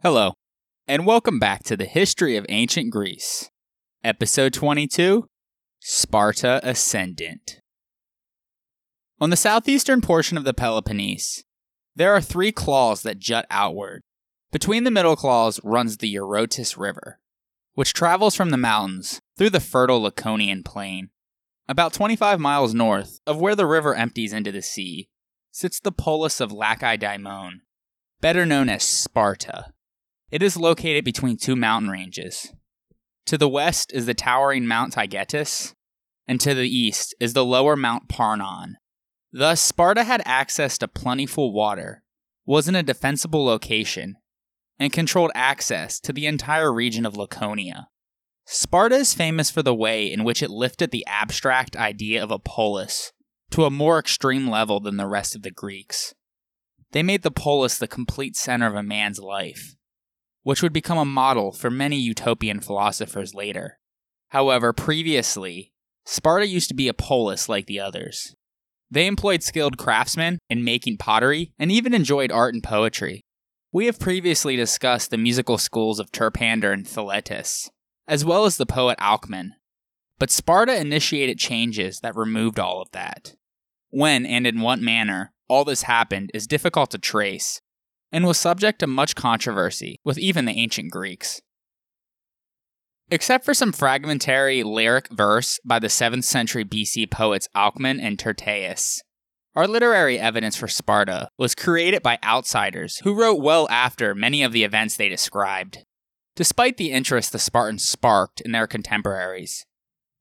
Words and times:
Hello, 0.00 0.34
and 0.86 1.06
welcome 1.06 1.38
back 1.38 1.64
to 1.64 1.76
the 1.76 1.84
History 1.84 2.36
of 2.36 2.44
Ancient 2.48 2.90
Greece, 2.90 3.50
Episode 4.04 4.52
22 4.52 5.26
Sparta 5.80 6.60
Ascendant. 6.62 7.60
On 9.20 9.30
the 9.30 9.36
southeastern 9.36 10.00
portion 10.00 10.36
of 10.36 10.44
the 10.44 10.54
Peloponnese, 10.54 11.44
there 11.98 12.14
are 12.14 12.20
three 12.20 12.52
claws 12.52 13.02
that 13.02 13.18
jut 13.18 13.44
outward. 13.50 14.02
Between 14.52 14.84
the 14.84 14.90
middle 14.90 15.16
claws 15.16 15.58
runs 15.64 15.96
the 15.96 16.14
Eurotas 16.14 16.78
River, 16.78 17.18
which 17.74 17.92
travels 17.92 18.36
from 18.36 18.50
the 18.50 18.56
mountains 18.56 19.20
through 19.36 19.50
the 19.50 19.58
fertile 19.58 20.00
Laconian 20.00 20.64
plain. 20.64 21.10
About 21.68 21.92
25 21.92 22.38
miles 22.38 22.72
north 22.72 23.18
of 23.26 23.40
where 23.40 23.56
the 23.56 23.66
river 23.66 23.96
empties 23.96 24.32
into 24.32 24.52
the 24.52 24.62
sea 24.62 25.08
sits 25.50 25.80
the 25.80 25.90
polis 25.90 26.40
of 26.40 26.52
Lacedaemon, 26.52 27.62
better 28.20 28.46
known 28.46 28.68
as 28.68 28.84
Sparta. 28.84 29.72
It 30.30 30.40
is 30.40 30.56
located 30.56 31.04
between 31.04 31.36
two 31.36 31.56
mountain 31.56 31.90
ranges. 31.90 32.52
To 33.26 33.36
the 33.36 33.48
west 33.48 33.92
is 33.92 34.06
the 34.06 34.14
towering 34.14 34.68
Mount 34.68 34.94
Taygetus, 34.94 35.74
and 36.28 36.40
to 36.42 36.54
the 36.54 36.68
east 36.68 37.12
is 37.18 37.32
the 37.32 37.44
lower 37.44 37.74
Mount 37.74 38.08
Parnon. 38.08 38.76
Thus, 39.32 39.60
Sparta 39.60 40.04
had 40.04 40.22
access 40.24 40.78
to 40.78 40.88
plentiful 40.88 41.52
water, 41.52 42.02
was 42.46 42.68
in 42.68 42.74
a 42.74 42.82
defensible 42.82 43.44
location, 43.44 44.16
and 44.78 44.92
controlled 44.92 45.30
access 45.34 46.00
to 46.00 46.12
the 46.12 46.26
entire 46.26 46.72
region 46.72 47.04
of 47.04 47.16
Laconia. 47.16 47.88
Sparta 48.46 48.96
is 48.96 49.12
famous 49.12 49.50
for 49.50 49.62
the 49.62 49.74
way 49.74 50.10
in 50.10 50.24
which 50.24 50.42
it 50.42 50.50
lifted 50.50 50.90
the 50.90 51.04
abstract 51.06 51.76
idea 51.76 52.22
of 52.22 52.30
a 52.30 52.38
polis 52.38 53.12
to 53.50 53.64
a 53.64 53.70
more 53.70 53.98
extreme 53.98 54.48
level 54.48 54.80
than 54.80 54.96
the 54.96 55.06
rest 55.06 55.34
of 55.34 55.42
the 55.42 55.50
Greeks. 55.50 56.14
They 56.92 57.02
made 57.02 57.22
the 57.22 57.30
polis 57.30 57.76
the 57.76 57.86
complete 57.86 58.36
center 58.36 58.66
of 58.66 58.74
a 58.74 58.82
man's 58.82 59.18
life 59.18 59.76
which 60.48 60.62
would 60.62 60.72
become 60.72 60.96
a 60.96 61.04
model 61.04 61.52
for 61.52 61.70
many 61.70 61.98
utopian 61.98 62.58
philosophers 62.58 63.34
later. 63.34 63.78
However, 64.28 64.72
previously, 64.72 65.74
Sparta 66.06 66.46
used 66.46 66.68
to 66.68 66.74
be 66.74 66.88
a 66.88 66.94
polis 66.94 67.50
like 67.50 67.66
the 67.66 67.80
others. 67.80 68.34
They 68.90 69.06
employed 69.06 69.42
skilled 69.42 69.76
craftsmen 69.76 70.38
in 70.48 70.64
making 70.64 70.98
pottery 70.98 71.52
and 71.58 71.70
even 71.70 71.94
enjoyed 71.94 72.32
art 72.32 72.54
and 72.54 72.62
poetry. 72.62 73.22
We 73.70 73.86
have 73.86 74.00
previously 74.00 74.56
discussed 74.56 75.10
the 75.10 75.18
musical 75.18 75.58
schools 75.58 75.98
of 75.98 76.10
Terpander 76.10 76.72
and 76.72 76.86
Thaletus, 76.86 77.68
as 78.06 78.24
well 78.24 78.46
as 78.46 78.56
the 78.56 78.64
poet 78.64 78.98
Alcman. 78.98 79.52
But 80.18 80.30
Sparta 80.30 80.80
initiated 80.80 81.38
changes 81.38 82.00
that 82.00 82.16
removed 82.16 82.58
all 82.58 82.80
of 82.80 82.90
that. 82.92 83.34
When 83.90 84.24
and 84.24 84.46
in 84.46 84.60
what 84.60 84.80
manner 84.80 85.32
all 85.48 85.64
this 85.64 85.82
happened 85.82 86.30
is 86.34 86.46
difficult 86.46 86.90
to 86.90 86.98
trace, 86.98 87.60
and 88.10 88.26
was 88.26 88.38
subject 88.38 88.78
to 88.80 88.86
much 88.86 89.14
controversy 89.14 90.00
with 90.04 90.18
even 90.18 90.44
the 90.44 90.52
ancient 90.52 90.90
Greeks. 90.90 91.40
Except 93.10 93.42
for 93.42 93.54
some 93.54 93.72
fragmentary 93.72 94.62
lyric 94.62 95.08
verse 95.08 95.58
by 95.64 95.78
the 95.78 95.86
7th 95.86 96.24
century 96.24 96.62
BC 96.62 97.10
poets 97.10 97.48
Alcman 97.54 98.00
and 98.00 98.18
Tyrtaeus, 98.18 99.00
our 99.56 99.66
literary 99.66 100.18
evidence 100.18 100.56
for 100.56 100.68
Sparta 100.68 101.30
was 101.38 101.54
created 101.54 102.02
by 102.02 102.18
outsiders 102.22 102.98
who 102.98 103.18
wrote 103.18 103.40
well 103.40 103.66
after 103.70 104.14
many 104.14 104.42
of 104.42 104.52
the 104.52 104.62
events 104.62 104.96
they 104.96 105.08
described. 105.08 105.78
Despite 106.36 106.76
the 106.76 106.92
interest 106.92 107.32
the 107.32 107.38
Spartans 107.38 107.88
sparked 107.88 108.42
in 108.42 108.52
their 108.52 108.66
contemporaries, 108.66 109.64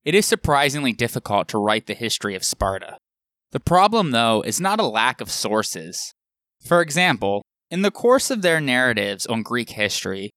it 0.05 0.15
is 0.15 0.25
surprisingly 0.25 0.93
difficult 0.93 1.49
to 1.49 1.57
write 1.57 1.87
the 1.87 1.93
history 1.93 2.35
of 2.35 2.45
Sparta. 2.45 2.97
The 3.51 3.59
problem, 3.59 4.11
though, 4.11 4.41
is 4.43 4.61
not 4.61 4.79
a 4.79 4.87
lack 4.87 5.19
of 5.19 5.29
sources. 5.29 6.13
For 6.65 6.81
example, 6.81 7.43
in 7.69 7.81
the 7.81 7.91
course 7.91 8.31
of 8.31 8.41
their 8.41 8.61
narratives 8.61 9.25
on 9.25 9.43
Greek 9.43 9.71
history, 9.71 10.31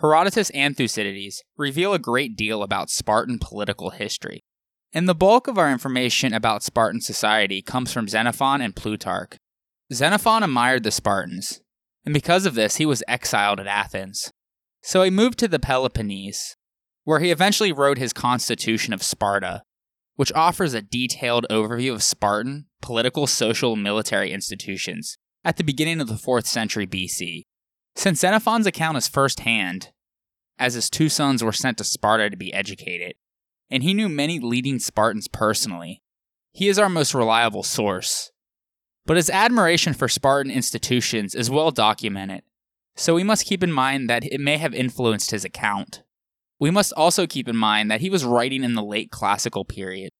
Herodotus 0.00 0.50
and 0.50 0.76
Thucydides 0.76 1.42
reveal 1.56 1.94
a 1.94 1.98
great 1.98 2.36
deal 2.36 2.62
about 2.62 2.90
Spartan 2.90 3.38
political 3.38 3.90
history. 3.90 4.44
And 4.92 5.08
the 5.08 5.14
bulk 5.14 5.48
of 5.48 5.56
our 5.56 5.70
information 5.70 6.34
about 6.34 6.62
Spartan 6.62 7.00
society 7.00 7.62
comes 7.62 7.92
from 7.92 8.08
Xenophon 8.08 8.60
and 8.60 8.76
Plutarch. 8.76 9.38
Xenophon 9.92 10.42
admired 10.42 10.82
the 10.82 10.90
Spartans, 10.90 11.62
and 12.04 12.12
because 12.12 12.44
of 12.44 12.54
this, 12.54 12.76
he 12.76 12.86
was 12.86 13.02
exiled 13.08 13.58
at 13.58 13.66
Athens. 13.66 14.32
So 14.82 15.02
he 15.02 15.10
moved 15.10 15.38
to 15.38 15.48
the 15.48 15.58
Peloponnese, 15.58 16.56
where 17.04 17.20
he 17.20 17.30
eventually 17.30 17.72
wrote 17.72 17.98
his 17.98 18.12
Constitution 18.12 18.92
of 18.92 19.02
Sparta, 19.02 19.62
which 20.16 20.32
offers 20.32 20.74
a 20.74 20.82
detailed 20.82 21.46
overview 21.50 21.92
of 21.92 22.02
Spartan 22.02 22.66
political, 22.82 23.26
social, 23.26 23.72
and 23.72 23.82
military 23.82 24.30
institutions 24.30 25.16
at 25.44 25.56
the 25.56 25.64
beginning 25.64 26.00
of 26.00 26.08
the 26.08 26.14
4th 26.14 26.46
century 26.46 26.86
BC. 26.86 27.44
Since 27.96 28.20
Xenophon's 28.20 28.66
account 28.66 28.98
is 28.98 29.08
firsthand, 29.08 29.90
as 30.58 30.74
his 30.74 30.90
two 30.90 31.08
sons 31.08 31.42
were 31.42 31.52
sent 31.52 31.78
to 31.78 31.84
Sparta 31.84 32.28
to 32.28 32.36
be 32.36 32.52
educated, 32.52 33.14
and 33.70 33.82
he 33.82 33.94
knew 33.94 34.08
many 34.08 34.38
leading 34.38 34.78
Spartans 34.78 35.28
personally, 35.28 36.02
he 36.52 36.68
is 36.68 36.78
our 36.78 36.90
most 36.90 37.14
reliable 37.14 37.62
source. 37.62 38.30
But 39.06 39.16
his 39.16 39.30
admiration 39.30 39.94
for 39.94 40.08
Spartan 40.08 40.52
institutions 40.52 41.34
is 41.34 41.50
well 41.50 41.70
documented, 41.70 42.42
so 42.96 43.14
we 43.14 43.24
must 43.24 43.46
keep 43.46 43.62
in 43.62 43.72
mind 43.72 44.10
that 44.10 44.24
it 44.24 44.40
may 44.40 44.58
have 44.58 44.74
influenced 44.74 45.30
his 45.30 45.44
account. 45.44 46.02
We 46.60 46.70
must 46.70 46.92
also 46.98 47.26
keep 47.26 47.48
in 47.48 47.56
mind 47.56 47.90
that 47.90 48.02
he 48.02 48.10
was 48.10 48.24
writing 48.24 48.62
in 48.62 48.74
the 48.74 48.84
late 48.84 49.10
classical 49.10 49.64
period, 49.64 50.10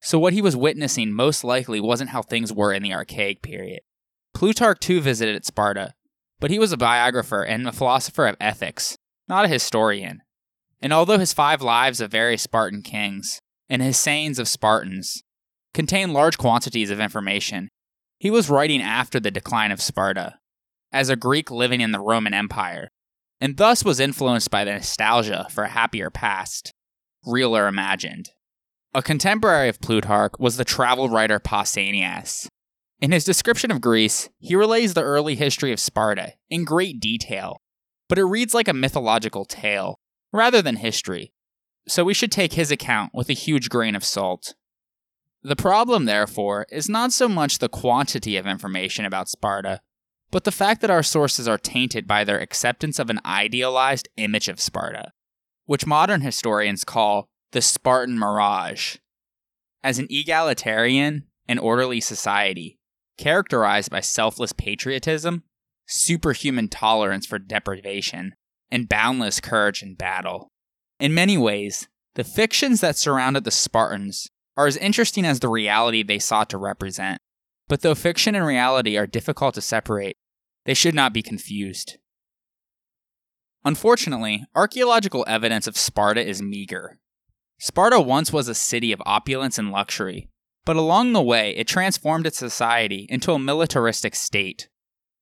so 0.00 0.18
what 0.18 0.32
he 0.32 0.40
was 0.40 0.56
witnessing 0.56 1.12
most 1.12 1.44
likely 1.44 1.80
wasn't 1.80 2.10
how 2.10 2.22
things 2.22 2.52
were 2.52 2.72
in 2.72 2.82
the 2.82 2.94
archaic 2.94 3.42
period. 3.42 3.80
Plutarch 4.32 4.80
too 4.80 5.00
visited 5.02 5.44
Sparta, 5.44 5.94
but 6.40 6.50
he 6.50 6.58
was 6.58 6.72
a 6.72 6.76
biographer 6.76 7.42
and 7.42 7.66
a 7.66 7.72
philosopher 7.72 8.26
of 8.26 8.36
ethics, 8.40 8.96
not 9.28 9.44
a 9.44 9.48
historian. 9.48 10.20
And 10.80 10.92
although 10.92 11.18
his 11.18 11.32
five 11.32 11.62
lives 11.62 12.00
of 12.00 12.10
various 12.10 12.42
Spartan 12.42 12.82
kings 12.82 13.40
and 13.68 13.82
his 13.82 13.96
sayings 13.96 14.38
of 14.38 14.48
Spartans 14.48 15.22
contain 15.74 16.12
large 16.12 16.38
quantities 16.38 16.90
of 16.90 17.00
information, 17.00 17.68
he 18.18 18.30
was 18.30 18.50
writing 18.50 18.80
after 18.80 19.20
the 19.20 19.30
decline 19.30 19.70
of 19.70 19.82
Sparta, 19.82 20.38
as 20.92 21.08
a 21.08 21.16
Greek 21.16 21.50
living 21.50 21.80
in 21.80 21.92
the 21.92 22.00
Roman 22.00 22.32
Empire, 22.32 22.88
and 23.40 23.56
thus 23.56 23.84
was 23.84 24.00
influenced 24.00 24.50
by 24.50 24.64
the 24.64 24.72
nostalgia 24.72 25.46
for 25.50 25.64
a 25.64 25.68
happier 25.68 26.10
past, 26.10 26.72
real 27.26 27.56
or 27.56 27.66
imagined. 27.66 28.30
A 28.94 29.02
contemporary 29.02 29.68
of 29.68 29.80
Plutarch 29.80 30.32
was 30.38 30.56
the 30.56 30.64
travel 30.64 31.10
writer 31.10 31.38
Pausanias, 31.38 32.48
in 33.00 33.12
his 33.12 33.24
description 33.24 33.70
of 33.70 33.80
Greece, 33.80 34.28
he 34.38 34.56
relays 34.56 34.94
the 34.94 35.02
early 35.02 35.34
history 35.34 35.72
of 35.72 35.80
Sparta 35.80 36.32
in 36.48 36.64
great 36.64 36.98
detail, 36.98 37.60
but 38.08 38.18
it 38.18 38.24
reads 38.24 38.54
like 38.54 38.68
a 38.68 38.74
mythological 38.74 39.44
tale 39.44 40.00
rather 40.32 40.62
than 40.62 40.76
history, 40.76 41.32
so 41.86 42.04
we 42.04 42.14
should 42.14 42.32
take 42.32 42.54
his 42.54 42.70
account 42.70 43.12
with 43.12 43.28
a 43.28 43.34
huge 43.34 43.68
grain 43.68 43.94
of 43.94 44.04
salt. 44.04 44.54
The 45.42 45.56
problem, 45.56 46.06
therefore, 46.06 46.66
is 46.70 46.88
not 46.88 47.12
so 47.12 47.28
much 47.28 47.58
the 47.58 47.68
quantity 47.68 48.36
of 48.36 48.46
information 48.46 49.04
about 49.04 49.28
Sparta, 49.28 49.80
but 50.30 50.44
the 50.44 50.50
fact 50.50 50.80
that 50.80 50.90
our 50.90 51.02
sources 51.02 51.46
are 51.46 51.58
tainted 51.58 52.06
by 52.06 52.24
their 52.24 52.40
acceptance 52.40 52.98
of 52.98 53.10
an 53.10 53.20
idealized 53.24 54.08
image 54.16 54.48
of 54.48 54.60
Sparta, 54.60 55.12
which 55.66 55.86
modern 55.86 56.22
historians 56.22 56.82
call 56.82 57.28
the 57.52 57.62
Spartan 57.62 58.18
mirage. 58.18 58.96
As 59.84 59.98
an 59.98 60.08
egalitarian 60.10 61.24
and 61.46 61.60
orderly 61.60 62.00
society, 62.00 62.75
characterized 63.16 63.90
by 63.90 64.00
selfless 64.00 64.52
patriotism, 64.52 65.42
superhuman 65.86 66.68
tolerance 66.68 67.26
for 67.26 67.38
deprivation, 67.38 68.34
and 68.70 68.88
boundless 68.88 69.40
courage 69.40 69.82
in 69.82 69.94
battle. 69.94 70.50
In 70.98 71.14
many 71.14 71.38
ways, 71.38 71.88
the 72.14 72.24
fictions 72.24 72.80
that 72.80 72.96
surrounded 72.96 73.44
the 73.44 73.50
Spartans 73.50 74.28
are 74.56 74.66
as 74.66 74.76
interesting 74.76 75.24
as 75.24 75.40
the 75.40 75.48
reality 75.48 76.02
they 76.02 76.18
sought 76.18 76.50
to 76.50 76.58
represent. 76.58 77.20
But 77.68 77.82
though 77.82 77.94
fiction 77.94 78.34
and 78.34 78.46
reality 78.46 78.96
are 78.96 79.06
difficult 79.06 79.54
to 79.56 79.60
separate, 79.60 80.16
they 80.64 80.74
should 80.74 80.94
not 80.94 81.12
be 81.12 81.22
confused. 81.22 81.98
Unfortunately, 83.64 84.44
archaeological 84.54 85.24
evidence 85.26 85.66
of 85.66 85.76
Sparta 85.76 86.24
is 86.24 86.40
meager. 86.40 86.98
Sparta 87.58 88.00
once 88.00 88.32
was 88.32 88.48
a 88.48 88.54
city 88.54 88.92
of 88.92 89.02
opulence 89.04 89.58
and 89.58 89.72
luxury, 89.72 90.28
but 90.66 90.76
along 90.76 91.12
the 91.12 91.22
way, 91.22 91.56
it 91.56 91.68
transformed 91.68 92.26
its 92.26 92.36
society 92.36 93.06
into 93.08 93.32
a 93.32 93.38
militaristic 93.38 94.14
state. 94.16 94.68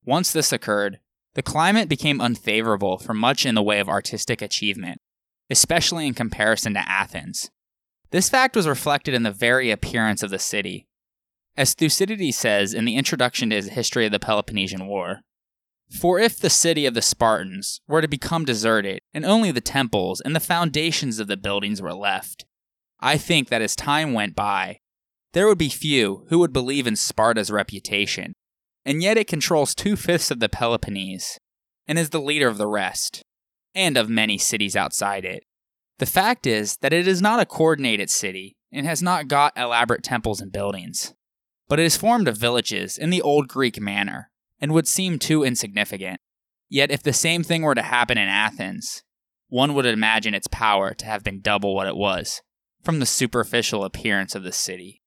Once 0.04 0.32
this 0.32 0.52
occurred, 0.52 0.98
the 1.34 1.42
climate 1.42 1.88
became 1.88 2.20
unfavorable 2.20 2.98
for 2.98 3.12
much 3.12 3.44
in 3.44 3.54
the 3.54 3.62
way 3.62 3.78
of 3.78 3.88
artistic 3.88 4.40
achievement, 4.40 5.00
especially 5.50 6.06
in 6.06 6.14
comparison 6.14 6.72
to 6.74 6.88
Athens. 6.88 7.50
This 8.10 8.30
fact 8.30 8.56
was 8.56 8.66
reflected 8.66 9.12
in 9.12 9.22
the 9.22 9.30
very 9.30 9.70
appearance 9.70 10.22
of 10.22 10.30
the 10.30 10.38
city. 10.38 10.86
As 11.56 11.74
Thucydides 11.74 12.36
says 12.36 12.72
in 12.72 12.86
the 12.86 12.96
introduction 12.96 13.50
to 13.50 13.56
his 13.56 13.68
History 13.68 14.06
of 14.06 14.12
the 14.12 14.18
Peloponnesian 14.18 14.86
War, 14.86 15.20
For 16.00 16.18
if 16.18 16.38
the 16.38 16.50
city 16.50 16.86
of 16.86 16.94
the 16.94 17.02
Spartans 17.02 17.82
were 17.86 18.00
to 18.00 18.08
become 18.08 18.46
deserted 18.46 19.00
and 19.12 19.26
only 19.26 19.50
the 19.50 19.60
temples 19.60 20.22
and 20.22 20.34
the 20.34 20.40
foundations 20.40 21.18
of 21.18 21.26
the 21.26 21.36
buildings 21.36 21.82
were 21.82 21.92
left, 21.92 22.46
I 22.98 23.18
think 23.18 23.48
that 23.48 23.60
as 23.60 23.76
time 23.76 24.14
went 24.14 24.34
by, 24.34 24.78
there 25.34 25.48
would 25.48 25.58
be 25.58 25.68
few 25.68 26.24
who 26.28 26.38
would 26.38 26.52
believe 26.52 26.86
in 26.86 26.96
Sparta's 26.96 27.50
reputation, 27.50 28.32
and 28.84 29.02
yet 29.02 29.18
it 29.18 29.26
controls 29.26 29.74
two 29.74 29.96
fifths 29.96 30.30
of 30.30 30.38
the 30.40 30.48
Peloponnese 30.48 31.38
and 31.86 31.98
is 31.98 32.10
the 32.10 32.20
leader 32.20 32.48
of 32.48 32.56
the 32.56 32.68
rest, 32.68 33.22
and 33.74 33.96
of 33.96 34.08
many 34.08 34.38
cities 34.38 34.76
outside 34.76 35.24
it. 35.24 35.42
The 35.98 36.06
fact 36.06 36.46
is 36.46 36.78
that 36.82 36.92
it 36.92 37.06
is 37.06 37.20
not 37.20 37.40
a 37.40 37.46
coordinated 37.46 38.10
city 38.10 38.56
and 38.72 38.86
has 38.86 39.02
not 39.02 39.28
got 39.28 39.52
elaborate 39.56 40.02
temples 40.02 40.40
and 40.40 40.52
buildings, 40.52 41.12
but 41.68 41.80
it 41.80 41.84
is 41.84 41.96
formed 41.96 42.28
of 42.28 42.38
villages 42.38 42.96
in 42.96 43.10
the 43.10 43.22
old 43.22 43.48
Greek 43.48 43.80
manner 43.80 44.30
and 44.60 44.72
would 44.72 44.88
seem 44.88 45.18
too 45.18 45.42
insignificant. 45.44 46.20
Yet, 46.68 46.90
if 46.90 47.02
the 47.02 47.12
same 47.12 47.42
thing 47.42 47.62
were 47.62 47.74
to 47.74 47.82
happen 47.82 48.18
in 48.18 48.28
Athens, 48.28 49.02
one 49.48 49.74
would 49.74 49.84
imagine 49.84 50.34
its 50.34 50.48
power 50.48 50.94
to 50.94 51.06
have 51.06 51.22
been 51.22 51.40
double 51.40 51.74
what 51.74 51.86
it 51.86 51.96
was, 51.96 52.40
from 52.82 52.98
the 52.98 53.06
superficial 53.06 53.84
appearance 53.84 54.34
of 54.34 54.42
the 54.42 54.52
city. 54.52 55.02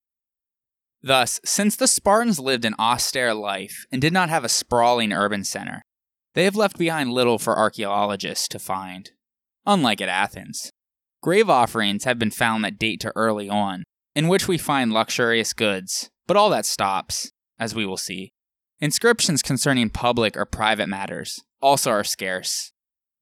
Thus, 1.07 1.39
since 1.45 1.77
the 1.77 1.87
Spartans 1.87 2.37
lived 2.37 2.65
an 2.65 2.75
austere 2.77 3.33
life 3.33 3.85
and 3.93 4.01
did 4.01 4.11
not 4.11 4.27
have 4.27 4.43
a 4.43 4.49
sprawling 4.49 5.13
urban 5.13 5.45
center, 5.45 5.81
they 6.33 6.43
have 6.43 6.57
left 6.57 6.77
behind 6.77 7.13
little 7.13 7.39
for 7.39 7.57
archaeologists 7.57 8.49
to 8.49 8.59
find, 8.59 9.11
unlike 9.65 10.01
at 10.01 10.09
Athens. 10.09 10.69
Grave 11.23 11.49
offerings 11.49 12.03
have 12.03 12.19
been 12.19 12.29
found 12.29 12.65
that 12.65 12.77
date 12.77 12.99
to 12.99 13.13
early 13.15 13.47
on, 13.47 13.85
in 14.15 14.27
which 14.27 14.49
we 14.49 14.57
find 14.57 14.91
luxurious 14.91 15.53
goods, 15.53 16.09
but 16.27 16.35
all 16.35 16.49
that 16.49 16.65
stops, 16.65 17.31
as 17.57 17.73
we 17.73 17.85
will 17.85 17.95
see. 17.95 18.33
Inscriptions 18.81 19.41
concerning 19.41 19.89
public 19.89 20.35
or 20.35 20.45
private 20.45 20.89
matters 20.89 21.41
also 21.61 21.89
are 21.89 22.03
scarce. 22.03 22.73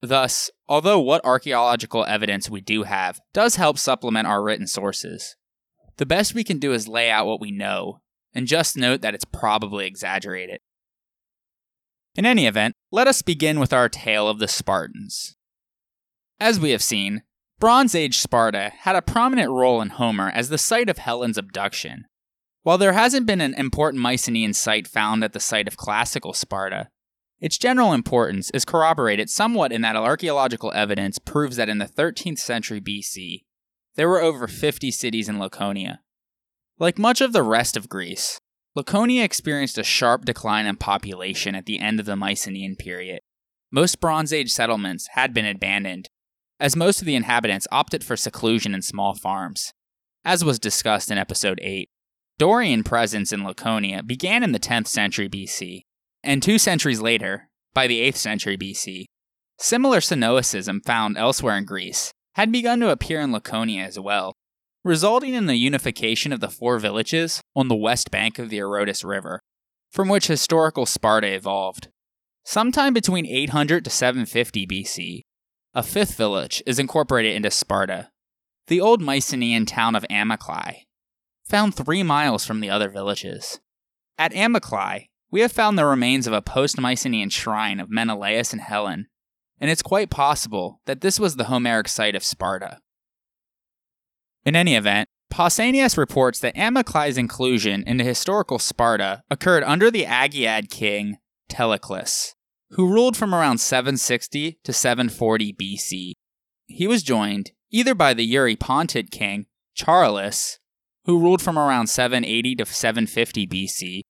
Thus, 0.01 0.49
although 0.67 0.99
what 0.99 1.23
archaeological 1.23 2.03
evidence 2.05 2.49
we 2.49 2.61
do 2.61 2.81
have 2.81 3.19
does 3.31 3.57
help 3.57 3.77
supplement 3.77 4.25
our 4.25 4.41
written 4.41 4.65
sources, 4.65 5.35
the 5.97 6.06
best 6.06 6.33
we 6.33 6.44
can 6.44 6.59
do 6.59 6.74
is 6.74 6.88
lay 6.88 7.09
out 7.09 7.25
what 7.25 7.39
we 7.39 7.51
know, 7.51 8.01
and 8.33 8.47
just 8.47 8.77
note 8.77 9.01
that 9.01 9.15
it's 9.15 9.25
probably 9.25 9.88
exaggerated. 9.88 10.59
In 12.15 12.25
any 12.25 12.47
event, 12.47 12.75
let 12.92 13.07
us 13.07 13.21
begin 13.21 13.59
with 13.59 13.74
our 13.74 13.89
tale 13.89 14.27
of 14.27 14.39
the 14.39 14.47
Spartans. 14.47 15.36
As 16.39 16.59
we 16.59 16.71
have 16.71 16.83
seen, 16.83 17.24
Bronze 17.59 17.95
Age 17.95 18.18
Sparta 18.18 18.71
had 18.80 18.95
a 18.95 19.01
prominent 19.01 19.50
role 19.51 19.81
in 19.81 19.89
Homer 19.89 20.30
as 20.30 20.50
the 20.50 20.57
site 20.57 20.89
of 20.89 20.97
Helen's 20.97 21.38
abduction. 21.38 22.06
While 22.63 22.77
there 22.77 22.94
hasn't 22.94 23.25
been 23.25 23.41
an 23.41 23.53
important 23.53 24.01
Mycenaean 24.01 24.53
site 24.53 24.88
found 24.88 25.24
at 25.24 25.33
the 25.33 25.39
site 25.39 25.68
of 25.68 25.77
classical 25.77 26.33
Sparta, 26.33 26.89
its 27.39 27.57
general 27.57 27.94
importance 27.94 28.50
is 28.51 28.65
corroborated 28.65 29.30
somewhat 29.30 29.71
in 29.71 29.81
that 29.81 29.95
archaeological 29.95 30.71
evidence 30.74 31.19
proves 31.19 31.56
that 31.56 31.69
in 31.69 31.77
the 31.77 31.86
13th 31.86 32.39
century 32.39 32.81
BC, 32.81 33.44
there 33.95 34.09
were 34.09 34.21
over 34.21 34.47
50 34.47 34.92
cities 34.92 35.30
in 35.30 35.39
Laconia. 35.39 36.01
Like 36.77 36.97
much 36.97 37.21
of 37.21 37.33
the 37.33 37.44
rest 37.44 37.77
of 37.77 37.89
Greece, 37.89 38.39
Laconia 38.75 39.24
experienced 39.24 39.77
a 39.77 39.83
sharp 39.83 40.25
decline 40.25 40.65
in 40.65 40.75
population 40.75 41.56
at 41.56 41.65
the 41.65 41.80
end 41.80 42.00
of 42.00 42.06
the 42.06 42.18
Mycenaean 42.18 42.75
period. 42.75 43.21
Most 43.71 44.01
Bronze 44.01 44.33
Age 44.33 44.51
settlements 44.51 45.07
had 45.13 45.33
been 45.33 45.45
abandoned, 45.45 46.09
as 46.59 46.75
most 46.75 47.00
of 47.00 47.06
the 47.06 47.15
inhabitants 47.15 47.68
opted 47.71 48.03
for 48.03 48.18
seclusion 48.18 48.74
in 48.75 48.81
small 48.81 49.15
farms. 49.15 49.71
As 50.25 50.44
was 50.44 50.59
discussed 50.59 51.09
in 51.09 51.18
episode 51.18 51.59
8, 51.62 51.88
Dorian 52.38 52.83
presence 52.83 53.31
in 53.31 53.45
Laconia 53.45 54.03
began 54.03 54.44
in 54.44 54.51
the 54.51 54.59
10th 54.59 54.88
century 54.88 55.30
BC, 55.30 55.81
and 56.21 56.44
two 56.44 56.57
centuries 56.57 57.00
later, 57.00 57.48
by 57.74 57.88
the 57.88 58.01
8th 58.01 58.18
century 58.18 58.57
BC, 58.57 59.06
similar 59.57 60.00
synoecism 60.00 60.81
found 60.86 61.18
elsewhere 61.18 61.57
in 61.57 61.63
Greece 61.63 62.12
had 62.35 62.51
begun 62.51 62.79
to 62.81 62.89
appear 62.89 63.21
in 63.21 63.31
Laconia 63.31 63.83
as 63.83 63.99
well, 63.99 64.33
resulting 64.83 65.33
in 65.33 65.45
the 65.45 65.55
unification 65.55 66.31
of 66.31 66.41
the 66.41 66.49
four 66.49 66.79
villages 66.79 67.41
on 67.55 67.67
the 67.67 67.75
west 67.75 68.11
bank 68.11 68.37
of 68.37 68.49
the 68.49 68.59
Eurotas 68.59 69.03
River, 69.03 69.39
from 69.91 70.09
which 70.09 70.27
historical 70.27 70.85
Sparta 70.85 71.33
evolved. 71.33 71.87
Sometime 72.43 72.93
between 72.93 73.25
800 73.25 73.83
to 73.85 73.89
750 73.89 74.67
BC, 74.67 75.21
a 75.73 75.81
fifth 75.81 76.15
village 76.15 76.61
is 76.65 76.77
incorporated 76.77 77.35
into 77.35 77.49
Sparta, 77.49 78.09
the 78.67 78.81
old 78.81 79.01
Mycenaean 79.01 79.65
town 79.65 79.95
of 79.95 80.05
Amyclae, 80.09 80.83
found 81.47 81.73
three 81.73 82.03
miles 82.03 82.45
from 82.45 82.59
the 82.59 82.69
other 82.69 82.89
villages. 82.89 83.59
At 84.17 84.33
Amyclae, 84.33 85.07
we 85.31 85.41
have 85.41 85.51
found 85.51 85.77
the 85.77 85.85
remains 85.85 86.27
of 86.27 86.33
a 86.33 86.41
post 86.41 86.79
Mycenaean 86.79 87.29
shrine 87.29 87.79
of 87.79 87.89
Menelaus 87.89 88.53
and 88.53 88.61
Helen, 88.61 89.07
and 89.59 89.69
it's 89.71 89.81
quite 89.81 90.09
possible 90.09 90.81
that 90.85 91.01
this 91.01 91.19
was 91.19 91.35
the 91.35 91.45
Homeric 91.45 91.87
site 91.87 92.15
of 92.15 92.23
Sparta. 92.23 92.79
In 94.45 94.55
any 94.55 94.75
event, 94.75 95.09
Pausanias 95.31 95.97
reports 95.97 96.39
that 96.39 96.55
Amyclae's 96.55 97.17
inclusion 97.17 97.83
into 97.87 98.03
historical 98.03 98.59
Sparta 98.59 99.23
occurred 99.29 99.63
under 99.63 99.89
the 99.89 100.05
Agiad 100.05 100.69
king 100.69 101.17
Teleclus, 101.49 102.33
who 102.71 102.87
ruled 102.87 103.17
from 103.17 103.33
around 103.33 103.57
760 103.57 104.59
to 104.63 104.73
740 104.73 105.53
BC. 105.53 106.13
He 106.67 106.87
was 106.87 107.03
joined 107.03 107.51
either 107.71 107.95
by 107.95 108.13
the 108.13 108.31
Eurypontid 108.31 109.11
king 109.11 109.47
Charillus, 109.75 110.59
who 111.05 111.19
ruled 111.19 111.41
from 111.41 111.57
around 111.57 111.87
780 111.87 112.55
to 112.55 112.65
750 112.65 113.47
BC, 113.47 114.01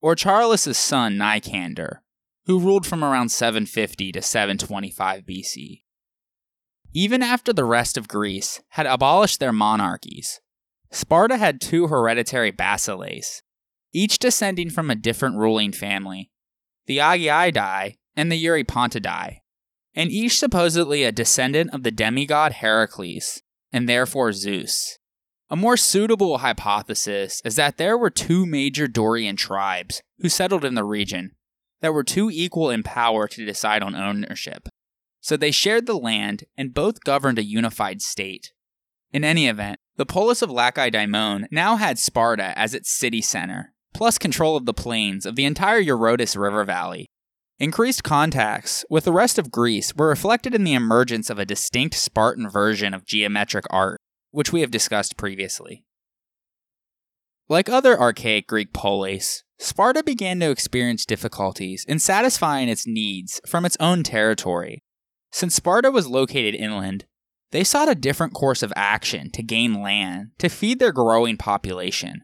or 0.00 0.16
Charillus's 0.16 0.76
son 0.76 1.16
Nicander, 1.16 1.98
who 2.46 2.58
ruled 2.58 2.86
from 2.86 3.04
around 3.04 3.30
750 3.30 4.12
to 4.12 4.22
725 4.22 5.22
BC. 5.24 5.82
Even 6.92 7.22
after 7.22 7.52
the 7.52 7.64
rest 7.64 7.96
of 7.96 8.08
Greece 8.08 8.60
had 8.70 8.86
abolished 8.86 9.40
their 9.40 9.52
monarchies, 9.52 10.40
Sparta 10.90 11.38
had 11.38 11.60
two 11.60 11.86
hereditary 11.86 12.52
basileis, 12.52 13.42
each 13.92 14.18
descending 14.18 14.68
from 14.68 14.90
a 14.90 14.94
different 14.94 15.36
ruling 15.36 15.72
family 15.72 16.30
the 16.86 16.98
Agiadae 16.98 17.94
and 18.16 18.30
the 18.30 18.44
Eurypontidae, 18.44 19.38
and 19.94 20.10
each 20.10 20.38
supposedly 20.38 21.04
a 21.04 21.12
descendant 21.12 21.72
of 21.72 21.84
the 21.84 21.92
demigod 21.92 22.54
Heracles, 22.54 23.40
and 23.72 23.88
therefore 23.88 24.32
Zeus. 24.32 24.98
A 25.48 25.56
more 25.56 25.76
suitable 25.76 26.38
hypothesis 26.38 27.40
is 27.44 27.56
that 27.56 27.76
there 27.76 27.96
were 27.96 28.10
two 28.10 28.46
major 28.46 28.88
Dorian 28.88 29.36
tribes 29.36 30.02
who 30.18 30.28
settled 30.28 30.64
in 30.64 30.74
the 30.74 30.84
region 30.84 31.32
that 31.82 31.92
were 31.92 32.02
too 32.02 32.30
equal 32.32 32.70
in 32.70 32.82
power 32.82 33.28
to 33.28 33.44
decide 33.44 33.82
on 33.82 33.94
ownership. 33.94 34.68
So 35.20 35.36
they 35.36 35.50
shared 35.50 35.86
the 35.86 35.98
land 35.98 36.44
and 36.56 36.72
both 36.72 37.04
governed 37.04 37.38
a 37.38 37.44
unified 37.44 38.00
state. 38.00 38.52
In 39.12 39.24
any 39.24 39.46
event, 39.46 39.78
the 39.96 40.06
polis 40.06 40.40
of 40.40 40.50
Lacedaemon 40.50 41.46
now 41.50 41.76
had 41.76 41.98
Sparta 41.98 42.58
as 42.58 42.72
its 42.72 42.90
city 42.90 43.20
center, 43.20 43.74
plus 43.92 44.16
control 44.16 44.56
of 44.56 44.64
the 44.64 44.72
plains 44.72 45.26
of 45.26 45.36
the 45.36 45.44
entire 45.44 45.82
Eurotas 45.82 46.36
River 46.36 46.64
Valley, 46.64 47.10
Increased 47.62 48.02
contacts 48.02 48.84
with 48.90 49.04
the 49.04 49.12
rest 49.12 49.38
of 49.38 49.52
Greece 49.52 49.94
were 49.94 50.08
reflected 50.08 50.52
in 50.52 50.64
the 50.64 50.74
emergence 50.74 51.30
of 51.30 51.38
a 51.38 51.46
distinct 51.46 51.94
Spartan 51.94 52.50
version 52.50 52.92
of 52.92 53.06
geometric 53.06 53.64
art, 53.70 54.00
which 54.32 54.52
we 54.52 54.62
have 54.62 54.72
discussed 54.72 55.16
previously. 55.16 55.84
Like 57.52 57.68
other 57.68 58.00
archaic 58.00 58.46
Greek 58.46 58.72
polis, 58.72 59.44
Sparta 59.58 60.02
began 60.02 60.40
to 60.40 60.50
experience 60.50 61.04
difficulties 61.04 61.84
in 61.86 61.98
satisfying 61.98 62.70
its 62.70 62.86
needs 62.86 63.42
from 63.46 63.66
its 63.66 63.76
own 63.78 64.04
territory. 64.04 64.82
Since 65.32 65.56
Sparta 65.56 65.90
was 65.90 66.06
located 66.06 66.54
inland, 66.54 67.04
they 67.50 67.62
sought 67.62 67.90
a 67.90 67.94
different 67.94 68.32
course 68.32 68.62
of 68.62 68.72
action 68.74 69.30
to 69.32 69.42
gain 69.42 69.82
land 69.82 70.30
to 70.38 70.48
feed 70.48 70.78
their 70.78 70.92
growing 70.92 71.36
population, 71.36 72.22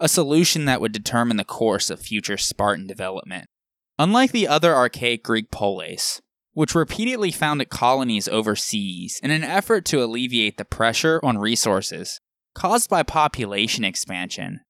a 0.00 0.08
solution 0.08 0.64
that 0.64 0.80
would 0.80 0.92
determine 0.92 1.36
the 1.36 1.44
course 1.44 1.90
of 1.90 2.00
future 2.00 2.38
Spartan 2.38 2.86
development. 2.86 3.50
Unlike 3.98 4.32
the 4.32 4.48
other 4.48 4.74
archaic 4.74 5.22
Greek 5.22 5.50
polis, 5.50 6.22
which 6.54 6.74
repeatedly 6.74 7.30
founded 7.30 7.68
colonies 7.68 8.28
overseas 8.28 9.20
in 9.22 9.30
an 9.30 9.44
effort 9.44 9.84
to 9.84 10.02
alleviate 10.02 10.56
the 10.56 10.64
pressure 10.64 11.20
on 11.22 11.36
resources 11.36 12.22
caused 12.54 12.88
by 12.88 13.02
population 13.02 13.84
expansion, 13.84 14.60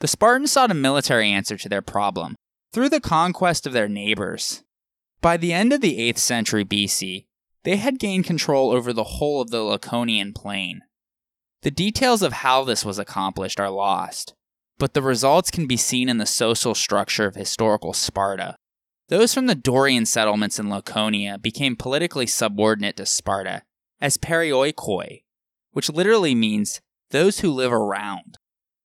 the 0.00 0.08
Spartans 0.08 0.52
sought 0.52 0.70
a 0.70 0.74
military 0.74 1.30
answer 1.30 1.56
to 1.56 1.68
their 1.68 1.82
problem 1.82 2.34
through 2.72 2.88
the 2.88 3.00
conquest 3.00 3.66
of 3.66 3.72
their 3.72 3.88
neighbors. 3.88 4.62
By 5.20 5.36
the 5.36 5.52
end 5.52 5.72
of 5.72 5.80
the 5.80 5.98
8th 5.98 6.18
century 6.18 6.64
BC, 6.64 7.26
they 7.64 7.76
had 7.76 7.98
gained 7.98 8.24
control 8.24 8.72
over 8.72 8.92
the 8.92 9.04
whole 9.04 9.40
of 9.40 9.50
the 9.50 9.62
Laconian 9.62 10.34
plain. 10.34 10.80
The 11.62 11.70
details 11.70 12.22
of 12.22 12.32
how 12.32 12.64
this 12.64 12.84
was 12.84 12.98
accomplished 12.98 13.60
are 13.60 13.70
lost, 13.70 14.34
but 14.78 14.94
the 14.94 15.02
results 15.02 15.50
can 15.50 15.68
be 15.68 15.76
seen 15.76 16.08
in 16.08 16.18
the 16.18 16.26
social 16.26 16.74
structure 16.74 17.26
of 17.26 17.36
historical 17.36 17.92
Sparta. 17.92 18.56
Those 19.08 19.32
from 19.32 19.46
the 19.46 19.54
Dorian 19.54 20.06
settlements 20.06 20.58
in 20.58 20.68
Laconia 20.68 21.38
became 21.38 21.76
politically 21.76 22.26
subordinate 22.26 22.96
to 22.96 23.06
Sparta 23.06 23.62
as 24.00 24.16
perioikoi, 24.16 25.22
which 25.70 25.88
literally 25.88 26.34
means 26.34 26.80
those 27.12 27.40
who 27.40 27.50
live 27.50 27.72
around. 27.72 28.36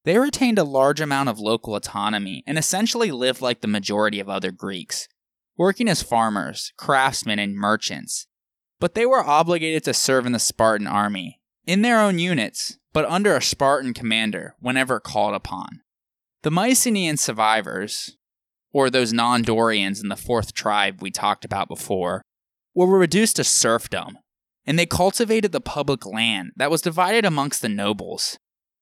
They 0.04 0.18
retained 0.18 0.58
a 0.58 0.64
large 0.64 1.00
amount 1.00 1.28
of 1.28 1.40
local 1.40 1.74
autonomy 1.74 2.44
and 2.46 2.56
essentially 2.56 3.10
lived 3.10 3.42
like 3.42 3.60
the 3.60 3.68
majority 3.68 4.20
of 4.20 4.28
other 4.28 4.52
Greeks, 4.52 5.08
working 5.56 5.88
as 5.88 6.02
farmers, 6.02 6.72
craftsmen, 6.78 7.38
and 7.38 7.56
merchants, 7.56 8.26
but 8.80 8.94
they 8.94 9.04
were 9.04 9.24
obligated 9.24 9.84
to 9.84 9.92
serve 9.92 10.24
in 10.24 10.32
the 10.32 10.38
Spartan 10.38 10.86
army, 10.86 11.40
in 11.66 11.82
their 11.82 12.00
own 12.00 12.18
units, 12.18 12.78
but 12.92 13.04
under 13.06 13.34
a 13.36 13.42
Spartan 13.42 13.92
commander 13.92 14.54
whenever 14.60 15.00
called 15.00 15.34
upon. 15.34 15.80
The 16.42 16.50
Mycenaean 16.50 17.16
survivors, 17.16 18.16
or 18.72 18.88
those 18.88 19.12
non 19.12 19.42
Dorians 19.42 20.00
in 20.00 20.08
the 20.08 20.16
fourth 20.16 20.54
tribe 20.54 21.02
we 21.02 21.10
talked 21.10 21.44
about 21.44 21.68
before, 21.68 22.22
were 22.74 22.86
reduced 22.98 23.36
to 23.36 23.44
serfdom, 23.44 24.18
and 24.68 24.78
they 24.78 24.84
cultivated 24.84 25.50
the 25.50 25.62
public 25.62 26.04
land 26.04 26.52
that 26.56 26.70
was 26.70 26.82
divided 26.82 27.24
amongst 27.24 27.62
the 27.62 27.70
nobles. 27.70 28.38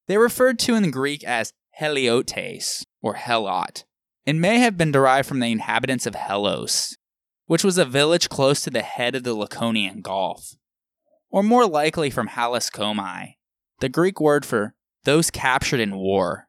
They 0.09 0.19
referred 0.19 0.59
to 0.61 0.75
in 0.75 0.91
Greek 0.91 1.23
as 1.23 1.53
Heliotes, 1.81 2.85
or 3.01 3.15
Helot, 3.15 3.85
and 4.27 4.41
may 4.41 4.59
have 4.59 4.77
been 4.77 4.91
derived 4.91 5.29
from 5.29 5.39
the 5.39 5.47
inhabitants 5.47 6.05
of 6.05 6.15
Helos, 6.15 6.97
which 7.47 7.63
was 7.63 7.79
a 7.79 7.85
village 7.85 8.29
close 8.29 8.63
to 8.63 8.71
the 8.71 8.83
head 8.83 9.15
of 9.15 9.23
the 9.23 9.37
Laconian 9.37 10.03
Gulf, 10.03 10.57
or 11.31 11.45
more 11.45 11.67
likely 11.67 12.11
from 12.11 12.31
Halis 12.31 12.69
Komai, 12.69 13.35
the 13.79 13.89
Greek 13.89 14.21
word 14.21 14.45
for 14.45 14.75
those 15.05 15.31
captured 15.31 15.79
in 15.79 15.95
war. 15.95 16.49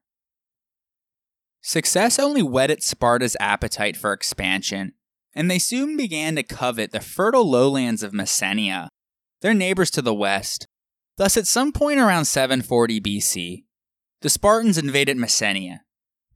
Success 1.62 2.18
only 2.18 2.42
whetted 2.42 2.82
Sparta's 2.82 3.38
appetite 3.40 3.98
for 3.98 4.14
expansion, 4.14 4.94
and 5.36 5.52
they 5.52 5.60
soon 5.60 5.96
began 5.96 6.36
to 6.38 6.42
covet 6.42 6.92
the 6.92 7.00
fertile 7.00 7.48
lowlands 7.48 8.02
of 8.02 8.14
Messenia, 8.14 8.90
their 9.42 9.54
neighbors 9.54 9.92
to 9.92 10.02
the 10.02 10.14
west. 10.14 10.68
Thus, 11.18 11.38
at 11.38 11.48
some 11.48 11.72
point 11.72 12.00
around 12.00 12.26
740 12.26 13.02
BC, 13.02 13.64
the 14.22 14.30
Spartans 14.30 14.78
invaded 14.78 15.18
Messenia, 15.18 15.80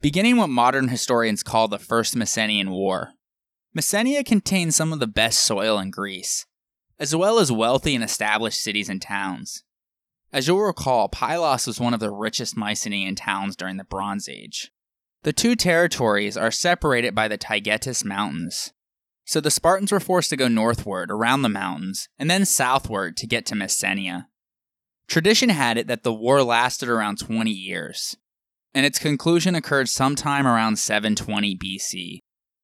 beginning 0.01 0.37
what 0.37 0.49
modern 0.49 0.87
historians 0.87 1.43
call 1.43 1.67
the 1.67 1.79
First 1.79 2.15
Messenian 2.15 2.69
War. 2.69 3.13
Messenia 3.75 4.25
contained 4.25 4.73
some 4.73 4.91
of 4.91 4.99
the 4.99 5.07
best 5.07 5.39
soil 5.39 5.79
in 5.79 5.91
Greece, 5.91 6.45
as 6.99 7.15
well 7.15 7.39
as 7.39 7.51
wealthy 7.51 7.95
and 7.95 8.03
established 8.03 8.61
cities 8.61 8.89
and 8.89 9.01
towns. 9.01 9.63
As 10.33 10.47
you'll 10.47 10.61
recall, 10.61 11.09
Pylos 11.09 11.67
was 11.67 11.79
one 11.79 11.93
of 11.93 11.99
the 11.99 12.11
richest 12.11 12.55
Mycenaean 12.55 13.15
towns 13.15 13.55
during 13.55 13.77
the 13.77 13.83
Bronze 13.83 14.29
Age. 14.29 14.71
The 15.23 15.33
two 15.33 15.55
territories 15.55 16.35
are 16.37 16.51
separated 16.51 17.13
by 17.13 17.27
the 17.27 17.37
Taygetus 17.37 18.03
Mountains, 18.03 18.73
so 19.25 19.39
the 19.39 19.51
Spartans 19.51 19.91
were 19.91 19.99
forced 19.99 20.29
to 20.31 20.37
go 20.37 20.47
northward 20.47 21.11
around 21.11 21.41
the 21.41 21.49
mountains 21.49 22.09
and 22.17 22.29
then 22.29 22.45
southward 22.45 23.15
to 23.17 23.27
get 23.27 23.45
to 23.47 23.55
Messenia. 23.55 24.27
Tradition 25.07 25.49
had 25.49 25.77
it 25.77 25.87
that 25.87 26.03
the 26.03 26.13
war 26.13 26.41
lasted 26.43 26.89
around 26.89 27.19
20 27.19 27.51
years, 27.51 28.15
and 28.73 28.85
its 28.85 28.99
conclusion 28.99 29.55
occurred 29.55 29.89
sometime 29.89 30.47
around 30.47 30.77
720 30.77 31.57
BC. 31.57 32.19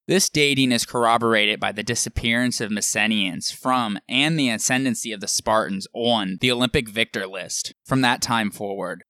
This 0.07 0.29
dating 0.29 0.71
is 0.71 0.85
corroborated 0.85 1.59
by 1.59 1.73
the 1.73 1.83
disappearance 1.83 2.61
of 2.61 2.71
Messenians 2.71 3.53
from 3.53 3.99
and 4.07 4.39
the 4.39 4.49
ascendancy 4.49 5.11
of 5.11 5.19
the 5.19 5.27
Spartans 5.27 5.85
on 5.93 6.37
the 6.39 6.49
Olympic 6.49 6.87
victor 6.87 7.27
list 7.27 7.73
from 7.85 7.99
that 8.01 8.21
time 8.21 8.49
forward. 8.49 9.03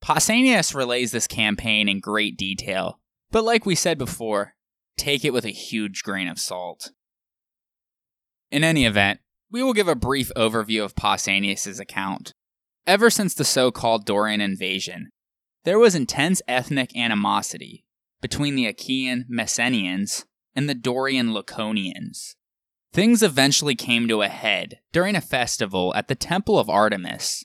Pausanias 0.00 0.72
relays 0.72 1.10
this 1.10 1.26
campaign 1.26 1.88
in 1.88 1.98
great 1.98 2.36
detail, 2.36 3.00
but 3.32 3.42
like 3.42 3.66
we 3.66 3.74
said 3.74 3.98
before, 3.98 4.54
take 4.96 5.24
it 5.24 5.32
with 5.32 5.44
a 5.44 5.50
huge 5.50 6.02
grain 6.02 6.28
of 6.28 6.38
salt. 6.38 6.90
In 8.50 8.64
any 8.64 8.84
event, 8.84 9.20
we 9.50 9.62
will 9.62 9.72
give 9.72 9.88
a 9.88 9.94
brief 9.94 10.30
overview 10.36 10.84
of 10.84 10.94
Pausanias' 10.94 11.80
account. 11.80 12.32
Ever 12.86 13.10
since 13.10 13.34
the 13.34 13.44
so 13.44 13.70
called 13.70 14.04
Dorian 14.04 14.40
invasion, 14.40 15.10
there 15.64 15.78
was 15.78 15.94
intense 15.94 16.42
ethnic 16.46 16.96
animosity 16.96 17.84
between 18.20 18.54
the 18.54 18.66
Achaean 18.66 19.26
Messenians 19.30 20.24
and 20.54 20.68
the 20.68 20.74
Dorian 20.74 21.32
Laconians. 21.32 22.36
Things 22.92 23.22
eventually 23.22 23.74
came 23.74 24.06
to 24.08 24.22
a 24.22 24.28
head 24.28 24.78
during 24.92 25.16
a 25.16 25.20
festival 25.20 25.92
at 25.96 26.08
the 26.08 26.14
Temple 26.14 26.58
of 26.58 26.70
Artemis, 26.70 27.44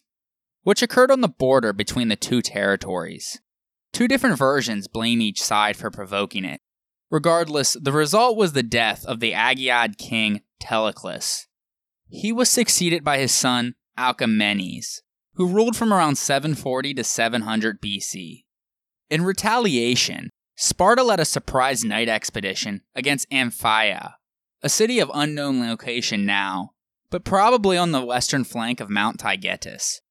which 0.63 0.83
occurred 0.83 1.11
on 1.11 1.21
the 1.21 1.27
border 1.27 1.73
between 1.73 2.09
the 2.09 2.15
two 2.15 2.41
territories. 2.41 3.39
Two 3.91 4.07
different 4.07 4.37
versions 4.37 4.87
blame 4.87 5.21
each 5.21 5.41
side 5.41 5.75
for 5.75 5.89
provoking 5.89 6.45
it. 6.45 6.61
Regardless, 7.11 7.73
the 7.73 7.91
result 7.91 8.37
was 8.37 8.53
the 8.53 8.63
death 8.63 9.05
of 9.05 9.19
the 9.19 9.33
Agiad 9.33 9.97
king 9.97 10.41
Teleclus. 10.61 11.47
He 12.07 12.31
was 12.31 12.49
succeeded 12.49 13.03
by 13.03 13.17
his 13.17 13.31
son 13.31 13.75
Alcamenes, 13.97 15.01
who 15.35 15.47
ruled 15.47 15.75
from 15.75 15.93
around 15.93 16.17
740 16.17 16.93
to 16.93 17.03
700 17.03 17.81
BC. 17.81 18.43
In 19.09 19.23
retaliation, 19.23 20.29
Sparta 20.55 21.03
led 21.03 21.19
a 21.19 21.25
surprise 21.25 21.83
night 21.83 22.09
expedition 22.09 22.81
against 22.93 23.29
Ampheia, 23.31 24.13
a 24.61 24.69
city 24.69 24.99
of 24.99 25.09
unknown 25.13 25.61
location 25.61 26.25
now, 26.25 26.71
but 27.09 27.23
probably 27.23 27.77
on 27.77 27.91
the 27.91 28.05
western 28.05 28.43
flank 28.43 28.79
of 28.79 28.89
Mount 28.89 29.19
Taygetus, 29.19 30.01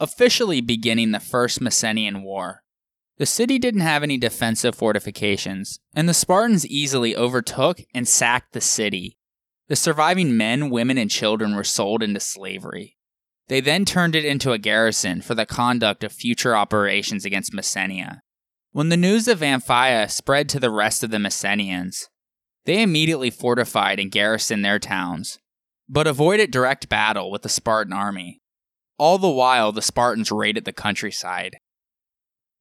officially 0.00 0.60
beginning 0.60 1.10
the 1.10 1.20
First 1.20 1.60
Messenian 1.60 2.22
War. 2.22 2.62
The 3.18 3.26
city 3.26 3.58
didn't 3.58 3.80
have 3.80 4.02
any 4.02 4.18
defensive 4.18 4.74
fortifications, 4.74 5.80
and 5.94 6.08
the 6.08 6.14
Spartans 6.14 6.66
easily 6.66 7.16
overtook 7.16 7.80
and 7.94 8.06
sacked 8.06 8.52
the 8.52 8.60
city. 8.60 9.16
The 9.68 9.76
surviving 9.76 10.36
men, 10.36 10.68
women, 10.68 10.98
and 10.98 11.10
children 11.10 11.56
were 11.56 11.64
sold 11.64 12.02
into 12.02 12.20
slavery. 12.20 12.96
They 13.48 13.60
then 13.60 13.84
turned 13.84 14.14
it 14.14 14.24
into 14.24 14.52
a 14.52 14.58
garrison 14.58 15.22
for 15.22 15.34
the 15.34 15.46
conduct 15.46 16.04
of 16.04 16.12
future 16.12 16.54
operations 16.54 17.24
against 17.24 17.54
Messenia. 17.54 18.20
When 18.72 18.90
the 18.90 18.96
news 18.96 19.28
of 19.28 19.40
Ampheia 19.40 20.10
spread 20.10 20.48
to 20.50 20.60
the 20.60 20.70
rest 20.70 21.02
of 21.02 21.10
the 21.10 21.16
Messenians, 21.16 22.08
they 22.66 22.82
immediately 22.82 23.30
fortified 23.30 23.98
and 23.98 24.10
garrisoned 24.10 24.64
their 24.64 24.78
towns, 24.78 25.38
but 25.88 26.06
avoided 26.06 26.50
direct 26.50 26.88
battle 26.88 27.30
with 27.30 27.42
the 27.42 27.48
Spartan 27.48 27.94
army. 27.94 28.42
All 28.98 29.16
the 29.16 29.30
while, 29.30 29.72
the 29.72 29.80
Spartans 29.80 30.30
raided 30.30 30.64
the 30.64 30.72
countryside. 30.72 31.56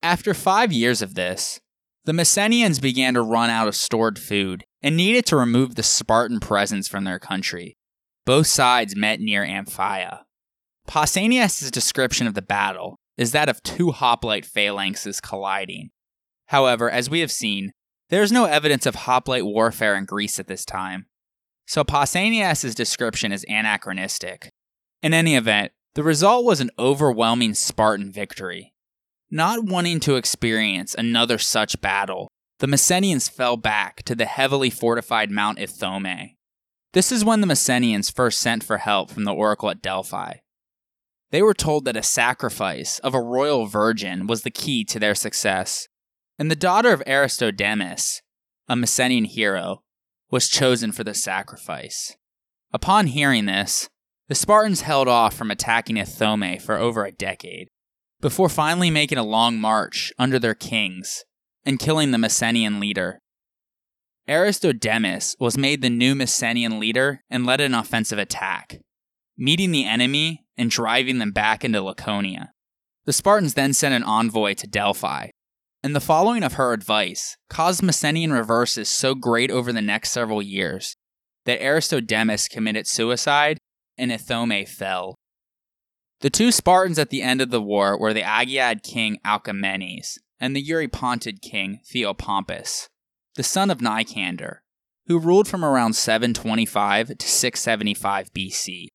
After 0.04 0.34
five 0.34 0.72
years 0.72 1.02
of 1.02 1.16
this, 1.16 1.60
the 2.06 2.12
Messenians 2.12 2.80
began 2.80 3.16
to 3.16 3.22
run 3.22 3.50
out 3.50 3.68
of 3.68 3.76
stored 3.76 4.20
food 4.20 4.64
and 4.82 4.96
needed 4.96 5.26
to 5.26 5.36
remove 5.36 5.76
the 5.76 5.84
Spartan 5.84 6.40
presence 6.40 6.88
from 6.88 7.04
their 7.04 7.20
country. 7.20 7.76
Both 8.26 8.48
sides 8.48 8.96
met 8.96 9.20
near 9.20 9.44
Ampheia. 9.44 10.22
Pausanias' 10.88 11.72
description 11.72 12.28
of 12.28 12.36
the 12.36 12.42
battle 12.44 13.00
is 13.18 13.32
that 13.32 13.50
of 13.50 13.64
two 13.64 13.92
hoplite 13.92 14.46
phalanxes 14.46 15.22
colliding. 15.22 15.90
However, 16.48 16.90
as 16.90 17.10
we 17.10 17.22
have 17.22 17.32
seen, 17.32 17.72
there 18.10 18.22
is 18.22 18.32
no 18.32 18.46
evidence 18.46 18.86
of 18.86 18.94
hoplite 18.94 19.46
warfare 19.46 19.96
in 19.96 20.06
Greece 20.06 20.38
at 20.38 20.48
this 20.48 20.64
time, 20.64 21.08
so 21.66 21.84
Pausanias' 21.84 22.76
description 22.76 23.32
is 23.32 23.46
anachronistic. 23.50 24.52
In 25.02 25.14
any 25.14 25.36
event, 25.36 25.72
the 25.96 26.04
result 26.04 26.46
was 26.46 26.62
an 26.62 26.70
overwhelming 26.78 27.56
Spartan 27.56 28.12
victory. 28.12 28.75
Not 29.32 29.66
wanting 29.66 30.00
to 30.02 30.16
experience 30.16 30.96
another 30.96 31.38
such 31.38 31.82
battle, 31.82 32.30
the 32.60 32.68
Messenians 32.68 33.30
fell 33.30 33.58
back 33.58 34.04
to 34.04 34.16
the 34.16 34.26
heavily 34.26 34.70
fortified 34.70 35.32
Mount 35.32 35.58
Ithome. 35.58 36.36
This 36.94 37.12
is 37.12 37.26
when 37.26 37.42
the 37.42 37.48
Messenians 37.48 38.14
first 38.14 38.40
sent 38.40 38.64
for 38.64 38.78
help 38.78 39.12
from 39.12 39.26
the 39.26 39.34
oracle 39.34 39.70
at 39.70 39.82
Delphi. 39.82 40.36
They 41.32 41.42
were 41.42 41.54
told 41.54 41.86
that 41.86 41.98
a 41.98 42.04
sacrifice 42.04 43.00
of 43.00 43.14
a 43.14 43.22
royal 43.22 43.66
virgin 43.66 44.28
was 44.28 44.44
the 44.44 44.52
key 44.52 44.86
to 44.86 45.00
their 45.00 45.16
success, 45.16 45.88
and 46.40 46.50
the 46.50 46.56
daughter 46.56 46.94
of 46.94 47.04
Aristodemus, 47.06 48.22
a 48.70 48.76
Messenian 48.76 49.26
hero, 49.26 49.82
was 50.32 50.48
chosen 50.48 50.92
for 50.92 51.04
the 51.04 51.14
sacrifice. 51.14 52.16
Upon 52.72 53.08
hearing 53.08 53.46
this, 53.46 53.90
the 54.28 54.36
Spartans 54.36 54.82
held 54.82 55.08
off 55.08 55.36
from 55.36 55.52
attacking 55.52 55.98
Ithome 55.98 56.62
for 56.62 56.78
over 56.78 57.04
a 57.06 57.12
decade, 57.12 57.68
before 58.26 58.50
finally 58.50 58.90
making 58.90 59.20
a 59.20 59.24
long 59.24 59.56
march 59.62 60.12
under 60.18 60.40
their 60.40 60.56
kings 60.56 61.24
and 61.64 61.78
killing 61.78 62.10
the 62.10 62.18
Messenian 62.18 62.80
leader. 62.80 63.20
Aristodemus 64.28 65.36
was 65.40 65.60
made 65.60 65.84
the 65.84 65.92
new 65.92 66.16
Messenian 66.16 66.80
leader 66.80 67.22
and 67.30 67.46
led 67.46 67.62
an 67.62 67.76
offensive 67.76 68.18
attack, 68.18 68.80
meeting 69.38 69.72
the 69.72 69.86
enemy 69.86 70.44
and 70.58 70.72
driving 70.72 71.20
them 71.20 71.34
back 71.34 71.64
into 71.64 71.84
Laconia. 71.84 72.50
The 73.06 73.14
Spartans 73.14 73.54
then 73.54 73.74
sent 73.74 73.94
an 73.94 74.02
envoy 74.02 74.56
to 74.56 74.66
Delphi, 74.66 75.28
and 75.84 75.96
the 75.96 76.02
following 76.02 76.42
of 76.42 76.54
her 76.54 76.74
advice 76.74 77.38
caused 77.48 77.84
Messenian 77.84 78.32
reverses 78.32 78.90
so 78.90 79.14
great 79.14 79.52
over 79.52 79.72
the 79.72 79.84
next 79.84 80.10
several 80.10 80.42
years 80.42 80.96
that 81.46 81.62
Aristodemus 81.62 82.50
committed 82.50 82.88
suicide 82.88 83.60
and 84.00 84.10
Ithome 84.10 84.68
fell. 84.68 85.14
The 86.26 86.32
two 86.32 86.52
Spartans 86.52 86.98
at 86.98 87.12
the 87.12 87.22
end 87.22 87.40
of 87.40 87.52
the 87.52 87.62
war 87.62 88.00
were 88.00 88.12
the 88.12 88.24
Agiad 88.24 88.82
king 88.82 89.20
Alcamenes 89.24 90.18
and 90.40 90.56
the 90.56 90.68
Eurypontid 90.68 91.40
king 91.40 91.82
Theopompus, 91.86 92.88
the 93.36 93.44
son 93.44 93.70
of 93.70 93.78
Nicander, 93.78 94.62
who 95.06 95.20
ruled 95.20 95.48
from 95.48 95.64
around 95.64 95.94
725 95.94 97.20
to 97.20 97.28
675 97.28 98.34
BC. 98.34 98.88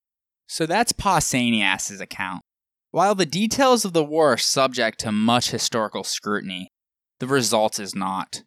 So 0.49 0.67
that's 0.67 0.93
Pausanias' 0.93 2.01
account. 2.01 2.43
While 2.91 3.15
the 3.15 3.27
details 3.27 3.85
of 3.85 3.93
the 3.93 4.03
war 4.03 4.33
are 4.33 4.37
subject 4.37 4.99
to 5.03 5.13
much 5.13 5.53
historical 5.53 6.03
scrutiny, 6.03 6.73
the 7.21 7.29
result 7.29 7.79
is 7.79 7.95
not. 7.95 8.43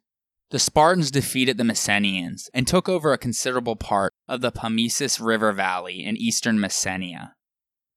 the 0.49 0.59
Spartans 0.59 1.09
defeated 1.09 1.57
the 1.57 1.63
Messenians 1.63 2.49
and 2.53 2.67
took 2.67 2.89
over 2.89 3.13
a 3.13 3.17
considerable 3.17 3.77
part 3.77 4.11
of 4.27 4.41
the 4.41 4.51
Pamisos 4.51 5.25
River 5.25 5.53
Valley 5.53 6.03
in 6.03 6.17
eastern 6.17 6.59
Messenia. 6.59 7.31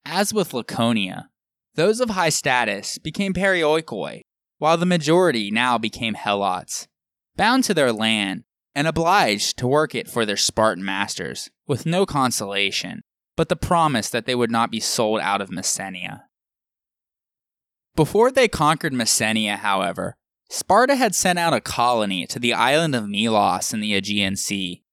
As 0.09 0.33
with 0.33 0.53
Laconia, 0.53 1.27
those 1.75 1.99
of 1.99 2.11
high 2.11 2.29
status 2.29 2.97
became 2.97 3.33
perioikoi, 3.33 4.21
while 4.57 4.77
the 4.77 4.85
majority 4.85 5.51
now 5.51 5.77
became 5.77 6.15
helots, 6.15 6.87
bound 7.35 7.65
to 7.65 7.73
their 7.73 7.91
land 7.91 8.45
and 8.73 8.87
obliged 8.87 9.57
to 9.57 9.67
work 9.67 9.93
it 9.93 10.07
for 10.07 10.25
their 10.25 10.37
Spartan 10.37 10.85
masters, 10.85 11.49
with 11.67 11.85
no 11.85 12.05
consolation, 12.05 13.01
but 13.35 13.49
the 13.49 13.57
promise 13.57 14.09
that 14.09 14.25
they 14.25 14.33
would 14.33 14.49
not 14.49 14.71
be 14.71 14.79
sold 14.79 15.19
out 15.19 15.41
of 15.41 15.49
Messenia. 15.49 16.21
Before 17.93 18.31
they 18.31 18.47
conquered 18.47 18.93
Messenia, 18.93 19.57
however, 19.57 20.15
Sparta 20.49 20.95
had 20.95 21.15
sent 21.15 21.37
out 21.37 21.53
a 21.53 21.59
colony 21.59 22.25
to 22.27 22.39
the 22.39 22.53
island 22.53 22.95
of 22.95 23.09
Melos 23.09 23.73
in 23.73 23.81
the 23.81 23.93
Aegean 23.93 24.37
Sea. 24.37 24.83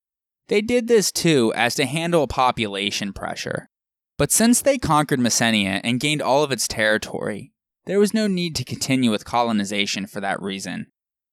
They 0.48 0.60
did 0.60 0.88
this 0.88 1.12
too 1.12 1.52
as 1.54 1.76
to 1.76 1.86
handle 1.86 2.26
population 2.26 3.12
pressure. 3.12 3.68
But 4.16 4.30
since 4.30 4.62
they 4.62 4.78
conquered 4.78 5.18
Messenia 5.18 5.80
and 5.82 6.00
gained 6.00 6.22
all 6.22 6.44
of 6.44 6.52
its 6.52 6.68
territory, 6.68 7.52
there 7.86 7.98
was 7.98 8.14
no 8.14 8.26
need 8.26 8.54
to 8.56 8.64
continue 8.64 9.10
with 9.10 9.24
colonization 9.24 10.06
for 10.06 10.20
that 10.20 10.40
reason. 10.40 10.86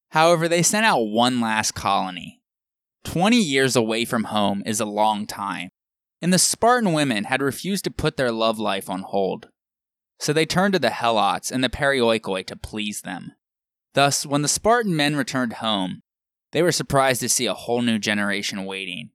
However, 0.10 0.48
they 0.48 0.64
sent 0.64 0.86
out 0.86 1.00
one 1.04 1.40
last 1.40 1.74
colony. 1.74 2.42
20 3.04 3.38
years 3.38 3.76
away 3.76 4.06
from 4.06 4.26
home 4.26 4.62
is 4.66 4.80
a 4.80 4.86
long 4.86 5.26
time, 5.26 5.70
and 6.22 6.34
the 6.34 6.40
Spartan 6.40 6.94
women 6.94 7.26
had 7.26 7.42
refused 7.42 7.84
to 7.86 7.92
put 7.92 8.18
their 8.18 8.32
love 8.32 8.60
life 8.60 8.90
on 8.90 9.02
hold. 9.02 9.50
So 10.20 10.34
they 10.34 10.46
turned 10.46 10.74
to 10.74 10.80
the 10.80 10.90
Helots 10.90 11.52
and 11.52 11.64
the 11.64 11.70
Perioikoi 11.70 12.46
to 12.48 12.56
please 12.56 13.02
them. 13.02 13.32
Thus, 13.94 14.26
when 14.26 14.42
the 14.42 14.48
Spartan 14.48 14.96
men 14.96 15.16
returned 15.16 15.54
home, 15.54 16.02
they 16.52 16.62
were 16.62 16.72
surprised 16.72 17.22
to 17.22 17.30
see 17.30 17.46
a 17.46 17.54
whole 17.54 17.82
new 17.82 17.98
generation 17.98 18.66
waiting. 18.66 19.12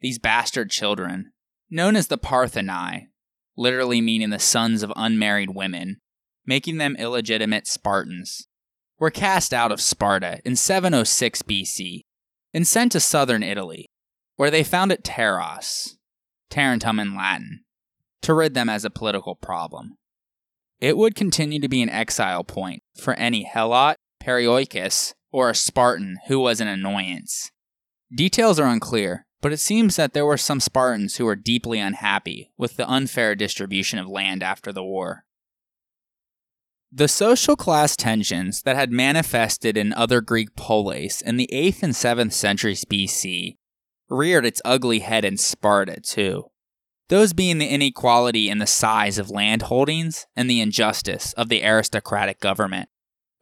These 0.00 0.18
bastard 0.18 0.70
children, 0.70 1.32
known 1.70 1.96
as 1.96 2.08
the 2.08 2.18
Partheniae, 2.18 3.08
literally 3.56 4.00
meaning 4.00 4.30
the 4.30 4.38
sons 4.38 4.82
of 4.82 4.92
unmarried 4.96 5.54
women, 5.54 5.98
making 6.46 6.78
them 6.78 6.96
illegitimate 6.96 7.66
Spartans, 7.66 8.46
were 8.98 9.10
cast 9.10 9.52
out 9.52 9.70
of 9.70 9.80
Sparta 9.80 10.40
in 10.44 10.56
706 10.56 11.42
BC 11.42 12.02
and 12.54 12.66
sent 12.66 12.92
to 12.92 13.00
southern 13.00 13.42
Italy, 13.42 13.86
where 14.36 14.50
they 14.50 14.64
founded 14.64 15.04
Taros, 15.04 15.96
Tarentum 16.50 16.98
in 17.00 17.14
Latin, 17.14 17.64
to 18.22 18.34
rid 18.34 18.54
them 18.54 18.68
as 18.68 18.84
a 18.84 18.90
political 18.90 19.36
problem. 19.36 19.96
It 20.80 20.96
would 20.96 21.14
continue 21.14 21.60
to 21.60 21.68
be 21.68 21.82
an 21.82 21.90
exile 21.90 22.44
point 22.44 22.82
for 23.00 23.14
any 23.14 23.44
Helot, 23.44 23.96
Perioikos, 24.22 25.12
or 25.30 25.50
a 25.50 25.54
Spartan 25.54 26.18
who 26.28 26.38
was 26.38 26.60
an 26.60 26.68
annoyance. 26.68 27.50
Details 28.14 28.58
are 28.58 28.66
unclear, 28.66 29.26
but 29.40 29.52
it 29.52 29.60
seems 29.60 29.96
that 29.96 30.12
there 30.12 30.26
were 30.26 30.36
some 30.36 30.60
Spartans 30.60 31.16
who 31.16 31.24
were 31.24 31.36
deeply 31.36 31.78
unhappy 31.78 32.50
with 32.56 32.76
the 32.76 32.88
unfair 32.88 33.34
distribution 33.34 33.98
of 33.98 34.08
land 34.08 34.42
after 34.42 34.72
the 34.72 34.84
war. 34.84 35.24
The 36.90 37.08
social 37.08 37.54
class 37.54 37.96
tensions 37.96 38.62
that 38.62 38.76
had 38.76 38.90
manifested 38.90 39.76
in 39.76 39.92
other 39.92 40.20
Greek 40.20 40.56
polis 40.56 41.20
in 41.20 41.36
the 41.36 41.48
8th 41.52 41.82
and 41.82 41.92
7th 41.92 42.32
centuries 42.32 42.84
BC 42.84 43.56
reared 44.08 44.46
its 44.46 44.62
ugly 44.64 45.00
head 45.00 45.24
in 45.24 45.36
Sparta, 45.36 46.00
too. 46.00 46.44
Those 47.08 47.32
being 47.32 47.58
the 47.58 47.68
inequality 47.68 48.48
in 48.48 48.58
the 48.58 48.66
size 48.66 49.18
of 49.18 49.30
land 49.30 49.62
holdings 49.62 50.26
and 50.34 50.48
the 50.48 50.60
injustice 50.60 51.32
of 51.34 51.48
the 51.48 51.64
aristocratic 51.64 52.40
government. 52.40 52.88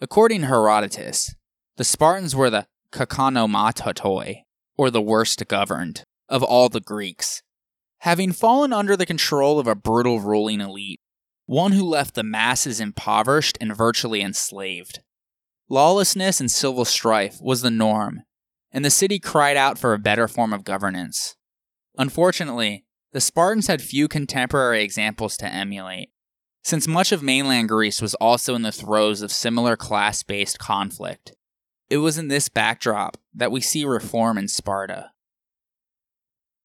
According 0.00 0.42
to 0.42 0.46
Herodotus, 0.48 1.34
the 1.76 1.84
Spartans 1.84 2.34
were 2.34 2.50
the 2.50 2.66
kakonomotatoi, 2.92 4.42
or 4.76 4.90
the 4.90 5.02
worst 5.02 5.46
governed, 5.48 6.04
of 6.28 6.42
all 6.42 6.68
the 6.68 6.80
Greeks, 6.80 7.42
having 8.00 8.32
fallen 8.32 8.72
under 8.72 8.96
the 8.96 9.06
control 9.06 9.58
of 9.58 9.66
a 9.66 9.74
brutal 9.74 10.20
ruling 10.20 10.60
elite, 10.60 11.00
one 11.46 11.72
who 11.72 11.84
left 11.84 12.14
the 12.14 12.22
masses 12.22 12.80
impoverished 12.80 13.56
and 13.60 13.76
virtually 13.76 14.20
enslaved. 14.20 15.00
Lawlessness 15.68 16.40
and 16.40 16.50
civil 16.50 16.84
strife 16.84 17.38
was 17.40 17.62
the 17.62 17.70
norm, 17.70 18.22
and 18.72 18.84
the 18.84 18.90
city 18.90 19.18
cried 19.18 19.56
out 19.56 19.78
for 19.78 19.94
a 19.94 19.98
better 19.98 20.28
form 20.28 20.52
of 20.52 20.64
governance. 20.64 21.36
Unfortunately, 21.96 22.84
the 23.12 23.20
Spartans 23.20 23.68
had 23.68 23.80
few 23.80 24.08
contemporary 24.08 24.82
examples 24.82 25.36
to 25.38 25.46
emulate, 25.46 26.10
since 26.62 26.88
much 26.88 27.12
of 27.12 27.22
mainland 27.22 27.68
Greece 27.68 28.02
was 28.02 28.14
also 28.16 28.54
in 28.54 28.62
the 28.62 28.72
throes 28.72 29.22
of 29.22 29.30
similar 29.30 29.76
class 29.76 30.22
based 30.22 30.58
conflict. 30.58 31.32
It 31.88 31.98
was 31.98 32.18
in 32.18 32.28
this 32.28 32.48
backdrop 32.48 33.16
that 33.32 33.52
we 33.52 33.60
see 33.60 33.84
reform 33.84 34.38
in 34.38 34.48
Sparta. 34.48 35.12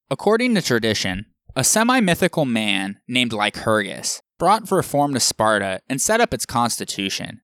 According 0.09 0.55
to 0.55 0.61
tradition, 0.63 1.27
a 1.55 1.63
semi 1.63 1.99
mythical 1.99 2.45
man 2.45 2.99
named 3.07 3.31
Lycurgus 3.31 4.21
brought 4.39 4.71
reform 4.71 5.13
to 5.13 5.19
Sparta 5.19 5.79
and 5.87 6.01
set 6.01 6.21
up 6.21 6.33
its 6.33 6.47
constitution. 6.47 7.41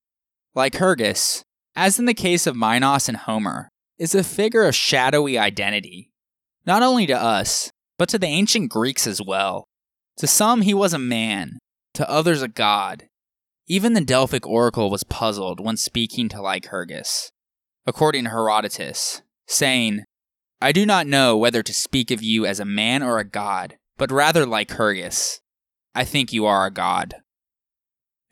Lycurgus, 0.56 1.44
as 1.76 2.00
in 2.00 2.06
the 2.06 2.16
case 2.16 2.48
of 2.48 2.56
Minos 2.56 3.08
and 3.08 3.18
Homer, 3.18 3.70
is 4.00 4.16
a 4.16 4.24
figure 4.24 4.64
of 4.64 4.74
shadowy 4.74 5.38
identity, 5.38 6.10
not 6.66 6.82
only 6.82 7.06
to 7.06 7.16
us, 7.16 7.72
but 8.00 8.10
to 8.10 8.18
the 8.18 8.26
ancient 8.26 8.72
Greeks 8.72 9.06
as 9.06 9.22
well. 9.22 9.68
To 10.18 10.26
some, 10.26 10.62
he 10.62 10.74
was 10.74 10.94
a 10.94 11.00
man, 11.00 11.60
to 11.94 12.10
others, 12.10 12.42
a 12.42 12.48
god. 12.48 13.08
Even 13.68 13.94
the 13.94 14.02
Delphic 14.02 14.48
oracle 14.48 14.90
was 14.90 15.04
puzzled 15.04 15.60
when 15.60 15.78
speaking 15.78 16.28
to 16.30 16.42
Lycurgus 16.42 17.32
according 17.88 18.26
to 18.26 18.30
Herodotus, 18.30 19.22
saying, 19.48 20.04
I 20.62 20.74
do 20.74 20.86
not 20.86 21.08
know 21.08 21.38
whether 21.38 21.64
to 21.64 21.74
speak 21.74 22.12
of 22.12 22.22
you 22.22 22.46
as 22.46 22.60
a 22.60 22.66
man 22.66 23.02
or 23.02 23.18
a 23.18 23.24
god, 23.24 23.78
but 23.98 24.12
rather 24.12 24.46
Lycurgus. 24.46 25.40
I 25.96 26.04
think 26.04 26.34
you 26.34 26.46
are 26.46 26.66
a 26.66 26.72
god. 26.72 27.16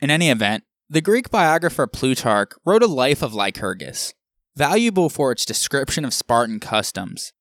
In 0.01 0.11
any 0.11 0.29
event, 0.29 0.65
the 0.89 1.01
Greek 1.01 1.31
biographer 1.31 1.87
Plutarch 1.87 2.51
wrote 2.65 2.83
a 2.83 2.87
life 2.87 3.23
of 3.23 3.33
Lycurgus, 3.33 4.13
valuable 4.55 5.09
for 5.09 5.31
its 5.31 5.45
description 5.45 6.03
of 6.03 6.13
Spartan 6.13 6.59
customs, 6.59 7.31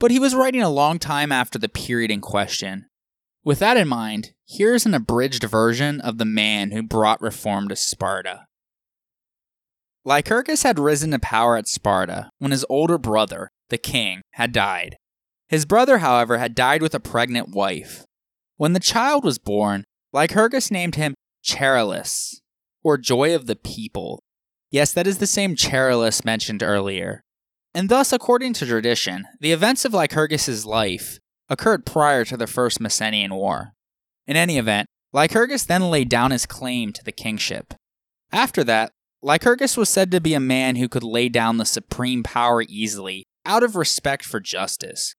but 0.00 0.10
he 0.10 0.18
was 0.18 0.34
writing 0.34 0.62
a 0.62 0.68
long 0.68 0.98
time 0.98 1.30
after 1.30 1.58
the 1.58 1.68
period 1.68 2.10
in 2.10 2.20
question. 2.20 2.86
With 3.44 3.60
that 3.60 3.76
in 3.76 3.88
mind, 3.88 4.32
here 4.44 4.74
is 4.74 4.84
an 4.84 4.94
abridged 4.94 5.44
version 5.44 6.00
of 6.00 6.18
the 6.18 6.24
man 6.24 6.72
who 6.72 6.82
brought 6.82 7.22
reform 7.22 7.68
to 7.68 7.76
Sparta. 7.76 8.48
Lycurgus 10.04 10.62
had 10.62 10.78
risen 10.78 11.10
to 11.10 11.18
power 11.18 11.56
at 11.56 11.68
Sparta 11.68 12.30
when 12.38 12.52
his 12.52 12.64
older 12.68 12.98
brother, 12.98 13.50
the 13.68 13.78
king, 13.78 14.22
had 14.32 14.52
died. 14.52 14.96
His 15.48 15.66
brother, 15.66 15.98
however, 15.98 16.38
had 16.38 16.54
died 16.54 16.80
with 16.80 16.94
a 16.94 17.00
pregnant 17.00 17.50
wife. 17.50 18.04
When 18.56 18.72
the 18.72 18.80
child 18.80 19.24
was 19.24 19.38
born, 19.38 19.84
Lycurgus 20.12 20.70
named 20.70 20.94
him 20.94 21.14
Charillus, 21.44 22.40
or 22.82 22.98
Joy 22.98 23.34
of 23.34 23.46
the 23.46 23.56
People. 23.56 24.20
Yes, 24.70 24.92
that 24.92 25.06
is 25.06 25.18
the 25.18 25.26
same 25.26 25.54
Charillus 25.54 26.24
mentioned 26.24 26.62
earlier. 26.62 27.22
And 27.74 27.88
thus, 27.88 28.12
according 28.12 28.54
to 28.54 28.66
tradition, 28.66 29.26
the 29.40 29.52
events 29.52 29.84
of 29.84 29.92
Lycurgus's 29.92 30.64
life 30.64 31.18
occurred 31.48 31.86
prior 31.86 32.24
to 32.24 32.36
the 32.36 32.46
First 32.46 32.80
Messenian 32.80 33.32
War. 33.32 33.72
In 34.26 34.36
any 34.36 34.58
event, 34.58 34.88
Lycurgus 35.12 35.64
then 35.64 35.90
laid 35.90 36.08
down 36.08 36.30
his 36.30 36.46
claim 36.46 36.92
to 36.92 37.04
the 37.04 37.12
kingship. 37.12 37.74
After 38.32 38.62
that, 38.64 38.92
Lycurgus 39.22 39.76
was 39.76 39.90
said 39.90 40.10
to 40.10 40.20
be 40.20 40.32
a 40.32 40.40
man 40.40 40.76
who 40.76 40.88
could 40.88 41.02
lay 41.02 41.28
down 41.28 41.58
the 41.58 41.66
supreme 41.66 42.22
power 42.22 42.62
easily, 42.62 43.24
out 43.44 43.62
of 43.62 43.76
respect 43.76 44.24
for 44.24 44.40
justice. 44.40 45.14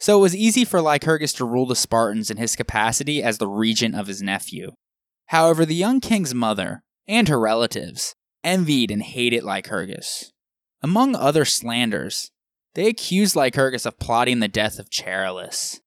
So 0.00 0.18
it 0.18 0.22
was 0.22 0.34
easy 0.36 0.64
for 0.64 0.80
Lycurgus 0.80 1.32
to 1.34 1.44
rule 1.44 1.66
the 1.66 1.76
Spartans 1.76 2.30
in 2.30 2.36
his 2.36 2.56
capacity 2.56 3.22
as 3.22 3.38
the 3.38 3.46
regent 3.46 3.94
of 3.94 4.08
his 4.08 4.20
nephew. 4.20 4.72
However, 5.26 5.64
the 5.64 5.74
young 5.74 6.00
king's 6.00 6.34
mother, 6.34 6.82
and 7.06 7.28
her 7.28 7.38
relatives, 7.38 8.14
envied 8.42 8.90
and 8.90 9.02
hated 9.02 9.44
Lycurgus. 9.44 10.32
Among 10.82 11.14
other 11.14 11.44
slanders, 11.44 12.30
they 12.74 12.88
accused 12.88 13.36
Lycurgus 13.36 13.86
of 13.86 13.98
plotting 14.00 14.40
the 14.40 14.48
death 14.48 14.80
of 14.80 14.90
Charillus. 14.90 15.80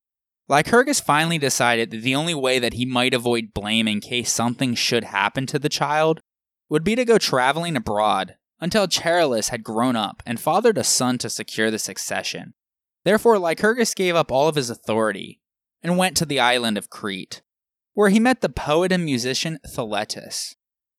Lycurgus 0.48 1.02
finally 1.02 1.38
decided 1.38 1.92
that 1.92 2.02
the 2.02 2.16
only 2.16 2.34
way 2.34 2.60
that 2.60 2.74
he 2.74 2.86
might 2.86 3.14
avoid 3.14 3.54
blame 3.54 3.90
in 3.90 4.00
case 4.00 4.32
something 4.32 4.74
should 4.74 5.04
happen 5.04 5.46
to 5.48 5.60
the 5.60 5.70
child 5.70 6.22
would 6.70 6.84
be 6.84 6.96
to 6.96 7.06
go 7.06 7.18
traveling 7.18 7.76
abroad 7.76 8.36
until 8.60 8.88
Charillus 8.88 9.50
had 9.50 9.64
grown 9.64 9.96
up 9.96 10.24
and 10.26 10.40
fathered 10.40 10.78
a 10.78 10.84
son 10.84 11.18
to 11.20 11.30
secure 11.30 11.72
the 11.72 11.80
succession. 11.80 12.54
Therefore, 13.04 13.40
Lycurgus 13.40 13.94
gave 13.94 14.16
up 14.16 14.32
all 14.32 14.48
of 14.48 14.56
his 14.56 14.70
authority 14.70 15.40
and 15.82 15.98
went 15.98 16.18
to 16.18 16.26
the 16.26 16.40
island 16.40 16.78
of 16.78 16.90
Crete, 16.90 17.42
where 17.94 18.10
he 18.10 18.20
met 18.20 18.42
the 18.42 18.50
poet 18.50 18.92
and 18.92 19.06
musician 19.06 19.60
Thaletus. 19.66 20.56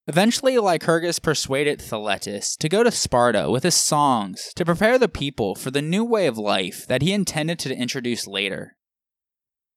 Eventually, 0.06 0.56
Lycurgus 0.56 1.18
persuaded 1.18 1.80
Thaletus 1.80 2.56
to 2.56 2.68
go 2.68 2.82
to 2.82 2.90
Sparta 2.90 3.50
with 3.50 3.62
his 3.62 3.74
songs 3.74 4.52
to 4.56 4.64
prepare 4.64 4.98
the 4.98 5.08
people 5.08 5.54
for 5.54 5.70
the 5.70 5.82
new 5.82 6.02
way 6.02 6.26
of 6.26 6.38
life 6.38 6.86
that 6.86 7.02
he 7.02 7.12
intended 7.12 7.58
to 7.58 7.76
introduce 7.76 8.26
later. 8.26 8.76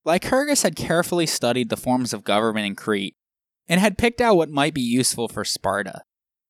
Lycurgus 0.06 0.64
had 0.64 0.78
carefully 0.78 1.26
studied 1.26 1.70
the 1.70 1.76
forms 1.76 2.14
of 2.14 2.24
government 2.24 2.66
in 2.66 2.76
Crete 2.76 3.16
and 3.68 3.80
had 3.80 3.98
picked 3.98 4.22
out 4.22 4.36
what 4.36 4.50
might 4.50 4.74
be 4.74 4.82
useful 4.82 5.28
for 5.28 5.44
Sparta. 5.46 6.02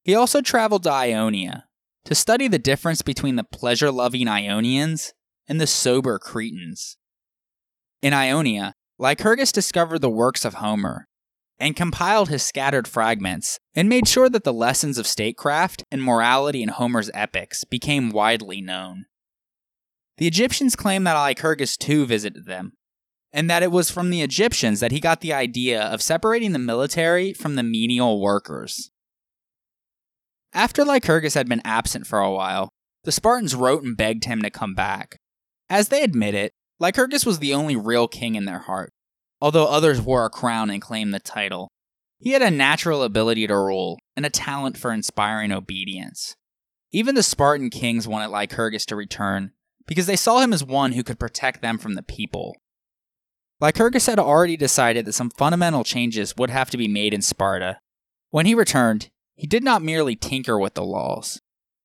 He 0.03 0.15
also 0.15 0.41
traveled 0.41 0.83
to 0.83 0.91
Ionia, 0.91 1.65
to 2.05 2.15
study 2.15 2.47
the 2.47 2.59
difference 2.59 3.01
between 3.01 3.35
the 3.35 3.43
pleasure 3.43 3.91
loving 3.91 4.27
Ionians 4.27 5.13
and 5.47 5.61
the 5.61 5.67
sober 5.67 6.17
Cretans. 6.17 6.97
In 8.01 8.13
Ionia, 8.13 8.73
Lycurgus 8.97 9.51
discovered 9.51 9.99
the 9.99 10.09
works 10.09 10.45
of 10.45 10.55
Homer 10.55 11.07
and 11.59 11.75
compiled 11.75 12.29
his 12.29 12.41
scattered 12.41 12.87
fragments 12.87 13.59
and 13.75 13.87
made 13.87 14.07
sure 14.07 14.29
that 14.29 14.43
the 14.43 14.53
lessons 14.53 14.97
of 14.97 15.05
statecraft 15.05 15.83
and 15.91 16.01
morality 16.01 16.63
in 16.63 16.69
Homer's 16.69 17.11
epics 17.13 17.63
became 17.63 18.09
widely 18.09 18.61
known. 18.61 19.05
The 20.17 20.27
Egyptians 20.27 20.75
claim 20.75 21.03
that 21.03 21.13
Lycurgus 21.15 21.77
too 21.77 22.05
visited 22.05 22.45
them, 22.45 22.73
and 23.33 23.49
that 23.49 23.63
it 23.63 23.71
was 23.71 23.89
from 23.89 24.09
the 24.09 24.21
Egyptians 24.21 24.79
that 24.79 24.91
he 24.91 24.99
got 24.99 25.21
the 25.21 25.33
idea 25.33 25.81
of 25.81 26.01
separating 26.01 26.51
the 26.51 26.59
military 26.59 27.33
from 27.33 27.55
the 27.55 27.63
menial 27.63 28.21
workers. 28.21 28.91
After 30.53 30.83
Lycurgus 30.83 31.33
had 31.33 31.47
been 31.47 31.61
absent 31.63 32.05
for 32.05 32.19
a 32.19 32.31
while, 32.31 32.69
the 33.03 33.11
Spartans 33.11 33.55
wrote 33.55 33.83
and 33.83 33.95
begged 33.95 34.25
him 34.25 34.41
to 34.41 34.49
come 34.49 34.75
back. 34.75 35.17
As 35.69 35.87
they 35.87 36.03
admit 36.03 36.35
it, 36.35 36.51
Lycurgus 36.79 37.25
was 37.25 37.39
the 37.39 37.53
only 37.53 37.75
real 37.75 38.07
king 38.07 38.35
in 38.35 38.45
their 38.45 38.59
heart, 38.59 38.91
although 39.39 39.67
others 39.67 40.01
wore 40.01 40.25
a 40.25 40.29
crown 40.29 40.69
and 40.69 40.81
claimed 40.81 41.13
the 41.13 41.19
title. 41.19 41.69
He 42.19 42.31
had 42.31 42.41
a 42.41 42.51
natural 42.51 43.01
ability 43.01 43.47
to 43.47 43.55
rule 43.55 43.97
and 44.15 44.25
a 44.25 44.29
talent 44.29 44.77
for 44.77 44.91
inspiring 44.91 45.51
obedience. 45.51 46.35
Even 46.91 47.15
the 47.15 47.23
Spartan 47.23 47.69
kings 47.69 48.07
wanted 48.07 48.29
Lycurgus 48.29 48.85
to 48.87 48.95
return 48.95 49.51
because 49.87 50.05
they 50.05 50.17
saw 50.17 50.41
him 50.41 50.53
as 50.53 50.63
one 50.63 50.91
who 50.91 51.03
could 51.03 51.19
protect 51.19 51.61
them 51.61 51.77
from 51.77 51.95
the 51.95 52.03
people. 52.03 52.55
Lycurgus 53.61 54.07
had 54.07 54.17
already 54.17 54.57
decided 54.57 55.05
that 55.05 55.13
some 55.13 55.29
fundamental 55.29 55.83
changes 55.83 56.35
would 56.35 56.49
have 56.49 56.71
to 56.71 56.77
be 56.77 56.87
made 56.87 57.13
in 57.13 57.21
Sparta. 57.21 57.79
When 58.31 58.47
he 58.47 58.55
returned, 58.55 59.11
he 59.35 59.45
did 59.45 59.63
not 59.63 59.83
merely 59.83 60.15
tinker 60.15 60.57
with 60.57 60.73
the 60.73 60.83
laws, 60.83 61.39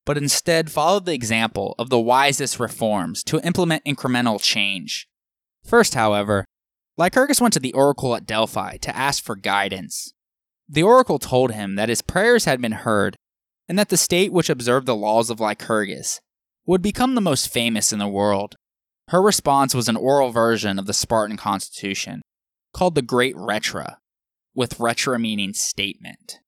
but 0.07 0.17
instead 0.17 0.71
followed 0.71 1.05
the 1.05 1.13
example 1.13 1.75
of 1.79 1.91
the 1.91 2.01
wisest 2.01 2.59
reforms 2.59 3.23
to 3.25 3.47
implement 3.47 3.85
incremental 3.85 4.41
change. 4.41 5.07
First, 5.67 5.95
however, 5.95 6.47
Lycurgus 6.97 7.43
went 7.43 7.53
to 7.53 7.61
the 7.61 7.75
oracle 7.75 8.17
at 8.17 8.25
Delphi 8.25 8.79
to 8.79 8.97
ask 8.97 9.23
for 9.23 9.37
guidance. 9.37 10.15
The 10.67 10.83
oracle 10.83 11.19
told 11.19 11.53
him 11.53 11.75
that 11.75 11.91
his 11.91 12.01
prayers 12.01 12.47
had 12.47 12.63
been 12.63 12.73
heard, 12.73 13.17
and 13.69 13.79
that 13.79 13.91
the 13.91 13.99
state 13.99 14.33
which 14.33 14.49
observed 14.49 14.87
the 14.87 14.97
laws 14.97 15.29
of 15.29 15.41
Lycurgus 15.41 16.21
would 16.65 16.81
become 16.81 17.15
the 17.15 17.21
most 17.21 17.53
famous 17.53 17.93
in 17.93 17.99
the 17.99 18.09
world. 18.09 18.57
Her 19.09 19.23
response 19.23 19.75
was 19.75 19.89
an 19.89 19.97
oral 19.97 20.31
version 20.33 20.79
of 20.79 20.87
the 20.87 20.93
Spartan 20.93 21.37
constitution, 21.37 22.23
called 22.73 22.95
the 22.95 23.03
Great 23.03 23.37
Rhetra, 23.37 23.97
with 24.55 24.79
Rhetra 24.79 25.21
meaning 25.21 25.53
statement. 25.55 26.41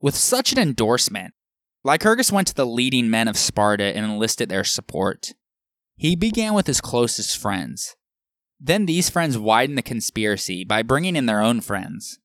With 0.00 0.14
such 0.14 0.52
an 0.52 0.58
endorsement, 0.58 1.32
Lycurgus 1.82 2.32
went 2.32 2.48
to 2.48 2.54
the 2.54 2.66
leading 2.66 3.08
men 3.08 3.28
of 3.28 3.38
Sparta 3.38 3.84
and 3.96 4.04
enlisted 4.04 4.48
their 4.48 4.64
support. 4.64 5.32
He 5.96 6.14
began 6.14 6.52
with 6.52 6.66
his 6.66 6.80
closest 6.80 7.38
friends. 7.38 7.96
Then 8.60 8.86
these 8.86 9.08
friends 9.08 9.38
widened 9.38 9.78
the 9.78 9.82
conspiracy 9.82 10.64
by 10.64 10.82
bringing 10.82 11.16
in 11.16 11.26
their 11.26 11.40
own 11.40 11.60
friends. 11.60 12.18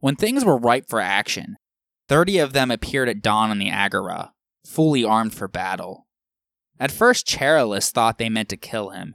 When 0.00 0.14
things 0.14 0.44
were 0.44 0.56
ripe 0.56 0.88
for 0.88 1.00
action, 1.00 1.56
30 2.08 2.38
of 2.38 2.52
them 2.52 2.70
appeared 2.70 3.08
at 3.08 3.22
dawn 3.22 3.50
on 3.50 3.58
the 3.58 3.70
Agora, 3.70 4.32
fully 4.64 5.04
armed 5.04 5.34
for 5.34 5.48
battle. 5.48 6.07
At 6.80 6.92
first, 6.92 7.26
Charillus 7.26 7.90
thought 7.90 8.18
they 8.18 8.28
meant 8.28 8.48
to 8.50 8.56
kill 8.56 8.90
him, 8.90 9.14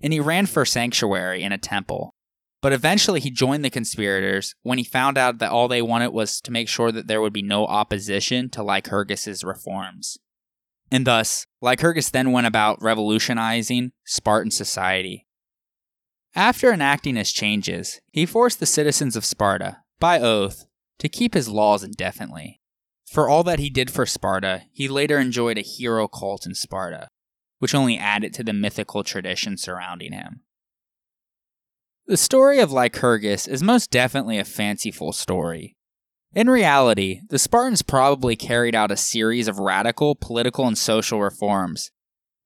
and 0.00 0.12
he 0.12 0.20
ran 0.20 0.46
for 0.46 0.64
sanctuary 0.64 1.42
in 1.42 1.52
a 1.52 1.58
temple. 1.58 2.14
But 2.62 2.72
eventually 2.72 3.20
he 3.20 3.30
joined 3.30 3.64
the 3.64 3.70
conspirators 3.70 4.54
when 4.62 4.78
he 4.78 4.84
found 4.84 5.16
out 5.16 5.38
that 5.38 5.50
all 5.50 5.66
they 5.66 5.82
wanted 5.82 6.10
was 6.10 6.40
to 6.42 6.52
make 6.52 6.68
sure 6.68 6.92
that 6.92 7.06
there 7.06 7.20
would 7.20 7.32
be 7.32 7.42
no 7.42 7.66
opposition 7.66 8.50
to 8.50 8.62
Lycurgus's 8.62 9.42
reforms. 9.42 10.18
And 10.90 11.06
thus, 11.06 11.46
Lycurgus 11.62 12.10
then 12.10 12.32
went 12.32 12.46
about 12.46 12.82
revolutionizing 12.82 13.92
Spartan 14.04 14.50
society. 14.50 15.26
After 16.34 16.72
enacting 16.72 17.16
his 17.16 17.32
changes, 17.32 18.00
he 18.12 18.26
forced 18.26 18.60
the 18.60 18.66
citizens 18.66 19.16
of 19.16 19.24
Sparta, 19.24 19.78
by 19.98 20.20
oath, 20.20 20.66
to 20.98 21.08
keep 21.08 21.34
his 21.34 21.48
laws 21.48 21.82
indefinitely. 21.82 22.59
For 23.10 23.28
all 23.28 23.42
that 23.42 23.58
he 23.58 23.70
did 23.70 23.90
for 23.90 24.06
Sparta, 24.06 24.62
he 24.72 24.86
later 24.86 25.18
enjoyed 25.18 25.58
a 25.58 25.62
hero 25.62 26.06
cult 26.06 26.46
in 26.46 26.54
Sparta, 26.54 27.08
which 27.58 27.74
only 27.74 27.98
added 27.98 28.32
to 28.34 28.44
the 28.44 28.52
mythical 28.52 29.02
tradition 29.02 29.56
surrounding 29.56 30.12
him. 30.12 30.42
The 32.06 32.16
story 32.16 32.60
of 32.60 32.70
Lycurgus 32.70 33.48
is 33.48 33.64
most 33.64 33.90
definitely 33.90 34.38
a 34.38 34.44
fanciful 34.44 35.12
story. 35.12 35.74
In 36.34 36.48
reality, 36.48 37.22
the 37.28 37.40
Spartans 37.40 37.82
probably 37.82 38.36
carried 38.36 38.76
out 38.76 38.92
a 38.92 38.96
series 38.96 39.48
of 39.48 39.58
radical 39.58 40.14
political 40.14 40.68
and 40.68 40.78
social 40.78 41.20
reforms 41.20 41.90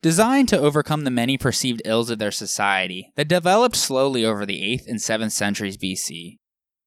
designed 0.01 0.49
to 0.49 0.59
overcome 0.59 1.05
the 1.05 1.11
many 1.11 1.37
perceived 1.37 1.83
ills 1.85 2.09
of 2.09 2.19
their 2.19 2.31
society 2.31 3.13
that 3.17 3.29
developed 3.29 3.77
slowly 3.77 4.25
over 4.25 4.47
the 4.47 4.63
8th 4.63 4.87
and 4.89 4.99
7th 4.99 5.33
centuries 5.33 5.77
BC. 5.77 6.39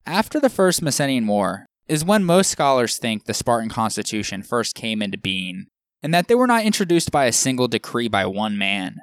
After 0.07 0.39
the 0.39 0.49
First 0.49 0.81
Messenian 0.81 1.27
War 1.27 1.67
is 1.87 2.03
when 2.03 2.23
most 2.23 2.49
scholars 2.49 2.97
think 2.97 3.25
the 3.25 3.33
Spartan 3.33 3.69
constitution 3.69 4.43
first 4.43 4.75
came 4.75 5.01
into 5.01 5.17
being, 5.17 5.67
and 6.03 6.13
that 6.13 6.27
they 6.27 6.35
were 6.35 6.47
not 6.47 6.65
introduced 6.65 7.11
by 7.11 7.25
a 7.25 7.31
single 7.31 7.67
decree 7.67 8.07
by 8.07 8.25
one 8.25 8.57
man, 8.57 8.97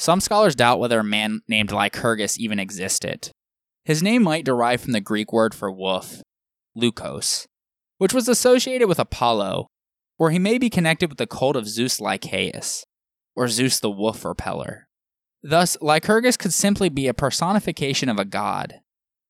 some 0.00 0.20
scholars 0.20 0.54
doubt 0.54 0.78
whether 0.78 1.00
a 1.00 1.04
man 1.04 1.40
named 1.48 1.72
Lycurgus 1.72 2.38
even 2.38 2.60
existed. 2.60 3.32
His 3.84 4.00
name 4.00 4.22
might 4.22 4.44
derive 4.44 4.80
from 4.80 4.92
the 4.92 5.00
Greek 5.00 5.32
word 5.32 5.54
for 5.54 5.72
wolf, 5.72 6.22
Lukos, 6.76 7.46
which 7.98 8.14
was 8.14 8.28
associated 8.28 8.86
with 8.86 9.00
Apollo, 9.00 9.66
or 10.16 10.30
he 10.30 10.38
may 10.38 10.56
be 10.56 10.70
connected 10.70 11.08
with 11.08 11.18
the 11.18 11.26
cult 11.26 11.56
of 11.56 11.68
Zeus 11.68 12.00
Lycaeus, 12.00 12.84
or 13.34 13.48
Zeus 13.48 13.80
the 13.80 13.90
wolf 13.90 14.24
repeller. 14.24 14.86
Thus, 15.42 15.76
Lycurgus 15.80 16.36
could 16.36 16.52
simply 16.52 16.88
be 16.88 17.08
a 17.08 17.14
personification 17.14 18.08
of 18.08 18.20
a 18.20 18.24
god. 18.24 18.80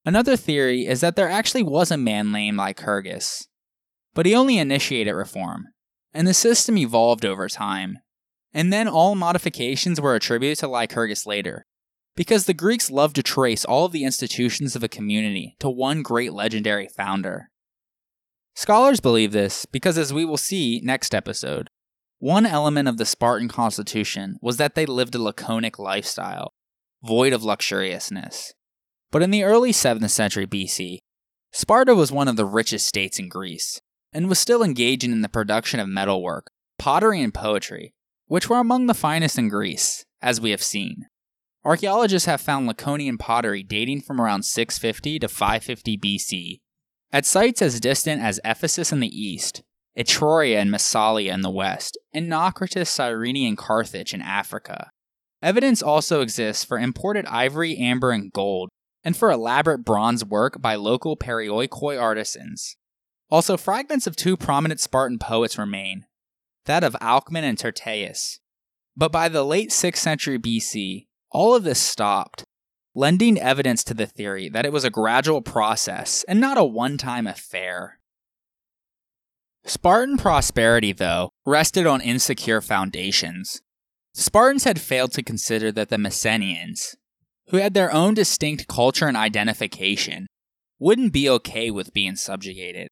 Another 0.09 0.37
theory 0.37 0.87
is 0.87 1.03
that 1.03 1.16
there 1.16 1.29
actually 1.29 1.62
was 1.62 1.90
a 1.90 1.99
man 1.99 2.33
named 2.33 2.57
Lycurgus, 2.57 3.47
but 4.14 4.25
he 4.25 4.35
only 4.35 4.57
initiated 4.57 5.14
reform, 5.14 5.66
and 6.14 6.27
the 6.27 6.33
system 6.33 6.79
evolved 6.79 7.27
over 7.27 7.47
time 7.47 7.99
and 8.55 8.73
then 8.73 8.88
all 8.88 9.14
modifications 9.14 10.01
were 10.01 10.14
attributed 10.14 10.59
to 10.59 10.68
Lycurgus 10.68 11.27
later, 11.27 11.66
because 12.16 12.47
the 12.47 12.55
Greeks 12.55 12.90
loved 12.90 13.16
to 13.16 13.23
trace 13.23 13.64
all 13.64 13.85
of 13.85 13.92
the 13.92 14.05
institutions 14.05 14.75
of 14.75 14.83
a 14.83 14.88
community 14.88 15.55
to 15.61 15.68
one 15.68 16.03
great 16.03 16.33
legendary 16.33 16.88
founder. 16.88 17.51
Scholars 18.55 19.01
believe 19.01 19.33
this 19.33 19.66
because, 19.66 19.99
as 19.99 20.12
we 20.12 20.25
will 20.25 20.37
see 20.37 20.81
next 20.83 21.14
episode, 21.14 21.68
one 22.18 22.47
element 22.47 22.88
of 22.88 22.97
the 22.97 23.05
Spartan 23.05 23.49
constitution 23.49 24.38
was 24.42 24.57
that 24.57 24.75
they 24.75 24.87
lived 24.87 25.14
a 25.14 25.23
laconic 25.23 25.79
lifestyle, 25.79 26.53
void 27.05 27.33
of 27.33 27.42
luxuriousness. 27.42 28.55
But 29.11 29.23
in 29.23 29.31
the 29.31 29.44
early 29.44 29.73
7th 29.73 30.11
century 30.11 30.47
BC, 30.47 30.99
Sparta 31.53 31.94
was 31.94 32.12
one 32.12 32.29
of 32.29 32.37
the 32.37 32.44
richest 32.44 32.87
states 32.87 33.18
in 33.18 33.29
Greece, 33.29 33.81
and 34.12 34.29
was 34.29 34.38
still 34.38 34.62
engaging 34.62 35.12
in 35.12 35.23
the 35.23 35.29
production 35.29 35.81
of 35.81 35.88
metalwork, 35.88 36.49
pottery, 36.79 37.23
and 37.23 37.33
poetry, 37.33 37.92
which 38.27 38.51
were 38.51 38.59
among 38.59 38.87
the 38.87 38.94
finest 38.94 39.38
in 39.38 39.49
Greece, 39.49 40.05
as 40.21 40.40
we 40.40 40.51
have 40.51 40.62
seen. 40.62 41.07
Archaeologists 41.64 42.27
have 42.27 42.40
found 42.40 42.68
Laconian 42.68 43.18
pottery 43.18 43.62
dating 43.62 44.03
from 44.03 44.21
around 44.21 44.44
650 44.44 45.18
to 45.18 45.29
550 45.29 45.99
BC, 45.99 46.59
at 47.11 47.25
sites 47.25 47.62
as 47.62 47.81
distant 47.81 48.23
as 48.23 48.40
Ephesus 48.44 48.92
in 48.92 49.01
the 49.01 49.09
east, 49.09 49.62
Etruria 49.99 50.61
and 50.61 50.71
Massalia 50.71 51.33
in 51.33 51.40
the 51.40 51.51
west, 51.51 51.99
and 52.12 52.31
Naucratis, 52.31 52.88
Cyrene, 52.88 53.49
and 53.49 53.59
Carthage 53.59 54.12
in 54.12 54.21
Africa. 54.21 54.90
Evidence 55.42 55.83
also 55.83 56.21
exists 56.21 56.64
for 56.64 56.79
imported 56.79 57.25
ivory, 57.27 57.77
amber, 57.77 58.11
and 58.11 58.33
gold, 58.33 58.68
and 59.05 59.17
for 59.17 59.31
elaborate 59.31 59.85
bronze 59.85 60.25
work 60.25 60.61
by 60.61 60.75
local 60.75 61.17
Perioikoi 61.17 62.01
artisans. 62.01 62.77
Also, 63.31 63.57
fragments 63.57 64.07
of 64.07 64.17
two 64.17 64.37
prominent 64.37 64.81
Spartan 64.81 65.19
poets 65.19 65.59
remain 65.59 66.07
that 66.65 66.85
of 66.85 66.97
Alcman 67.01 67.45
and 67.45 67.59
Tyrtaeus. 67.59 68.39
But 68.97 69.11
by 69.11 69.29
the 69.29 69.45
late 69.45 69.71
6th 69.71 69.97
century 69.97 70.39
BC, 70.39 71.07
all 71.31 71.55
of 71.55 71.65
this 71.65 71.81
stopped, 71.81 72.45
lending 72.95 73.39
evidence 73.39 73.85
to 73.85 73.95
the 73.95 74.07
theory 74.07 74.49
that 74.49 74.67
it 74.67 74.73
was 74.73 74.85
a 74.85 74.91
gradual 74.91 75.41
process 75.41 76.25
and 76.29 76.41
not 76.41 76.59
a 76.59 76.65
one 76.65 76.99
time 76.99 77.27
affair. 77.27 77.99
Spartan 79.65 80.17
prosperity, 80.17 80.93
though, 80.93 81.31
rested 81.45 81.87
on 81.87 82.01
insecure 82.01 82.61
foundations. 82.61 83.61
Spartans 84.15 84.65
had 84.65 84.81
failed 84.81 85.13
to 85.13 85.23
consider 85.23 85.71
that 85.73 85.91
the 85.91 85.97
Messenians, 85.97 86.97
who 87.49 87.57
had 87.57 87.75
their 87.75 87.93
own 87.93 88.15
distinct 88.15 88.69
culture 88.69 89.07
and 89.07 89.17
identification, 89.17 90.27
wouldn't 90.79 91.13
be 91.13 91.29
okay 91.29 91.71
with 91.71 91.95
being 91.95 92.17
subjugated. 92.17 92.89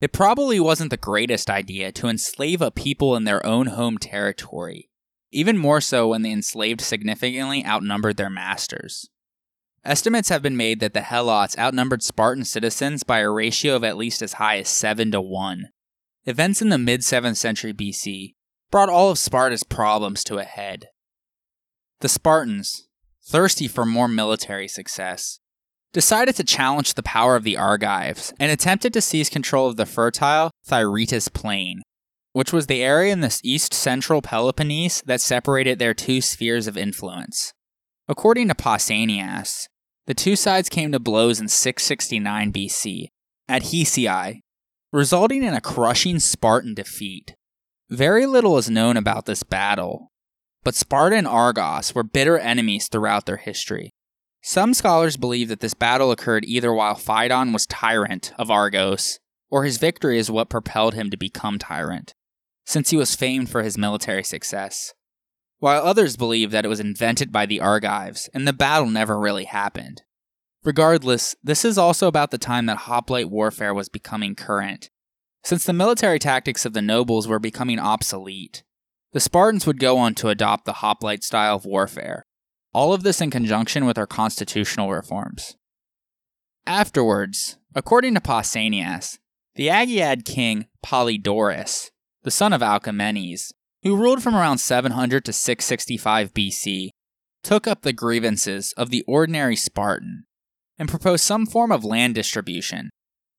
It 0.00 0.12
probably 0.12 0.60
wasn't 0.60 0.90
the 0.90 0.96
greatest 0.96 1.50
idea 1.50 1.92
to 1.92 2.08
enslave 2.08 2.62
a 2.62 2.70
people 2.70 3.16
in 3.16 3.24
their 3.24 3.44
own 3.44 3.68
home 3.68 3.98
territory, 3.98 4.88
even 5.30 5.58
more 5.58 5.80
so 5.80 6.08
when 6.08 6.22
the 6.22 6.32
enslaved 6.32 6.80
significantly 6.80 7.64
outnumbered 7.66 8.16
their 8.16 8.30
masters. 8.30 9.08
Estimates 9.84 10.28
have 10.28 10.42
been 10.42 10.56
made 10.56 10.80
that 10.80 10.94
the 10.94 11.00
Helots 11.00 11.58
outnumbered 11.58 12.02
Spartan 12.02 12.44
citizens 12.44 13.02
by 13.04 13.20
a 13.20 13.30
ratio 13.30 13.76
of 13.76 13.84
at 13.84 13.96
least 13.96 14.22
as 14.22 14.34
high 14.34 14.58
as 14.58 14.68
7 14.68 15.12
to 15.12 15.20
1. 15.20 15.68
Events 16.24 16.60
in 16.60 16.68
the 16.68 16.78
mid 16.78 17.00
7th 17.00 17.36
century 17.36 17.72
BC 17.72 18.34
brought 18.70 18.88
all 18.88 19.10
of 19.10 19.18
Sparta's 19.18 19.64
problems 19.64 20.24
to 20.24 20.38
a 20.38 20.44
head. 20.44 20.88
The 22.00 22.08
Spartans, 22.08 22.87
thirsty 23.28 23.68
for 23.68 23.84
more 23.84 24.08
military 24.08 24.66
success, 24.66 25.38
decided 25.92 26.34
to 26.36 26.44
challenge 26.44 26.94
the 26.94 27.02
power 27.02 27.36
of 27.36 27.44
the 27.44 27.56
Argives 27.56 28.32
and 28.40 28.50
attempted 28.50 28.92
to 28.92 29.00
seize 29.00 29.28
control 29.28 29.68
of 29.68 29.76
the 29.76 29.86
fertile 29.86 30.50
Thyreatis 30.66 31.32
Plain, 31.32 31.82
which 32.32 32.52
was 32.52 32.66
the 32.66 32.82
area 32.82 33.12
in 33.12 33.20
the 33.20 33.40
east 33.42 33.74
central 33.74 34.22
Peloponnese 34.22 35.02
that 35.06 35.20
separated 35.20 35.78
their 35.78 35.94
two 35.94 36.20
spheres 36.20 36.66
of 36.66 36.76
influence. 36.76 37.52
According 38.08 38.48
to 38.48 38.54
Pausanias, 38.54 39.66
the 40.06 40.14
two 40.14 40.36
sides 40.36 40.70
came 40.70 40.92
to 40.92 40.98
blows 40.98 41.40
in 41.40 41.48
669 41.48 42.52
BC 42.52 43.08
at 43.48 43.62
Hysiae, 43.64 44.40
resulting 44.92 45.42
in 45.42 45.52
a 45.52 45.60
crushing 45.60 46.18
Spartan 46.18 46.74
defeat. 46.74 47.34
Very 47.90 48.26
little 48.26 48.56
is 48.56 48.70
known 48.70 48.96
about 48.96 49.26
this 49.26 49.42
battle, 49.42 50.10
but 50.64 50.74
Sparta 50.74 51.16
and 51.16 51.26
Argos 51.26 51.94
were 51.94 52.02
bitter 52.02 52.38
enemies 52.38 52.88
throughout 52.88 53.26
their 53.26 53.36
history. 53.36 53.90
Some 54.42 54.74
scholars 54.74 55.16
believe 55.16 55.48
that 55.48 55.60
this 55.60 55.74
battle 55.74 56.10
occurred 56.10 56.44
either 56.44 56.72
while 56.72 56.94
Pheidon 56.94 57.52
was 57.52 57.66
tyrant 57.66 58.32
of 58.38 58.50
Argos, 58.50 59.18
or 59.50 59.64
his 59.64 59.78
victory 59.78 60.18
is 60.18 60.30
what 60.30 60.50
propelled 60.50 60.94
him 60.94 61.10
to 61.10 61.16
become 61.16 61.58
tyrant, 61.58 62.14
since 62.66 62.90
he 62.90 62.96
was 62.96 63.16
famed 63.16 63.50
for 63.50 63.62
his 63.62 63.78
military 63.78 64.24
success 64.24 64.92
while 65.58 65.82
others 65.82 66.16
believe 66.16 66.50
that 66.50 66.64
it 66.64 66.68
was 66.68 66.80
invented 66.80 67.32
by 67.32 67.46
the 67.46 67.60
Argives 67.60 68.28
and 68.32 68.46
the 68.46 68.52
battle 68.52 68.88
never 68.88 69.18
really 69.18 69.44
happened. 69.44 70.02
Regardless, 70.64 71.34
this 71.42 71.64
is 71.64 71.78
also 71.78 72.06
about 72.06 72.30
the 72.30 72.38
time 72.38 72.66
that 72.66 72.78
hoplite 72.78 73.30
warfare 73.30 73.74
was 73.74 73.88
becoming 73.88 74.34
current. 74.34 74.90
Since 75.42 75.64
the 75.64 75.72
military 75.72 76.18
tactics 76.18 76.66
of 76.66 76.72
the 76.72 76.82
nobles 76.82 77.28
were 77.28 77.38
becoming 77.38 77.78
obsolete, 77.78 78.62
the 79.12 79.20
Spartans 79.20 79.66
would 79.66 79.78
go 79.78 79.96
on 79.98 80.14
to 80.16 80.28
adopt 80.28 80.64
the 80.64 80.74
hoplite 80.74 81.24
style 81.24 81.56
of 81.56 81.64
warfare, 81.64 82.24
all 82.74 82.92
of 82.92 83.02
this 83.02 83.20
in 83.20 83.30
conjunction 83.30 83.86
with 83.86 83.96
their 83.96 84.06
constitutional 84.06 84.90
reforms. 84.90 85.56
Afterwards, 86.66 87.56
according 87.74 88.14
to 88.14 88.20
Pausanias, 88.20 89.18
the 89.54 89.68
Agiad 89.68 90.24
king 90.24 90.66
Polydorus, 90.84 91.90
the 92.22 92.30
son 92.30 92.52
of 92.52 92.60
Alcamenes, 92.60 93.52
who 93.82 93.96
ruled 93.96 94.22
from 94.22 94.36
around 94.36 94.58
700 94.58 95.24
to 95.24 95.32
665 95.32 96.34
BC, 96.34 96.90
took 97.42 97.66
up 97.66 97.82
the 97.82 97.92
grievances 97.92 98.74
of 98.76 98.90
the 98.90 99.02
ordinary 99.08 99.56
Spartan 99.56 100.24
and 100.78 100.88
proposed 100.88 101.24
some 101.24 101.46
form 101.46 101.72
of 101.72 101.84
land 101.84 102.14
distribution, 102.14 102.90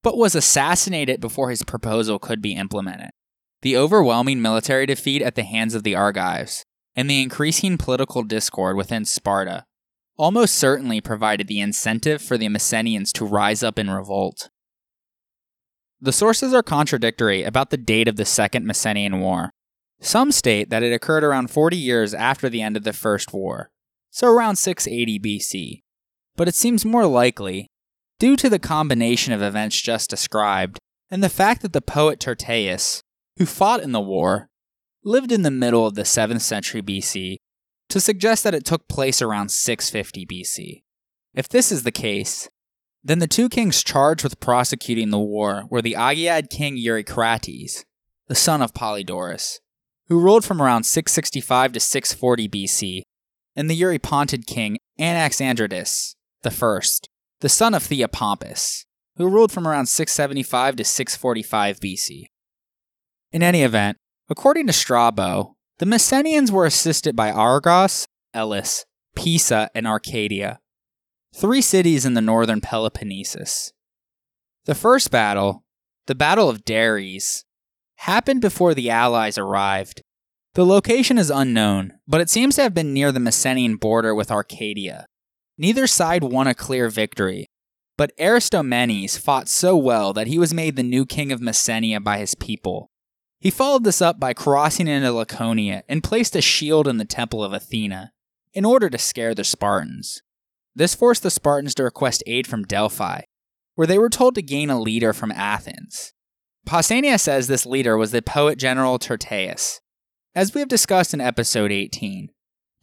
but 0.01 0.17
was 0.17 0.35
assassinated 0.35 1.21
before 1.21 1.49
his 1.49 1.63
proposal 1.63 2.17
could 2.17 2.41
be 2.41 2.53
implemented. 2.53 3.11
The 3.61 3.75
overwhelming 3.75 4.41
military 4.41 4.85
defeat 4.85 5.21
at 5.21 5.35
the 5.35 5.43
hands 5.43 5.75
of 5.75 5.83
the 5.83 5.95
Argives 5.95 6.63
and 6.95 7.09
the 7.09 7.21
increasing 7.21 7.77
political 7.77 8.23
discord 8.23 8.77
within 8.77 9.05
Sparta 9.05 9.65
almost 10.17 10.55
certainly 10.55 10.99
provided 10.99 11.47
the 11.47 11.61
incentive 11.61 12.21
for 12.21 12.37
the 12.37 12.47
Messenians 12.47 13.11
to 13.13 13.25
rise 13.25 13.63
up 13.63 13.79
in 13.79 13.89
revolt. 13.89 14.49
The 16.01 16.11
sources 16.11 16.53
are 16.53 16.63
contradictory 16.63 17.43
about 17.43 17.69
the 17.69 17.77
date 17.77 18.07
of 18.07 18.17
the 18.17 18.25
Second 18.25 18.65
Messenian 18.65 19.19
War, 19.19 19.51
some 20.01 20.31
state 20.31 20.69
that 20.69 20.83
it 20.83 20.93
occurred 20.93 21.23
around 21.23 21.51
40 21.51 21.75
years 21.75 22.13
after 22.13 22.49
the 22.49 22.61
end 22.61 22.77
of 22.77 22.83
the 22.83 22.93
First 22.93 23.33
War, 23.33 23.69
so 24.09 24.27
around 24.27 24.57
680 24.57 25.19
BC. 25.19 25.81
But 26.35 26.47
it 26.47 26.55
seems 26.55 26.85
more 26.85 27.05
likely, 27.05 27.67
due 28.17 28.35
to 28.37 28.49
the 28.49 28.59
combination 28.59 29.33
of 29.33 29.41
events 29.41 29.81
just 29.81 30.09
described, 30.09 30.79
and 31.11 31.23
the 31.23 31.29
fact 31.29 31.61
that 31.61 31.73
the 31.73 31.81
poet 31.81 32.19
Tyrtaeus, 32.19 33.01
who 33.39 33.45
fought 33.45 33.81
in 33.81 33.93
the 33.93 34.01
war, 34.01 34.49
lived 35.03 35.31
in 35.31 35.41
the 35.43 35.49
middle 35.49 35.87
of 35.87 35.95
the 35.95 36.03
7th 36.03 36.41
century 36.41 36.81
BC, 36.81 37.37
to 37.87 37.99
suggest 37.99 38.43
that 38.43 38.53
it 38.53 38.65
took 38.65 38.87
place 38.87 39.21
around 39.21 39.49
650 39.49 40.25
BC. 40.25 40.83
If 41.33 41.47
this 41.47 41.71
is 41.71 41.83
the 41.83 41.91
case, 41.91 42.49
then 43.01 43.19
the 43.19 43.27
two 43.27 43.47
kings 43.47 43.81
charged 43.81 44.23
with 44.25 44.41
prosecuting 44.41 45.09
the 45.09 45.17
war 45.17 45.63
were 45.69 45.81
the 45.81 45.95
Agiad 45.97 46.49
king 46.49 46.77
Eurycrates, 46.77 47.85
the 48.27 48.35
son 48.35 48.61
of 48.61 48.73
Polydorus, 48.73 49.59
who 50.09 50.19
ruled 50.19 50.43
from 50.43 50.61
around 50.61 50.83
665 50.83 51.71
to 51.71 51.79
640 51.79 52.49
BC, 52.49 53.01
and 53.55 53.69
the 53.69 53.81
Eurypontid 53.81 54.45
king 54.47 54.77
Anaxandridas 54.99 56.15
I, 56.43 56.79
the 57.39 57.49
son 57.49 57.73
of 57.73 57.83
Theopompus, 57.83 58.83
who 59.15 59.29
ruled 59.29 59.53
from 59.53 59.65
around 59.65 59.85
675 59.85 60.75
to 60.75 60.83
645 60.83 61.79
BC. 61.79 62.25
In 63.31 63.43
any 63.43 63.61
event, 63.61 63.97
according 64.27 64.65
to 64.67 64.73
Strabo, 64.73 65.55
the 65.77 65.85
Messenians 65.85 66.49
were 66.49 66.65
assisted 66.65 67.15
by 67.15 67.31
Argos, 67.31 68.07
Elis, 68.33 68.85
Pisa, 69.15 69.69
and 69.75 69.85
Arcadia, 69.85 70.59
three 71.35 71.61
cities 71.61 72.05
in 72.05 72.15
the 72.15 72.21
northern 72.21 72.59
Peloponnesus. 72.59 73.71
The 74.65 74.73
first 74.73 75.11
battle, 75.11 75.63
the 76.07 76.15
Battle 76.15 76.49
of 76.49 76.65
Derae, 76.65 77.19
happened 77.97 78.41
before 78.41 78.73
the 78.73 78.89
Allies 78.89 79.37
arrived. 79.37 80.01
The 80.55 80.65
location 80.65 81.19
is 81.19 81.29
unknown, 81.29 81.93
but 82.07 82.21
it 82.21 82.31
seems 82.31 82.55
to 82.55 82.63
have 82.63 82.73
been 82.73 82.93
near 82.93 83.11
the 83.11 83.19
Messenian 83.19 83.79
border 83.79 84.15
with 84.15 84.31
Arcadia. 84.31 85.05
Neither 85.55 85.85
side 85.85 86.23
won 86.23 86.47
a 86.47 86.55
clear 86.55 86.89
victory, 86.89 87.45
but 87.95 88.11
Aristomenes 88.17 89.19
fought 89.19 89.47
so 89.47 89.77
well 89.77 90.13
that 90.13 90.27
he 90.27 90.39
was 90.39 90.53
made 90.53 90.75
the 90.75 90.83
new 90.83 91.05
king 91.05 91.31
of 91.31 91.41
Messenia 91.41 92.03
by 92.03 92.17
his 92.17 92.33
people. 92.33 92.89
He 93.39 93.49
followed 93.49 93.85
this 93.85 94.01
up 94.01 94.19
by 94.19 94.33
crossing 94.33 94.87
into 94.87 95.13
Laconia 95.13 95.83
and 95.87 96.03
placed 96.03 96.35
a 96.35 96.41
shield 96.41 96.87
in 96.87 96.97
the 96.97 97.05
temple 97.05 97.41
of 97.41 97.53
Athena, 97.53 98.11
in 98.53 98.65
order 98.65 98.89
to 98.89 98.97
scare 98.97 99.33
the 99.33 99.45
Spartans. 99.45 100.21
This 100.75 100.93
forced 100.93 101.23
the 101.23 101.31
Spartans 101.31 101.73
to 101.75 101.83
request 101.83 102.23
aid 102.27 102.47
from 102.47 102.65
Delphi, 102.65 103.21
where 103.75 103.87
they 103.87 103.97
were 103.97 104.09
told 104.09 104.35
to 104.35 104.41
gain 104.41 104.69
a 104.69 104.79
leader 104.79 105.13
from 105.13 105.31
Athens. 105.31 106.13
Pausanias 106.67 107.21
says 107.21 107.47
this 107.47 107.65
leader 107.65 107.97
was 107.97 108.11
the 108.11 108.21
poet 108.21 108.59
general 108.59 108.99
Tyrtaeus. 108.99 109.79
As 110.35 110.53
we 110.53 110.59
have 110.59 110.67
discussed 110.67 111.13
in 111.13 111.21
episode 111.21 111.71
18, 111.71 112.29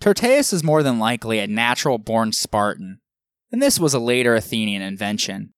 Tyrtaeus 0.00 0.52
is 0.52 0.64
more 0.64 0.82
than 0.82 0.98
likely 0.98 1.38
a 1.38 1.46
natural 1.46 1.98
born 1.98 2.32
Spartan, 2.32 3.00
and 3.52 3.62
this 3.62 3.78
was 3.78 3.94
a 3.94 3.98
later 3.98 4.34
Athenian 4.34 4.82
invention. 4.82 5.52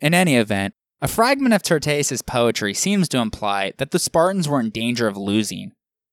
In 0.00 0.12
any 0.12 0.36
event, 0.36 0.74
a 1.04 1.06
fragment 1.06 1.52
of 1.52 1.62
Tyrtaeus' 1.62 2.24
poetry 2.24 2.72
seems 2.72 3.10
to 3.10 3.18
imply 3.18 3.74
that 3.76 3.90
the 3.90 3.98
Spartans 3.98 4.48
were 4.48 4.58
in 4.58 4.70
danger 4.70 5.06
of 5.06 5.18
losing 5.18 5.72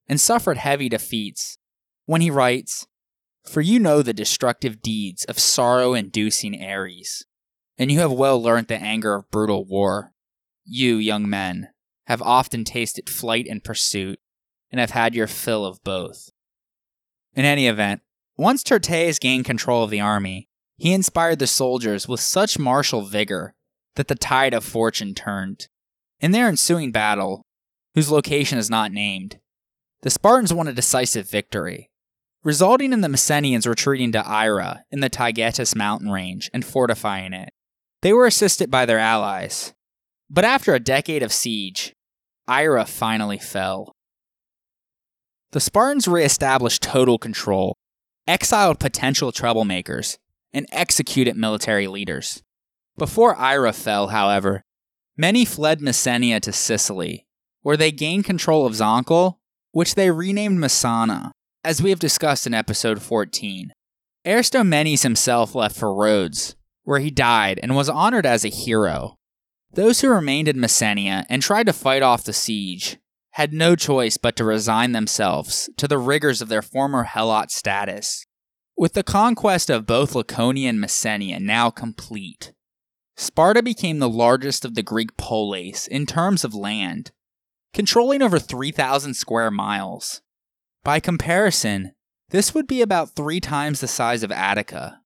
and 0.09 0.19
suffered 0.19 0.57
heavy 0.57 0.89
defeats 0.89 1.57
when 2.07 2.19
he 2.19 2.29
writes, 2.29 2.87
For 3.45 3.61
you 3.61 3.79
know 3.79 4.01
the 4.01 4.13
destructive 4.13 4.81
deeds 4.81 5.23
of 5.23 5.39
sorrow 5.39 5.93
inducing 5.93 6.61
Ares, 6.61 7.23
and 7.77 7.89
you 7.89 7.99
have 7.99 8.11
well 8.11 8.43
learnt 8.43 8.67
the 8.67 8.75
anger 8.75 9.15
of 9.15 9.31
brutal 9.31 9.63
war. 9.63 10.11
You, 10.65 10.97
young 10.97 11.29
men, 11.29 11.69
have 12.07 12.21
often 12.21 12.65
tasted 12.65 13.09
flight 13.09 13.47
and 13.49 13.63
pursuit, 13.63 14.19
and 14.71 14.81
have 14.81 14.91
had 14.91 15.15
your 15.15 15.27
fill 15.27 15.65
of 15.65 15.81
both. 15.85 16.31
In 17.33 17.45
any 17.45 17.67
event, 17.67 18.01
once 18.35 18.61
Tyrtaeus 18.61 19.21
gained 19.21 19.45
control 19.45 19.85
of 19.85 19.89
the 19.89 20.01
army, 20.01 20.49
he 20.75 20.91
inspired 20.91 21.39
the 21.39 21.47
soldiers 21.47 22.09
with 22.09 22.19
such 22.19 22.59
martial 22.59 23.03
vigor 23.03 23.55
that 23.95 24.07
the 24.07 24.15
tide 24.15 24.53
of 24.53 24.63
fortune 24.63 25.13
turned. 25.13 25.67
In 26.19 26.31
their 26.31 26.47
ensuing 26.47 26.91
battle, 26.91 27.43
whose 27.95 28.11
location 28.11 28.57
is 28.57 28.69
not 28.69 28.91
named, 28.91 29.39
the 30.01 30.09
Spartans 30.09 30.53
won 30.53 30.67
a 30.67 30.73
decisive 30.73 31.29
victory, 31.29 31.89
resulting 32.43 32.93
in 32.93 33.01
the 33.01 33.07
Messenians 33.07 33.67
retreating 33.67 34.11
to 34.13 34.27
Ira 34.27 34.83
in 34.91 34.99
the 34.99 35.09
Taygetus 35.09 35.75
mountain 35.75 36.09
range 36.09 36.49
and 36.53 36.65
fortifying 36.65 37.33
it. 37.33 37.49
They 38.01 38.13
were 38.13 38.25
assisted 38.25 38.71
by 38.71 38.85
their 38.85 38.99
allies, 38.99 39.73
but 40.29 40.45
after 40.45 40.73
a 40.73 40.79
decade 40.79 41.21
of 41.21 41.33
siege, 41.33 41.93
Ira 42.47 42.85
finally 42.85 43.37
fell. 43.37 43.91
The 45.51 45.59
Spartans 45.59 46.07
reestablished 46.07 46.81
total 46.81 47.17
control, 47.17 47.75
exiled 48.25 48.79
potential 48.79 49.31
troublemakers, 49.31 50.17
and 50.53 50.65
executed 50.71 51.35
military 51.35 51.87
leaders. 51.87 52.41
Before 52.97 53.35
Ira 53.35 53.73
fell, 53.73 54.07
however, 54.07 54.63
many 55.17 55.45
fled 55.45 55.79
Messenia 55.79 56.39
to 56.41 56.51
Sicily, 56.51 57.25
where 57.61 57.77
they 57.77 57.91
gained 57.91 58.25
control 58.25 58.65
of 58.65 58.73
Zancle, 58.73 59.37
which 59.71 59.95
they 59.95 60.11
renamed 60.11 60.59
Messana, 60.59 61.31
as 61.63 61.81
we 61.81 61.89
have 61.89 61.99
discussed 61.99 62.45
in 62.45 62.53
episode 62.53 63.01
14. 63.01 63.71
Aristomenes 64.25 65.03
himself 65.03 65.55
left 65.55 65.75
for 65.75 65.93
Rhodes, 65.93 66.55
where 66.83 66.99
he 66.99 67.09
died 67.09 67.59
and 67.63 67.75
was 67.75 67.89
honored 67.89 68.25
as 68.25 68.43
a 68.43 68.49
hero. 68.49 69.15
Those 69.73 70.01
who 70.01 70.09
remained 70.09 70.47
in 70.47 70.57
Messenia 70.57 71.25
and 71.29 71.41
tried 71.41 71.67
to 71.67 71.73
fight 71.73 72.03
off 72.03 72.23
the 72.23 72.33
siege 72.33 72.97
had 73.31 73.53
no 73.53 73.75
choice 73.75 74.17
but 74.17 74.35
to 74.35 74.43
resign 74.43 74.91
themselves 74.91 75.69
to 75.77 75.87
the 75.87 75.97
rigors 75.97 76.41
of 76.41 76.49
their 76.49 76.61
former 76.61 77.05
Helot 77.05 77.49
status. 77.49 78.25
With 78.77 78.93
the 78.93 79.03
conquest 79.03 79.69
of 79.69 79.85
both 79.85 80.15
Laconia 80.15 80.69
and 80.69 80.79
Messenia 80.79 81.39
now 81.39 81.69
complete, 81.69 82.51
Sparta 83.15 83.61
became 83.61 83.99
the 83.99 84.09
largest 84.09 84.65
of 84.65 84.75
the 84.75 84.83
Greek 84.83 85.15
polis 85.17 85.87
in 85.87 86.05
terms 86.05 86.43
of 86.43 86.55
land, 86.55 87.11
controlling 87.73 88.21
over 88.21 88.39
3,000 88.39 89.13
square 89.13 89.51
miles. 89.51 90.21
By 90.83 90.99
comparison, 90.99 91.93
this 92.29 92.53
would 92.53 92.67
be 92.67 92.81
about 92.81 93.11
three 93.11 93.39
times 93.39 93.81
the 93.81 93.87
size 93.87 94.23
of 94.23 94.31
Attica. 94.31 95.01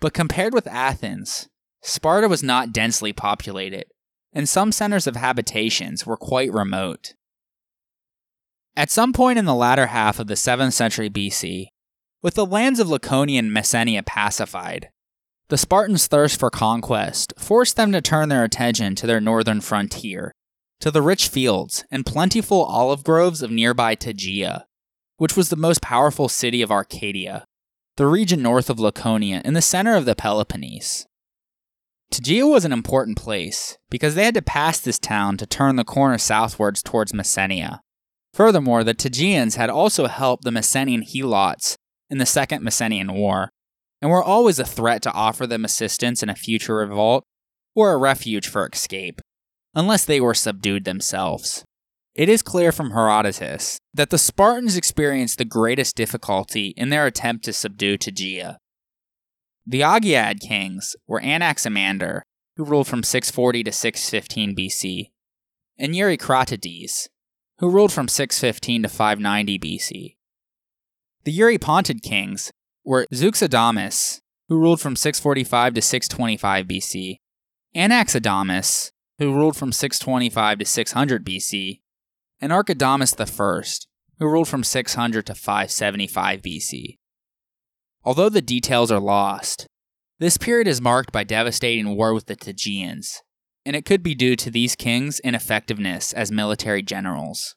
But 0.00 0.14
compared 0.14 0.54
with 0.54 0.66
Athens, 0.66 1.48
Sparta 1.82 2.28
was 2.28 2.42
not 2.42 2.72
densely 2.72 3.12
populated, 3.12 3.84
and 4.32 4.48
some 4.48 4.72
centers 4.72 5.06
of 5.06 5.16
habitations 5.16 6.06
were 6.06 6.16
quite 6.16 6.52
remote. 6.52 7.14
At 8.74 8.90
some 8.90 9.12
point 9.12 9.38
in 9.38 9.44
the 9.44 9.54
latter 9.54 9.88
half 9.88 10.18
of 10.18 10.28
the 10.28 10.34
7th 10.34 10.72
century 10.72 11.10
BC, 11.10 11.68
with 12.22 12.34
the 12.34 12.46
lands 12.46 12.80
of 12.80 12.88
Laconia 12.88 13.40
and 13.40 13.52
Messenia 13.52 14.04
pacified, 14.04 14.90
the 15.48 15.58
Spartans' 15.58 16.06
thirst 16.06 16.38
for 16.38 16.50
conquest 16.50 17.32
forced 17.38 17.76
them 17.76 17.92
to 17.92 18.00
turn 18.00 18.28
their 18.28 18.44
attention 18.44 18.94
to 18.94 19.06
their 19.06 19.20
northern 19.20 19.60
frontier, 19.60 20.32
to 20.80 20.90
the 20.90 21.02
rich 21.02 21.28
fields 21.28 21.84
and 21.90 22.06
plentiful 22.06 22.62
olive 22.64 23.04
groves 23.04 23.42
of 23.42 23.50
nearby 23.50 23.94
Tegea, 23.94 24.64
which 25.16 25.36
was 25.36 25.48
the 25.48 25.56
most 25.56 25.82
powerful 25.82 26.28
city 26.28 26.62
of 26.62 26.72
Arcadia, 26.72 27.44
the 27.96 28.06
region 28.06 28.42
north 28.42 28.70
of 28.70 28.80
Laconia 28.80 29.42
in 29.44 29.54
the 29.54 29.62
center 29.62 29.94
of 29.94 30.04
the 30.04 30.16
Peloponnese. 30.16 31.06
Tegea 32.12 32.50
was 32.50 32.64
an 32.64 32.72
important 32.72 33.16
place 33.16 33.78
because 33.90 34.14
they 34.14 34.24
had 34.24 34.34
to 34.34 34.42
pass 34.42 34.80
this 34.80 34.98
town 34.98 35.36
to 35.38 35.46
turn 35.46 35.76
the 35.76 35.84
corner 35.84 36.18
southwards 36.18 36.82
towards 36.82 37.12
Messenia. 37.12 37.80
Furthermore, 38.34 38.84
the 38.84 38.94
Tegeans 38.94 39.56
had 39.56 39.70
also 39.70 40.06
helped 40.06 40.44
the 40.44 40.50
Messenian 40.50 41.02
Helots 41.02 41.76
in 42.10 42.18
the 42.18 42.26
Second 42.26 42.62
Messenian 42.62 43.14
War, 43.14 43.50
and 44.02 44.10
were 44.10 44.22
always 44.22 44.58
a 44.58 44.64
threat 44.64 45.00
to 45.02 45.12
offer 45.12 45.46
them 45.46 45.64
assistance 45.64 46.22
in 46.22 46.28
a 46.28 46.34
future 46.34 46.74
revolt 46.74 47.22
or 47.76 47.92
a 47.92 47.96
refuge 47.96 48.48
for 48.48 48.68
escape, 48.70 49.20
unless 49.74 50.04
they 50.04 50.20
were 50.20 50.34
subdued 50.34 50.84
themselves. 50.84 51.64
It 52.14 52.28
is 52.28 52.42
clear 52.42 52.72
from 52.72 52.90
Herodotus 52.90 53.78
that 53.94 54.10
the 54.10 54.18
Spartans 54.18 54.76
experienced 54.76 55.38
the 55.38 55.46
greatest 55.46 55.96
difficulty 55.96 56.74
in 56.76 56.90
their 56.90 57.06
attempt 57.06 57.44
to 57.44 57.52
subdue 57.52 57.96
Tegea. 57.96 58.56
The 59.64 59.80
Agiad 59.80 60.40
kings 60.40 60.96
were 61.06 61.22
Anaximander, 61.22 62.24
who 62.56 62.64
ruled 62.64 62.88
from 62.88 63.04
640 63.04 63.62
to 63.64 63.72
615 63.72 64.56
BC, 64.56 65.10
and 65.78 65.94
Eurycratides, 65.94 67.08
who 67.60 67.70
ruled 67.70 67.92
from 67.92 68.08
615 68.08 68.82
to 68.82 68.88
590 68.88 69.58
BC. 69.58 70.16
The 71.24 71.38
Eurypontid 71.38 72.02
kings 72.02 72.50
were 72.84 73.06
Zeuxodamus, 73.12 74.20
who 74.48 74.58
ruled 74.58 74.80
from 74.80 74.96
645 74.96 75.74
to 75.74 75.82
625 75.82 76.66
BC, 76.66 77.16
Anaxidamus, 77.74 78.90
who 79.18 79.34
ruled 79.34 79.56
from 79.56 79.72
625 79.72 80.58
to 80.58 80.64
600 80.64 81.24
BC, 81.24 81.80
and 82.40 82.52
Archidamus 82.52 83.18
I, 83.18 83.86
who 84.18 84.28
ruled 84.28 84.48
from 84.48 84.64
600 84.64 85.26
to 85.26 85.34
575 85.34 86.42
BC. 86.42 86.98
Although 88.04 88.28
the 88.28 88.42
details 88.42 88.90
are 88.90 89.00
lost, 89.00 89.66
this 90.18 90.36
period 90.36 90.68
is 90.68 90.80
marked 90.80 91.12
by 91.12 91.24
devastating 91.24 91.96
war 91.96 92.12
with 92.12 92.26
the 92.26 92.36
Tegeans, 92.36 93.18
and 93.64 93.76
it 93.76 93.84
could 93.84 94.02
be 94.02 94.14
due 94.14 94.36
to 94.36 94.50
these 94.50 94.76
kings' 94.76 95.20
ineffectiveness 95.20 96.12
as 96.12 96.32
military 96.32 96.82
generals. 96.82 97.54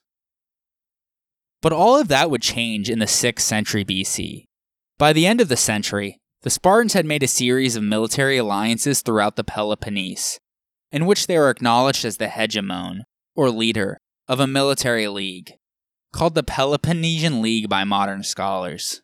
But 1.62 1.72
all 1.72 1.98
of 1.98 2.08
that 2.08 2.30
would 2.30 2.42
change 2.42 2.88
in 2.88 3.00
the 3.00 3.06
6th 3.06 3.40
century 3.40 3.84
BC. 3.84 4.45
By 4.98 5.12
the 5.12 5.26
end 5.26 5.42
of 5.42 5.48
the 5.48 5.58
century, 5.58 6.20
the 6.40 6.48
Spartans 6.48 6.94
had 6.94 7.04
made 7.04 7.22
a 7.22 7.28
series 7.28 7.76
of 7.76 7.82
military 7.82 8.38
alliances 8.38 9.02
throughout 9.02 9.36
the 9.36 9.44
Peloponnese, 9.44 10.38
in 10.90 11.04
which 11.04 11.26
they 11.26 11.36
were 11.36 11.50
acknowledged 11.50 12.04
as 12.04 12.16
the 12.16 12.28
hegemon, 12.28 13.00
or 13.34 13.50
leader, 13.50 13.98
of 14.26 14.40
a 14.40 14.46
military 14.46 15.06
league, 15.08 15.52
called 16.12 16.34
the 16.34 16.42
Peloponnesian 16.42 17.42
League 17.42 17.68
by 17.68 17.84
modern 17.84 18.22
scholars. 18.22 19.02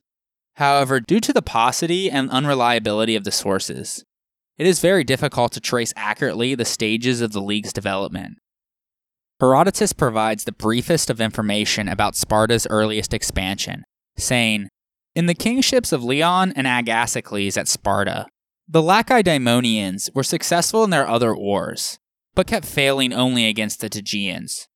However, 0.56 0.98
due 0.98 1.20
to 1.20 1.32
the 1.32 1.42
paucity 1.42 2.10
and 2.10 2.30
unreliability 2.30 3.14
of 3.14 3.24
the 3.24 3.32
sources, 3.32 4.02
it 4.56 4.66
is 4.66 4.80
very 4.80 5.04
difficult 5.04 5.52
to 5.52 5.60
trace 5.60 5.92
accurately 5.94 6.54
the 6.54 6.64
stages 6.64 7.20
of 7.20 7.32
the 7.32 7.42
league's 7.42 7.72
development. 7.72 8.38
Herodotus 9.40 9.92
provides 9.92 10.44
the 10.44 10.52
briefest 10.52 11.10
of 11.10 11.20
information 11.20 11.88
about 11.88 12.16
Sparta's 12.16 12.66
earliest 12.70 13.12
expansion, 13.12 13.82
saying, 14.16 14.68
In 15.14 15.26
the 15.26 15.34
kingships 15.34 15.92
of 15.92 16.02
Leon 16.02 16.52
and 16.56 16.66
Agasicles 16.66 17.58
at 17.58 17.68
Sparta, 17.68 18.26
the 18.66 18.80
Lacedaemonians 18.80 20.08
were 20.14 20.22
successful 20.22 20.84
in 20.84 20.90
their 20.90 21.06
other 21.06 21.36
wars, 21.36 21.98
but 22.34 22.46
kept 22.46 22.64
failing 22.64 23.12
only 23.12 23.46
against 23.46 23.80
the 23.80 23.90
Tegeans. 23.90 24.68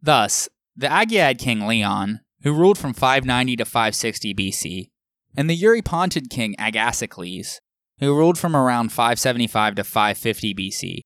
Thus, 0.00 0.48
the 0.76 0.86
Agiad 0.86 1.38
king 1.38 1.66
Leon, 1.66 2.20
who 2.42 2.52
ruled 2.52 2.78
from 2.78 2.94
590 2.94 3.56
to 3.56 3.64
560 3.64 4.34
BC, 4.34 4.90
and 5.36 5.50
the 5.50 5.60
Eurypontid 5.60 6.30
king 6.30 6.54
Agasicles, 6.56 7.58
who 7.98 8.14
ruled 8.14 8.38
from 8.38 8.54
around 8.54 8.90
575 8.90 9.74
to 9.74 9.82
550 9.82 10.54
BC, 10.54 11.00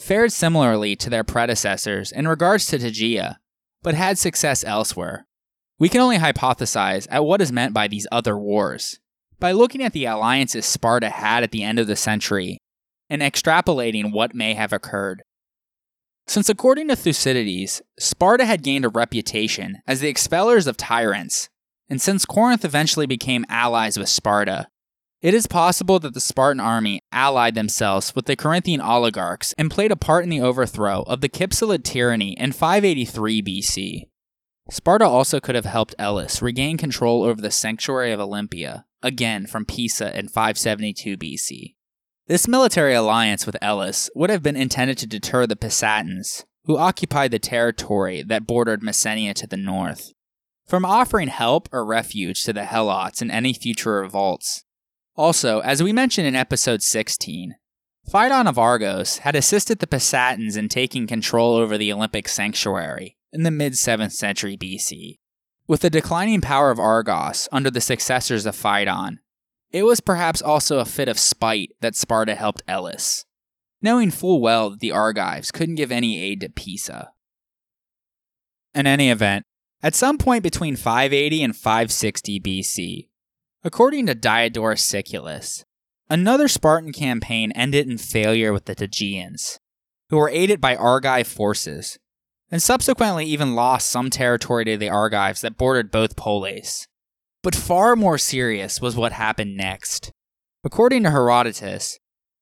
fared 0.00 0.32
similarly 0.32 0.96
to 0.96 1.08
their 1.08 1.22
predecessors 1.22 2.10
in 2.10 2.26
regards 2.26 2.66
to 2.66 2.78
Tegea, 2.78 3.36
but 3.82 3.94
had 3.94 4.18
success 4.18 4.64
elsewhere. 4.64 5.27
We 5.78 5.88
can 5.88 6.00
only 6.00 6.18
hypothesize 6.18 7.06
at 7.10 7.24
what 7.24 7.40
is 7.40 7.52
meant 7.52 7.72
by 7.72 7.88
these 7.88 8.06
other 8.10 8.36
wars 8.36 8.98
by 9.38 9.52
looking 9.52 9.82
at 9.82 9.92
the 9.92 10.06
alliances 10.06 10.66
Sparta 10.66 11.10
had 11.10 11.42
at 11.42 11.52
the 11.52 11.62
end 11.62 11.78
of 11.78 11.86
the 11.86 11.96
century 11.96 12.58
and 13.08 13.22
extrapolating 13.22 14.12
what 14.12 14.34
may 14.34 14.54
have 14.54 14.72
occurred. 14.72 15.22
Since 16.26 16.48
according 16.48 16.88
to 16.88 16.96
Thucydides, 16.96 17.80
Sparta 17.98 18.44
had 18.44 18.62
gained 18.62 18.84
a 18.84 18.90
reputation 18.90 19.78
as 19.86 20.00
the 20.00 20.12
expellers 20.12 20.66
of 20.66 20.76
tyrants, 20.76 21.48
and 21.88 22.02
since 22.02 22.26
Corinth 22.26 22.64
eventually 22.64 23.06
became 23.06 23.46
allies 23.48 23.98
with 23.98 24.08
Sparta, 24.08 24.66
it 25.22 25.32
is 25.32 25.46
possible 25.46 25.98
that 26.00 26.14
the 26.14 26.20
Spartan 26.20 26.60
army 26.60 27.00
allied 27.12 27.54
themselves 27.54 28.14
with 28.14 28.26
the 28.26 28.36
Corinthian 28.36 28.80
oligarchs 28.80 29.54
and 29.56 29.70
played 29.70 29.90
a 29.90 29.96
part 29.96 30.22
in 30.22 30.30
the 30.30 30.40
overthrow 30.40 31.02
of 31.06 31.22
the 31.22 31.28
Cypselid 31.28 31.82
tyranny 31.82 32.32
in 32.32 32.52
583 32.52 33.42
BC. 33.42 34.02
Sparta 34.70 35.06
also 35.06 35.40
could 35.40 35.54
have 35.54 35.64
helped 35.64 35.94
Elis 35.98 36.42
regain 36.42 36.76
control 36.76 37.22
over 37.22 37.40
the 37.40 37.50
sanctuary 37.50 38.12
of 38.12 38.20
Olympia, 38.20 38.84
again 39.02 39.46
from 39.46 39.64
Pisa 39.64 40.16
in 40.18 40.28
572 40.28 41.16
BC. 41.16 41.74
This 42.26 42.46
military 42.46 42.92
alliance 42.92 43.46
with 43.46 43.56
Elis 43.62 44.10
would 44.14 44.28
have 44.28 44.42
been 44.42 44.56
intended 44.56 44.98
to 44.98 45.06
deter 45.06 45.46
the 45.46 45.56
Pisatans, 45.56 46.44
who 46.64 46.76
occupied 46.76 47.30
the 47.30 47.38
territory 47.38 48.22
that 48.22 48.46
bordered 48.46 48.82
Messenia 48.82 49.32
to 49.36 49.46
the 49.46 49.56
north, 49.56 50.12
from 50.66 50.84
offering 50.84 51.28
help 51.28 51.70
or 51.72 51.86
refuge 51.86 52.44
to 52.44 52.52
the 52.52 52.64
Helots 52.64 53.22
in 53.22 53.30
any 53.30 53.54
future 53.54 53.92
revolts. 53.92 54.64
Also, 55.16 55.60
as 55.60 55.82
we 55.82 55.94
mentioned 55.94 56.26
in 56.26 56.36
episode 56.36 56.82
16, 56.82 57.54
Pheidon 58.06 58.46
of 58.46 58.58
Argos 58.58 59.18
had 59.18 59.34
assisted 59.34 59.78
the 59.78 59.86
Pisatans 59.86 60.58
in 60.58 60.68
taking 60.68 61.06
control 61.06 61.56
over 61.56 61.78
the 61.78 61.90
Olympic 61.90 62.28
sanctuary 62.28 63.17
in 63.32 63.42
the 63.42 63.50
mid 63.50 63.74
7th 63.74 64.12
century 64.12 64.56
BC. 64.56 65.18
With 65.66 65.80
the 65.80 65.90
declining 65.90 66.40
power 66.40 66.70
of 66.70 66.78
Argos 66.78 67.48
under 67.52 67.70
the 67.70 67.80
successors 67.80 68.46
of 68.46 68.56
Pheidon, 68.56 69.20
it 69.70 69.82
was 69.82 70.00
perhaps 70.00 70.40
also 70.40 70.78
a 70.78 70.86
fit 70.86 71.08
of 71.08 71.18
spite 71.18 71.72
that 71.80 71.94
Sparta 71.94 72.34
helped 72.34 72.62
Elis, 72.66 73.26
knowing 73.82 74.10
full 74.10 74.40
well 74.40 74.70
that 74.70 74.80
the 74.80 74.92
Argives 74.92 75.50
couldn't 75.50 75.74
give 75.74 75.92
any 75.92 76.22
aid 76.22 76.40
to 76.40 76.48
Pisa. 76.48 77.10
In 78.74 78.86
any 78.86 79.10
event, 79.10 79.44
at 79.82 79.94
some 79.94 80.18
point 80.18 80.42
between 80.42 80.76
580 80.76 81.42
and 81.42 81.56
560 81.56 82.40
BC, 82.40 83.08
according 83.62 84.06
to 84.06 84.14
Diodorus 84.14 84.82
Siculus, 84.82 85.64
another 86.08 86.48
Spartan 86.48 86.92
campaign 86.92 87.52
ended 87.52 87.88
in 87.88 87.98
failure 87.98 88.52
with 88.52 88.64
the 88.64 88.74
Tegeans, 88.74 89.58
who 90.08 90.16
were 90.16 90.30
aided 90.30 90.60
by 90.60 90.74
Argive 90.74 91.26
forces, 91.26 91.98
and 92.50 92.62
subsequently 92.62 93.26
even 93.26 93.54
lost 93.54 93.90
some 93.90 94.10
territory 94.10 94.64
to 94.64 94.76
the 94.76 94.88
Argives 94.88 95.42
that 95.42 95.58
bordered 95.58 95.90
both 95.90 96.16
polis. 96.16 96.86
But 97.42 97.54
far 97.54 97.94
more 97.94 98.18
serious 98.18 98.80
was 98.80 98.96
what 98.96 99.12
happened 99.12 99.56
next. 99.56 100.10
According 100.64 101.04
to 101.04 101.10
Herodotus, 101.10 101.98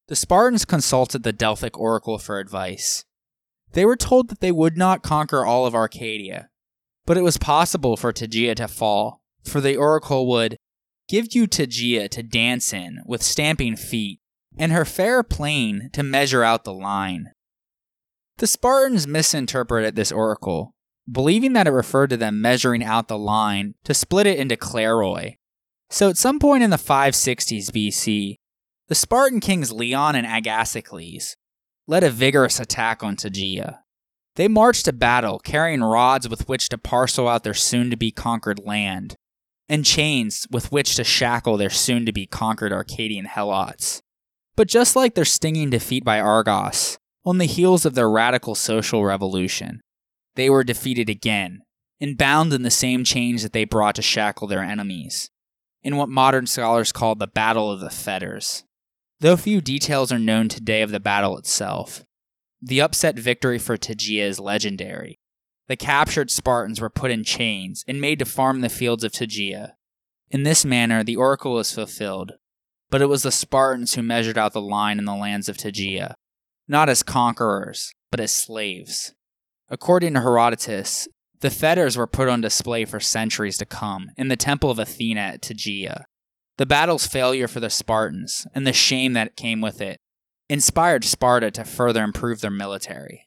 the 0.08 0.16
Spartans 0.16 0.64
consulted 0.64 1.22
the 1.22 1.32
Delphic 1.32 1.78
oracle 1.78 2.18
for 2.18 2.38
advice. 2.38 3.04
They 3.72 3.84
were 3.84 3.96
told 3.96 4.28
that 4.28 4.40
they 4.40 4.52
would 4.52 4.76
not 4.76 5.02
conquer 5.02 5.44
all 5.44 5.66
of 5.66 5.74
Arcadia, 5.74 6.48
but 7.04 7.18
it 7.18 7.22
was 7.22 7.36
possible 7.36 7.96
for 7.96 8.12
Tegea 8.12 8.54
to 8.56 8.68
fall, 8.68 9.20
for 9.44 9.60
the 9.60 9.76
oracle 9.76 10.28
would 10.28 10.56
give 11.08 11.34
you 11.34 11.46
Tegea 11.46 12.08
to 12.10 12.22
dance 12.22 12.72
in 12.72 13.00
with 13.04 13.22
stamping 13.22 13.76
feet, 13.76 14.20
and 14.56 14.72
her 14.72 14.84
fair 14.84 15.22
plain 15.22 15.90
to 15.92 16.02
measure 16.02 16.42
out 16.42 16.64
the 16.64 16.72
line. 16.72 17.32
The 18.38 18.46
Spartans 18.46 19.06
misinterpreted 19.06 19.96
this 19.96 20.12
oracle, 20.12 20.74
believing 21.10 21.54
that 21.54 21.66
it 21.66 21.70
referred 21.70 22.10
to 22.10 22.18
them 22.18 22.42
measuring 22.42 22.84
out 22.84 23.08
the 23.08 23.16
line 23.16 23.74
to 23.84 23.94
split 23.94 24.26
it 24.26 24.38
into 24.38 24.56
Kleroi. 24.56 25.36
So 25.88 26.10
at 26.10 26.18
some 26.18 26.38
point 26.38 26.62
in 26.62 26.68
the 26.68 26.76
560s 26.76 27.70
BC, 27.70 28.36
the 28.88 28.94
Spartan 28.94 29.40
kings 29.40 29.72
Leon 29.72 30.16
and 30.16 30.26
Agasicles 30.26 31.36
led 31.86 32.04
a 32.04 32.10
vigorous 32.10 32.60
attack 32.60 33.02
on 33.02 33.16
Tegea. 33.16 33.78
They 34.34 34.48
marched 34.48 34.84
to 34.84 34.92
battle 34.92 35.38
carrying 35.38 35.82
rods 35.82 36.28
with 36.28 36.46
which 36.46 36.68
to 36.68 36.76
parcel 36.76 37.28
out 37.28 37.42
their 37.42 37.54
soon 37.54 37.88
to 37.88 37.96
be 37.96 38.10
conquered 38.10 38.58
land, 38.58 39.16
and 39.66 39.82
chains 39.82 40.46
with 40.50 40.70
which 40.70 40.94
to 40.96 41.04
shackle 41.04 41.56
their 41.56 41.70
soon 41.70 42.04
to 42.04 42.12
be 42.12 42.26
conquered 42.26 42.72
Arcadian 42.72 43.24
helots. 43.24 44.00
But 44.56 44.68
just 44.68 44.94
like 44.94 45.14
their 45.14 45.24
stinging 45.24 45.70
defeat 45.70 46.04
by 46.04 46.20
Argos, 46.20 46.98
on 47.26 47.38
the 47.38 47.44
heels 47.44 47.84
of 47.84 47.94
their 47.94 48.08
radical 48.08 48.54
social 48.54 49.04
revolution, 49.04 49.80
they 50.36 50.48
were 50.48 50.62
defeated 50.62 51.10
again 51.10 51.60
and 52.00 52.16
bound 52.16 52.52
in 52.52 52.62
the 52.62 52.70
same 52.70 53.02
chains 53.02 53.42
that 53.42 53.52
they 53.52 53.64
brought 53.64 53.96
to 53.96 54.02
shackle 54.02 54.46
their 54.46 54.62
enemies, 54.62 55.28
in 55.82 55.96
what 55.96 56.08
modern 56.08 56.46
scholars 56.46 56.92
call 56.92 57.14
the 57.14 57.26
Battle 57.26 57.70
of 57.70 57.80
the 57.80 57.90
Fetters. 57.90 58.64
Though 59.20 59.36
few 59.36 59.60
details 59.60 60.12
are 60.12 60.18
known 60.18 60.48
today 60.48 60.82
of 60.82 60.90
the 60.90 61.00
battle 61.00 61.36
itself, 61.38 62.04
the 62.62 62.80
upset 62.80 63.18
victory 63.18 63.58
for 63.58 63.76
Tegea 63.76 64.24
is 64.24 64.38
legendary. 64.38 65.18
The 65.68 65.76
captured 65.76 66.30
Spartans 66.30 66.80
were 66.80 66.90
put 66.90 67.10
in 67.10 67.24
chains 67.24 67.82
and 67.88 68.00
made 68.00 68.18
to 68.20 68.24
farm 68.24 68.60
the 68.60 68.68
fields 68.68 69.02
of 69.02 69.12
Tegea. 69.12 69.72
In 70.30 70.42
this 70.42 70.64
manner, 70.64 71.02
the 71.02 71.16
oracle 71.16 71.54
was 71.54 71.72
fulfilled, 71.72 72.32
but 72.90 73.02
it 73.02 73.06
was 73.06 73.22
the 73.22 73.32
Spartans 73.32 73.94
who 73.94 74.02
measured 74.02 74.38
out 74.38 74.52
the 74.52 74.60
line 74.60 74.98
in 74.98 75.06
the 75.06 75.14
lands 75.14 75.48
of 75.48 75.56
Tegea, 75.56 76.14
not 76.68 76.88
as 76.88 77.02
conquerors, 77.02 77.92
but 78.10 78.20
as 78.20 78.34
slaves. 78.34 79.14
According 79.68 80.14
to 80.14 80.20
Herodotus, 80.20 81.08
the 81.40 81.50
fetters 81.50 81.96
were 81.96 82.06
put 82.06 82.28
on 82.28 82.40
display 82.40 82.84
for 82.84 83.00
centuries 83.00 83.58
to 83.58 83.66
come 83.66 84.10
in 84.16 84.28
the 84.28 84.36
temple 84.36 84.70
of 84.70 84.78
Athena 84.78 85.20
at 85.20 85.42
Tegea. 85.42 86.04
The 86.56 86.66
battle's 86.66 87.06
failure 87.06 87.48
for 87.48 87.60
the 87.60 87.68
Spartans, 87.68 88.46
and 88.54 88.66
the 88.66 88.72
shame 88.72 89.12
that 89.12 89.36
came 89.36 89.60
with 89.60 89.80
it, 89.80 90.00
inspired 90.48 91.04
Sparta 91.04 91.50
to 91.50 91.64
further 91.64 92.02
improve 92.02 92.40
their 92.40 92.50
military. 92.50 93.26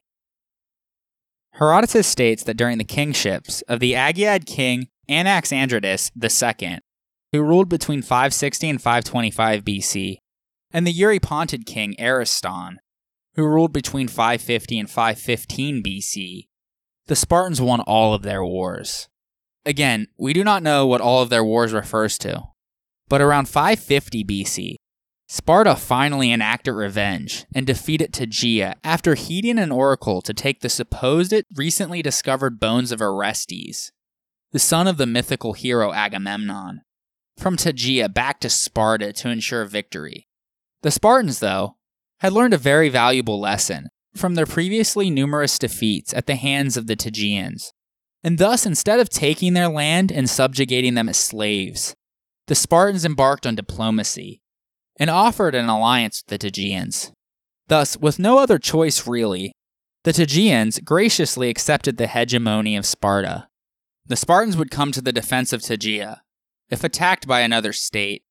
Herodotus 1.53 2.07
states 2.07 2.43
that 2.43 2.57
during 2.57 2.77
the 2.77 2.83
kingships 2.83 3.61
of 3.63 3.79
the 3.79 3.93
Agiad 3.93 4.45
king 4.45 4.87
Anaxandridas 5.09 6.11
II, 6.15 6.79
who 7.31 7.41
ruled 7.41 7.69
between 7.69 8.01
560 8.01 8.69
and 8.69 8.81
525 8.81 9.63
BC, 9.63 10.17
and 10.71 10.87
the 10.87 10.93
Eurypontid 10.93 11.65
king 11.65 11.95
Ariston, 11.99 12.77
who 13.39 13.47
ruled 13.47 13.71
between 13.71 14.09
550 14.09 14.79
and 14.79 14.89
515 14.89 15.81
BC, 15.81 16.47
the 17.07 17.15
Spartans 17.15 17.61
won 17.61 17.79
all 17.79 18.13
of 18.13 18.21
their 18.21 18.43
wars. 18.43 19.07
Again, 19.65 20.07
we 20.17 20.33
do 20.33 20.43
not 20.43 20.61
know 20.61 20.85
what 20.85 20.99
all 20.99 21.21
of 21.21 21.29
their 21.29 21.43
wars 21.43 21.71
refers 21.71 22.17
to, 22.19 22.43
but 23.07 23.21
around 23.21 23.47
550 23.47 24.25
BC, 24.25 24.75
Sparta 25.29 25.77
finally 25.77 26.33
enacted 26.33 26.73
revenge 26.73 27.45
and 27.55 27.65
defeated 27.65 28.11
Tegea 28.11 28.75
after 28.83 29.15
heeding 29.15 29.57
an 29.57 29.71
oracle 29.71 30.21
to 30.21 30.33
take 30.33 30.59
the 30.59 30.69
supposed 30.69 31.33
recently 31.55 32.01
discovered 32.01 32.59
bones 32.59 32.91
of 32.91 33.01
Orestes, 33.01 33.91
the 34.51 34.59
son 34.59 34.85
of 34.85 34.97
the 34.97 35.05
mythical 35.05 35.53
hero 35.53 35.93
Agamemnon, 35.93 36.81
from 37.37 37.55
Tegea 37.55 38.13
back 38.13 38.41
to 38.41 38.49
Sparta 38.49 39.13
to 39.13 39.29
ensure 39.29 39.63
victory. 39.63 40.27
The 40.81 40.91
Spartans, 40.91 41.39
though, 41.39 41.77
had 42.19 42.33
learned 42.33 42.53
a 42.53 42.57
very 42.57 42.89
valuable 42.89 43.39
lesson 43.39 43.87
from 44.15 44.35
their 44.35 44.45
previously 44.45 45.09
numerous 45.09 45.59
defeats 45.59 46.13
at 46.13 46.25
the 46.25 46.35
hands 46.35 46.75
of 46.77 46.87
the 46.87 46.95
Tegeans, 46.95 47.71
and 48.23 48.37
thus 48.37 48.65
instead 48.65 48.99
of 48.99 49.09
taking 49.09 49.53
their 49.53 49.69
land 49.69 50.11
and 50.11 50.29
subjugating 50.29 50.95
them 50.95 51.09
as 51.09 51.17
slaves, 51.17 51.95
the 52.47 52.55
Spartans 52.55 53.05
embarked 53.05 53.45
on 53.45 53.55
diplomacy 53.55 54.41
and 54.97 55.09
offered 55.09 55.55
an 55.55 55.69
alliance 55.69 56.21
with 56.21 56.39
the 56.39 56.49
Tegeans. 56.49 57.11
Thus, 57.67 57.95
with 57.97 58.19
no 58.19 58.39
other 58.39 58.57
choice 58.57 59.07
really, 59.07 59.53
the 60.03 60.11
Tegeans 60.11 60.83
graciously 60.83 61.49
accepted 61.49 61.97
the 61.97 62.07
hegemony 62.07 62.75
of 62.75 62.85
Sparta. 62.85 63.47
The 64.05 64.15
Spartans 64.15 64.57
would 64.57 64.71
come 64.71 64.91
to 64.91 65.01
the 65.01 65.13
defense 65.13 65.53
of 65.53 65.61
Tegea 65.61 66.21
if 66.69 66.83
attacked 66.83 67.27
by 67.27 67.41
another 67.41 67.73
state, 67.73 68.23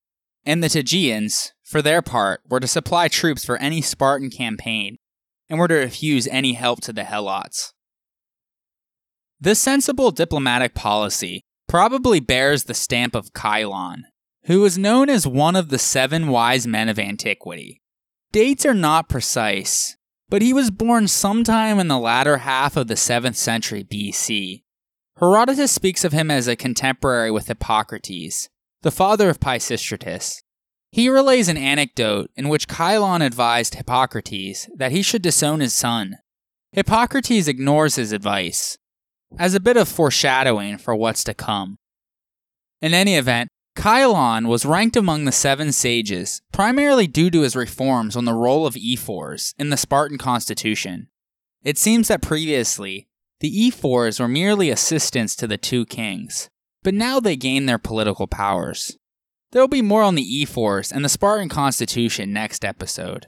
and 0.45 0.63
the 0.63 0.69
Tegeans, 0.69 1.53
for 1.69 1.83
their 1.83 2.01
part, 2.01 2.41
were 2.49 2.61
to 2.61 2.67
supply 2.67 3.09
troops 3.09 3.45
for 3.45 3.59
any 3.59 3.83
Spartan 3.83 4.31
campaign 4.31 4.97
and 5.51 5.59
were 5.59 5.69
to 5.69 5.75
refuse 5.75 6.27
any 6.29 6.55
help 6.55 6.81
to 6.81 6.95
the 6.95 7.03
Helots. 7.03 7.75
This 9.39 9.61
sensible 9.61 10.11
diplomatic 10.11 10.75
policy 10.75 11.43
probably 11.69 12.21
bears 12.21 12.65
the 12.65 12.75
stamp 12.75 13.15
of 13.15 13.35
Chilon, 13.35 14.05
who 14.45 14.63
was 14.63 14.79
known 14.79 15.11
as 15.11 15.27
one 15.27 15.57
of 15.57 15.69
the 15.69 15.79
seven 15.79 16.29
wise 16.29 16.67
men 16.67 16.89
of 16.89 16.99
antiquity. 16.99 17.83
Dates 18.33 18.65
are 18.65 18.75
not 18.75 19.11
precise, 19.11 19.97
but 20.31 20.41
he 20.41 20.55
was 20.55 20.71
born 20.71 21.07
sometime 21.07 21.79
in 21.79 21.89
the 21.89 21.99
latter 21.99 22.39
half 22.39 22.79
of 22.79 22.89
the 22.89 22.95
7th 22.95 23.37
century 23.37 23.85
BC. 23.85 24.63
Herodotus 25.19 25.73
speaks 25.73 26.03
of 26.03 26.13
him 26.13 26.31
as 26.31 26.49
a 26.49 26.57
contemporary 26.57 27.31
with 27.31 27.49
Hippocrates, 27.49 28.49
the 28.81 28.91
father 28.91 29.29
of 29.29 29.39
Pisistratus. 29.39 30.43
He 30.91 31.09
relays 31.09 31.49
an 31.49 31.57
anecdote 31.57 32.31
in 32.37 32.49
which 32.49 32.69
Chilon 32.69 33.25
advised 33.25 33.75
Hippocrates 33.75 34.69
that 34.75 34.93
he 34.93 35.03
should 35.03 35.23
disown 35.23 35.61
his 35.61 35.75
son. 35.75 36.19
Hippocrates 36.73 37.49
ignores 37.49 37.97
his 37.97 38.13
advice, 38.13 38.79
as 39.39 39.55
a 39.55 39.61
bit 39.61 39.77
of 39.77 39.89
foreshadowing 39.89 40.79
for 40.79 40.95
what's 40.95 41.25
to 41.25 41.35
come. 41.35 41.79
In 42.81 42.95
any 42.95 43.17
event, 43.17 43.49
Chilon 43.77 44.49
was 44.49 44.67
ranked 44.67 44.97
among 44.97 45.25
the 45.25 45.33
seven 45.33 45.73
sages, 45.73 46.43
primarily 46.53 47.07
due 47.07 47.31
to 47.31 47.43
his 47.43 47.55
reforms 47.55 48.17
on 48.17 48.25
the 48.25 48.35
role 48.35 48.67
of 48.67 48.77
ephors 48.77 49.55
in 49.59 49.71
the 49.71 49.77
Spartan 49.77 50.19
constitution. 50.19 51.09
It 51.63 51.79
seems 51.79 52.09
that 52.09 52.23
previously, 52.23 53.09
the 53.41 53.69
ephors 53.69 54.19
were 54.19 54.27
merely 54.27 54.69
assistants 54.69 55.37
to 55.37 55.47
the 55.47 55.57
two 55.57 55.87
kings, 55.87 56.51
but 56.83 56.93
now 56.93 57.21
they 57.21 57.37
gain 57.37 57.67
their 57.67 57.79
political 57.79 58.27
powers. 58.27 58.98
There 59.53 59.63
will 59.63 59.69
be 59.69 59.83
more 59.83 60.03
on 60.03 60.15
the 60.15 60.43
ephors 60.43 60.93
and 60.93 61.05
the 61.05 61.09
Spartan 61.09 61.49
constitution 61.49 62.33
next 62.33 62.65
episode. 62.65 63.27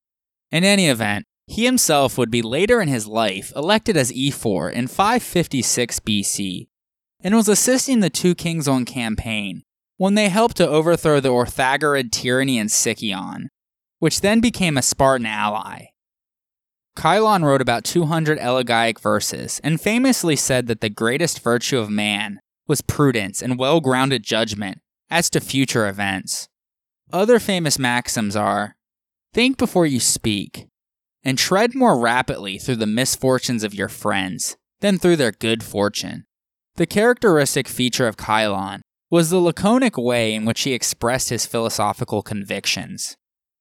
In 0.50 0.64
any 0.64 0.88
event, 0.88 1.24
he 1.46 1.64
himself 1.64 2.18
would 2.18 2.30
be 2.30 2.42
later 2.42 2.80
in 2.80 2.88
his 2.88 3.06
life 3.06 3.52
elected 3.56 3.96
as 3.96 4.12
ephor 4.14 4.68
in 4.68 4.86
556 4.86 6.00
BC, 6.00 6.68
and 7.22 7.34
was 7.34 7.48
assisting 7.48 8.00
the 8.00 8.10
two 8.10 8.34
kings 8.34 8.68
on 8.68 8.84
campaign 8.84 9.62
when 9.96 10.14
they 10.14 10.28
helped 10.28 10.56
to 10.58 10.68
overthrow 10.68 11.20
the 11.20 11.30
Orthagorid 11.30 12.12
tyranny 12.12 12.58
in 12.58 12.68
Sicyon, 12.68 13.48
which 13.98 14.20
then 14.20 14.40
became 14.40 14.76
a 14.76 14.82
Spartan 14.82 15.26
ally. 15.26 15.86
Chilon 16.98 17.44
wrote 17.44 17.62
about 17.62 17.84
200 17.84 18.38
elegiac 18.38 19.00
verses 19.00 19.60
and 19.64 19.80
famously 19.80 20.36
said 20.36 20.66
that 20.66 20.80
the 20.80 20.90
greatest 20.90 21.40
virtue 21.40 21.78
of 21.78 21.88
man 21.88 22.40
was 22.66 22.82
prudence 22.82 23.40
and 23.40 23.58
well 23.58 23.80
grounded 23.80 24.22
judgment 24.22 24.80
as 25.10 25.30
to 25.30 25.40
future 25.40 25.88
events. 25.88 26.48
Other 27.12 27.38
famous 27.38 27.78
maxims 27.78 28.36
are 28.36 28.76
think 29.32 29.58
before 29.58 29.86
you 29.86 30.00
speak, 30.00 30.66
and 31.22 31.36
tread 31.36 31.74
more 31.74 31.98
rapidly 31.98 32.58
through 32.58 32.76
the 32.76 32.86
misfortunes 32.86 33.64
of 33.64 33.74
your 33.74 33.88
friends 33.88 34.56
than 34.80 34.98
through 34.98 35.16
their 35.16 35.32
good 35.32 35.62
fortune. 35.62 36.24
The 36.76 36.86
characteristic 36.86 37.68
feature 37.68 38.06
of 38.06 38.16
Chilon 38.16 38.80
was 39.10 39.30
the 39.30 39.40
laconic 39.40 39.98
way 39.98 40.34
in 40.34 40.44
which 40.44 40.62
he 40.62 40.72
expressed 40.72 41.28
his 41.28 41.46
philosophical 41.46 42.22
convictions. 42.22 43.16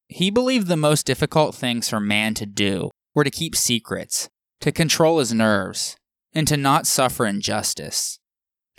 He 0.08 0.30
believed 0.30 0.68
the 0.68 0.78
most 0.78 1.06
difficult 1.06 1.56
things 1.56 1.90
for 1.90 2.00
man 2.00 2.34
to 2.36 2.46
do 2.46 2.92
were 3.16 3.24
to 3.24 3.32
keep 3.32 3.56
secrets, 3.56 4.30
to 4.62 4.72
control 4.72 5.20
his 5.20 5.34
nerves, 5.34 5.98
and 6.34 6.48
to 6.48 6.56
not 6.56 6.88
suffer 6.88 7.26
injustice. 7.26 8.19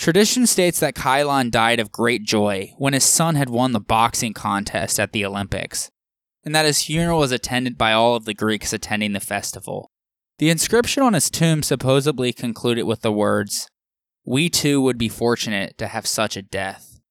Tradition 0.00 0.46
states 0.46 0.80
that 0.80 0.94
Chilon 0.94 1.50
died 1.50 1.78
of 1.78 1.92
great 1.92 2.22
joy 2.22 2.72
when 2.78 2.94
his 2.94 3.04
son 3.04 3.34
had 3.34 3.50
won 3.50 3.72
the 3.72 3.80
boxing 3.80 4.32
contest 4.32 4.98
at 4.98 5.12
the 5.12 5.26
Olympics, 5.26 5.90
and 6.42 6.54
that 6.54 6.64
his 6.64 6.82
funeral 6.82 7.18
was 7.18 7.32
attended 7.32 7.76
by 7.76 7.92
all 7.92 8.16
of 8.16 8.24
the 8.24 8.32
Greeks 8.32 8.72
attending 8.72 9.12
the 9.12 9.20
festival. 9.20 9.90
The 10.38 10.48
inscription 10.48 11.02
on 11.02 11.12
his 11.12 11.28
tomb 11.28 11.62
supposedly 11.62 12.32
concluded 12.32 12.84
with 12.84 13.02
the 13.02 13.12
words, 13.12 13.68
we 14.24 14.48
too 14.48 14.80
would 14.80 14.96
be 14.96 15.10
fortunate 15.10 15.76
to 15.76 15.88
have 15.88 16.06
such 16.06 16.34
a 16.34 16.40
death. 16.40 17.02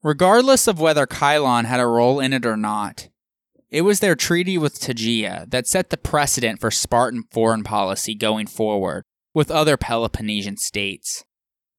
Regardless 0.00 0.68
of 0.68 0.78
whether 0.78 1.08
Chilon 1.08 1.64
had 1.64 1.80
a 1.80 1.86
role 1.86 2.20
in 2.20 2.32
it 2.32 2.46
or 2.46 2.56
not, 2.56 3.08
it 3.68 3.82
was 3.82 3.98
their 3.98 4.14
treaty 4.14 4.56
with 4.56 4.78
Tegea 4.78 5.50
that 5.50 5.66
set 5.66 5.90
the 5.90 5.96
precedent 5.96 6.60
for 6.60 6.70
Spartan 6.70 7.24
foreign 7.32 7.64
policy 7.64 8.14
going 8.14 8.46
forward 8.46 9.02
with 9.34 9.50
other 9.50 9.76
Peloponnesian 9.76 10.56
states, 10.56 11.24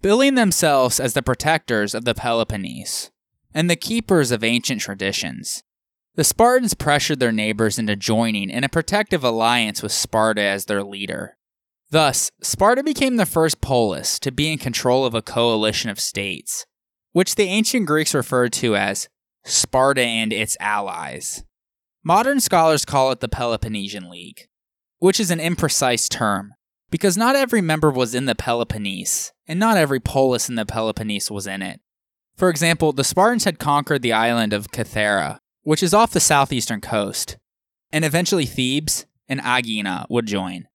billing 0.04 0.36
themselves 0.36 1.00
as 1.00 1.14
the 1.14 1.24
protectors 1.24 1.96
of 1.96 2.04
the 2.04 2.14
Peloponnese 2.14 3.10
and 3.54 3.70
the 3.70 3.76
keepers 3.78 4.32
of 4.32 4.44
ancient 4.44 4.82
traditions. 4.82 5.64
The 6.16 6.26
Spartans 6.26 6.74
pressured 6.74 7.20
their 7.20 7.32
neighbors 7.32 7.80
into 7.80 7.96
joining 7.96 8.50
in 8.50 8.66
a 8.66 8.70
protective 8.70 9.24
alliance 9.24 9.82
with 9.82 9.94
Sparta 9.94 10.42
as 10.42 10.66
their 10.66 10.84
leader. 10.84 11.38
Thus, 11.90 12.32
Sparta 12.42 12.84
became 12.84 13.16
the 13.16 13.26
first 13.26 13.62
polis 13.62 14.20
to 14.20 14.32
be 14.32 14.52
in 14.52 14.58
control 14.58 15.06
of 15.06 15.16
a 15.16 15.22
coalition 15.22 15.90
of 15.90 16.00
states, 16.00 16.66
which 17.14 17.36
the 17.36 17.44
ancient 17.44 17.88
Greeks 17.88 18.14
referred 18.14 18.52
to 18.54 18.76
as 18.76 19.08
Sparta 19.46 20.02
and 20.02 20.34
its 20.34 20.58
allies. 20.60 21.46
Modern 22.04 22.42
scholars 22.42 22.84
call 22.84 23.12
it 23.12 23.22
the 23.22 23.30
Peloponnesian 23.30 24.10
League, 24.10 24.48
which 25.00 25.20
is 25.20 25.32
an 25.32 25.40
imprecise 25.40 26.10
term, 26.10 26.56
because 26.94 27.18
not 27.18 27.36
every 27.36 27.60
member 27.60 27.90
was 27.90 28.14
in 28.14 28.26
the 28.26 28.36
Peloponnese, 28.36 29.34
and 29.48 29.60
not 29.60 29.78
every 29.78 30.00
polis 30.00 30.48
in 30.48 30.54
the 30.54 30.64
Peloponnese 30.64 31.32
was 31.32 31.48
in 31.48 31.64
it. 31.64 31.82
For 32.36 32.50
example, 32.50 32.94
the 32.94 33.04
Spartans 33.04 33.46
had 33.46 33.58
conquered 33.58 34.04
the 34.04 34.14
island 34.14 34.54
of 34.54 34.70
Kythera, 34.70 35.40
which 35.64 35.82
is 35.82 35.96
off 35.96 36.12
the 36.12 36.20
southeastern 36.20 36.82
coast, 36.82 37.38
and 37.92 38.06
eventually 38.06 38.46
Thebes 38.46 39.08
and 39.28 39.42
Aegina 39.42 40.06
would 40.08 40.28
join. 40.28 40.68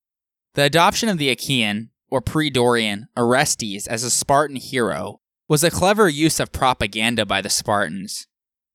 The 0.55 0.63
adoption 0.63 1.09
of 1.09 1.19
the 1.19 1.31
Achaean, 1.31 1.91
or 2.11 2.21
pre 2.21 2.51
Dorian, 2.51 3.07
Orestes 3.17 3.87
as 3.87 4.03
a 4.03 4.11
Spartan 4.11 4.57
hero 4.57 5.21
was 5.47 5.63
a 5.63 5.71
clever 5.71 6.09
use 6.09 6.41
of 6.41 6.51
propaganda 6.51 7.27
by 7.27 7.41
the 7.41 7.49
Spartans, 7.49 8.27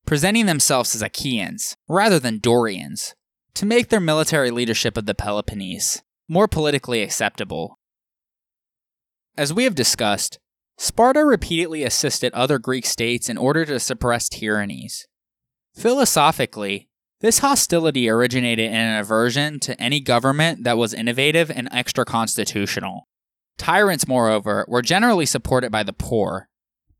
presenting 0.06 0.46
themselves 0.46 0.94
as 0.94 1.02
Achaeans 1.02 1.76
rather 1.88 2.18
than 2.18 2.38
Dorians 2.38 3.14
to 3.52 3.66
make 3.66 3.90
their 3.90 4.00
military 4.00 4.50
leadership 4.50 4.96
of 4.96 5.04
the 5.04 5.14
Peloponnese 5.14 6.00
more 6.28 6.48
politically 6.48 7.02
acceptable. 7.02 7.78
As 9.36 9.52
we 9.52 9.64
have 9.64 9.74
discussed, 9.74 10.38
Sparta 10.76 11.24
repeatedly 11.24 11.84
assisted 11.84 12.32
other 12.32 12.58
Greek 12.58 12.86
states 12.86 13.28
in 13.28 13.38
order 13.38 13.64
to 13.64 13.78
suppress 13.78 14.28
tyrannies. 14.28 15.06
Philosophically, 15.74 16.88
this 17.20 17.38
hostility 17.38 18.08
originated 18.08 18.66
in 18.66 18.76
an 18.76 18.98
aversion 18.98 19.58
to 19.60 19.80
any 19.80 20.00
government 20.00 20.64
that 20.64 20.76
was 20.76 20.92
innovative 20.92 21.50
and 21.50 21.68
extra 21.72 22.04
constitutional. 22.04 23.08
Tyrants, 23.56 24.06
moreover, 24.06 24.64
were 24.68 24.82
generally 24.82 25.26
supported 25.26 25.70
by 25.70 25.82
the 25.82 25.92
poor, 25.92 26.48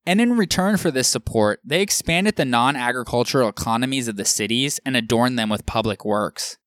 and 0.07 0.21
in 0.21 0.37
return 0.37 0.77
for 0.77 0.91
this 0.91 1.09
support, 1.09 1.61
they 1.65 1.83
expanded 1.83 2.37
the 2.37 2.45
non 2.45 2.77
agricultural 2.77 3.49
economies 3.49 4.09
of 4.09 4.17
the 4.17 4.25
cities 4.25 4.81
and 4.85 4.97
adorned 4.97 5.39
them 5.39 5.49
with 5.49 5.67
public 5.67 6.05
works. 6.05 6.59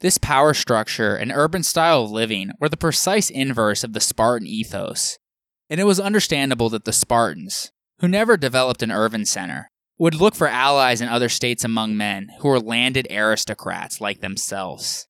This 0.00 0.18
power 0.18 0.54
structure 0.54 1.14
and 1.14 1.32
urban 1.32 1.62
style 1.62 2.04
of 2.04 2.10
living 2.10 2.52
were 2.58 2.68
the 2.68 2.76
precise 2.76 3.30
inverse 3.30 3.84
of 3.84 3.92
the 3.92 4.00
Spartan 4.00 4.46
ethos, 4.46 5.18
and 5.68 5.80
it 5.80 5.84
was 5.84 6.00
understandable 6.00 6.70
that 6.70 6.84
the 6.84 6.92
Spartans, 6.92 7.70
who 8.00 8.08
never 8.08 8.36
developed 8.36 8.82
an 8.82 8.90
urban 8.90 9.24
center, 9.24 9.70
would 9.98 10.14
look 10.14 10.34
for 10.34 10.48
allies 10.48 11.00
in 11.00 11.08
other 11.08 11.28
states 11.28 11.64
among 11.64 11.96
men 11.96 12.28
who 12.40 12.48
were 12.48 12.60
landed 12.60 13.06
aristocrats 13.10 14.00
like 14.00 14.20
themselves. 14.20 15.06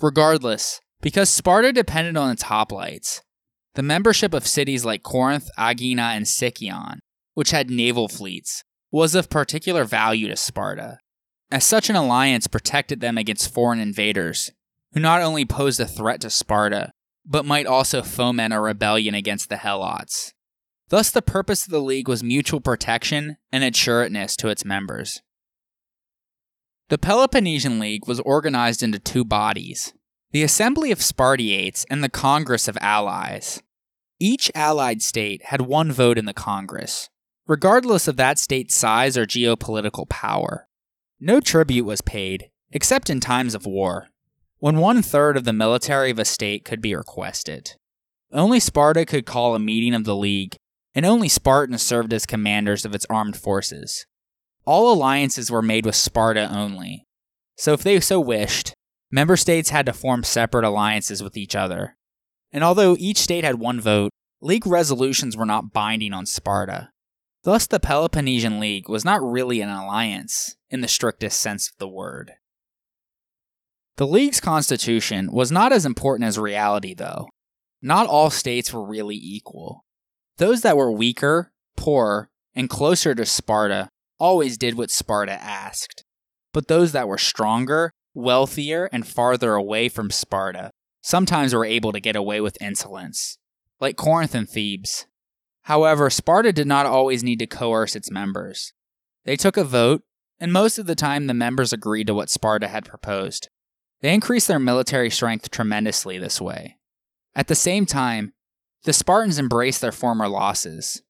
Regardless, 0.00 0.80
because 1.00 1.28
Sparta 1.28 1.72
depended 1.72 2.16
on 2.16 2.30
its 2.30 2.44
hoplites, 2.44 3.22
the 3.74 3.82
membership 3.82 4.32
of 4.32 4.46
cities 4.46 4.84
like 4.84 5.02
Corinth, 5.02 5.50
Aegina, 5.58 6.12
and 6.14 6.26
Sicyon 6.26 7.00
which 7.38 7.52
had 7.52 7.70
naval 7.70 8.08
fleets, 8.08 8.64
was 8.90 9.14
of 9.14 9.30
particular 9.30 9.84
value 9.84 10.26
to 10.26 10.34
Sparta, 10.34 10.98
as 11.50 11.64
such 11.64 11.88
an 11.88 11.96
alliance 11.96 12.46
protected 12.46 13.00
them 13.00 13.16
against 13.16 13.52
foreign 13.52 13.80
invaders, 13.80 14.50
who 14.92 15.00
not 15.00 15.22
only 15.22 15.44
posed 15.44 15.80
a 15.80 15.86
threat 15.86 16.20
to 16.20 16.30
Sparta, 16.30 16.92
but 17.24 17.44
might 17.44 17.66
also 17.66 18.02
foment 18.02 18.54
a 18.54 18.60
rebellion 18.60 19.14
against 19.14 19.48
the 19.48 19.56
Helots. 19.56 20.32
Thus, 20.88 21.10
the 21.10 21.22
purpose 21.22 21.66
of 21.66 21.70
the 21.70 21.82
League 21.82 22.08
was 22.08 22.22
mutual 22.22 22.60
protection 22.60 23.36
and 23.52 23.62
assuredness 23.62 24.36
to 24.36 24.48
its 24.48 24.64
members. 24.64 25.20
The 26.88 26.98
Peloponnesian 26.98 27.78
League 27.78 28.08
was 28.08 28.20
organized 28.20 28.82
into 28.82 28.98
two 28.98 29.24
bodies 29.24 29.92
the 30.30 30.42
Assembly 30.42 30.92
of 30.92 31.02
Spartiates 31.02 31.86
and 31.88 32.04
the 32.04 32.10
Congress 32.10 32.68
of 32.68 32.76
Allies. 32.82 33.62
Each 34.20 34.50
allied 34.54 35.00
state 35.00 35.44
had 35.44 35.62
one 35.62 35.90
vote 35.90 36.18
in 36.18 36.26
the 36.26 36.34
Congress, 36.34 37.08
regardless 37.46 38.08
of 38.08 38.16
that 38.16 38.38
state's 38.38 38.74
size 38.74 39.16
or 39.16 39.24
geopolitical 39.24 40.06
power. 40.08 40.67
No 41.20 41.40
tribute 41.40 41.84
was 41.84 42.00
paid, 42.00 42.50
except 42.70 43.10
in 43.10 43.20
times 43.20 43.54
of 43.54 43.66
war, 43.66 44.08
when 44.58 44.78
one 44.78 45.02
third 45.02 45.36
of 45.36 45.44
the 45.44 45.52
military 45.52 46.10
of 46.10 46.18
a 46.18 46.24
state 46.24 46.64
could 46.64 46.80
be 46.80 46.94
requested. 46.94 47.72
Only 48.32 48.60
Sparta 48.60 49.04
could 49.04 49.26
call 49.26 49.54
a 49.54 49.58
meeting 49.58 49.94
of 49.94 50.04
the 50.04 50.16
League, 50.16 50.56
and 50.94 51.04
only 51.04 51.28
Spartans 51.28 51.82
served 51.82 52.12
as 52.12 52.26
commanders 52.26 52.84
of 52.84 52.94
its 52.94 53.06
armed 53.08 53.36
forces. 53.36 54.06
All 54.64 54.92
alliances 54.92 55.50
were 55.50 55.62
made 55.62 55.86
with 55.86 55.96
Sparta 55.96 56.48
only, 56.54 57.04
so 57.56 57.72
if 57.72 57.82
they 57.82 57.98
so 57.98 58.20
wished, 58.20 58.72
member 59.10 59.36
states 59.36 59.70
had 59.70 59.86
to 59.86 59.92
form 59.92 60.22
separate 60.22 60.64
alliances 60.64 61.22
with 61.22 61.36
each 61.36 61.56
other. 61.56 61.96
And 62.52 62.62
although 62.62 62.96
each 62.98 63.18
state 63.18 63.44
had 63.44 63.58
one 63.58 63.80
vote, 63.80 64.10
League 64.40 64.66
resolutions 64.66 65.36
were 65.36 65.46
not 65.46 65.72
binding 65.72 66.12
on 66.12 66.24
Sparta. 66.24 66.90
Thus, 67.44 67.66
the 67.66 67.80
Peloponnesian 67.80 68.60
League 68.60 68.88
was 68.88 69.04
not 69.04 69.22
really 69.22 69.60
an 69.60 69.68
alliance 69.68 70.56
in 70.70 70.80
the 70.80 70.88
strictest 70.88 71.40
sense 71.40 71.68
of 71.68 71.78
the 71.78 71.88
word. 71.88 72.32
The 73.96 74.06
League's 74.06 74.40
constitution 74.40 75.32
was 75.32 75.50
not 75.50 75.72
as 75.72 75.86
important 75.86 76.28
as 76.28 76.38
reality, 76.38 76.94
though. 76.94 77.28
Not 77.82 78.06
all 78.06 78.30
states 78.30 78.72
were 78.72 78.86
really 78.86 79.16
equal. 79.16 79.84
Those 80.36 80.62
that 80.62 80.76
were 80.76 80.92
weaker, 80.92 81.52
poorer, 81.76 82.30
and 82.54 82.68
closer 82.68 83.14
to 83.14 83.26
Sparta 83.26 83.88
always 84.18 84.58
did 84.58 84.76
what 84.76 84.90
Sparta 84.90 85.32
asked. 85.32 86.04
But 86.52 86.68
those 86.68 86.92
that 86.92 87.08
were 87.08 87.18
stronger, 87.18 87.92
wealthier, 88.14 88.88
and 88.92 89.06
farther 89.06 89.54
away 89.54 89.88
from 89.88 90.10
Sparta 90.10 90.70
sometimes 91.02 91.54
were 91.54 91.64
able 91.64 91.92
to 91.92 92.00
get 92.00 92.16
away 92.16 92.40
with 92.40 92.60
insolence, 92.60 93.38
like 93.80 93.96
Corinth 93.96 94.34
and 94.34 94.48
Thebes. 94.48 95.06
However, 95.68 96.08
Sparta 96.08 96.50
did 96.50 96.66
not 96.66 96.86
always 96.86 97.22
need 97.22 97.40
to 97.40 97.46
coerce 97.46 97.94
its 97.94 98.10
members. 98.10 98.72
They 99.26 99.36
took 99.36 99.58
a 99.58 99.64
vote, 99.64 100.02
and 100.40 100.50
most 100.50 100.78
of 100.78 100.86
the 100.86 100.94
time 100.94 101.26
the 101.26 101.34
members 101.34 101.74
agreed 101.74 102.06
to 102.06 102.14
what 102.14 102.30
Sparta 102.30 102.68
had 102.68 102.86
proposed. 102.86 103.50
They 104.00 104.14
increased 104.14 104.48
their 104.48 104.58
military 104.58 105.10
strength 105.10 105.50
tremendously 105.50 106.16
this 106.16 106.40
way. 106.40 106.78
At 107.34 107.48
the 107.48 107.54
same 107.54 107.84
time, 107.84 108.32
the 108.84 108.94
Spartans 108.94 109.38
embraced 109.38 109.82
their 109.82 109.92
former 109.92 110.26
losses, 110.26 111.02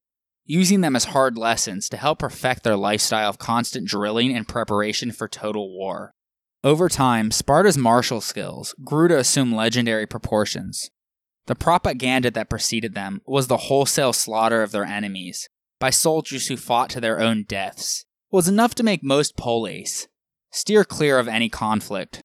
using 0.44 0.80
them 0.80 0.96
as 0.96 1.04
hard 1.04 1.38
lessons 1.38 1.88
to 1.90 1.96
help 1.96 2.18
perfect 2.18 2.64
their 2.64 2.76
lifestyle 2.76 3.30
of 3.30 3.38
constant 3.38 3.86
drilling 3.86 4.34
and 4.34 4.48
preparation 4.48 5.12
for 5.12 5.28
total 5.28 5.72
war. 5.72 6.14
Over 6.64 6.88
time, 6.88 7.30
Sparta's 7.30 7.78
martial 7.78 8.20
skills 8.20 8.74
grew 8.82 9.06
to 9.06 9.18
assume 9.18 9.54
legendary 9.54 10.08
proportions, 10.08 10.90
the 11.48 11.54
propaganda 11.54 12.30
that 12.30 12.50
preceded 12.50 12.94
them 12.94 13.22
was 13.26 13.46
the 13.46 13.56
wholesale 13.56 14.12
slaughter 14.12 14.62
of 14.62 14.70
their 14.70 14.84
enemies 14.84 15.48
by 15.80 15.88
soldiers 15.88 16.48
who 16.48 16.58
fought 16.58 16.90
to 16.90 17.00
their 17.00 17.20
own 17.20 17.44
deaths, 17.44 18.04
was 18.30 18.48
enough 18.48 18.74
to 18.74 18.82
make 18.82 19.02
most 19.02 19.36
polis 19.36 20.08
steer 20.50 20.84
clear 20.84 21.18
of 21.18 21.26
any 21.26 21.48
conflict. 21.48 22.22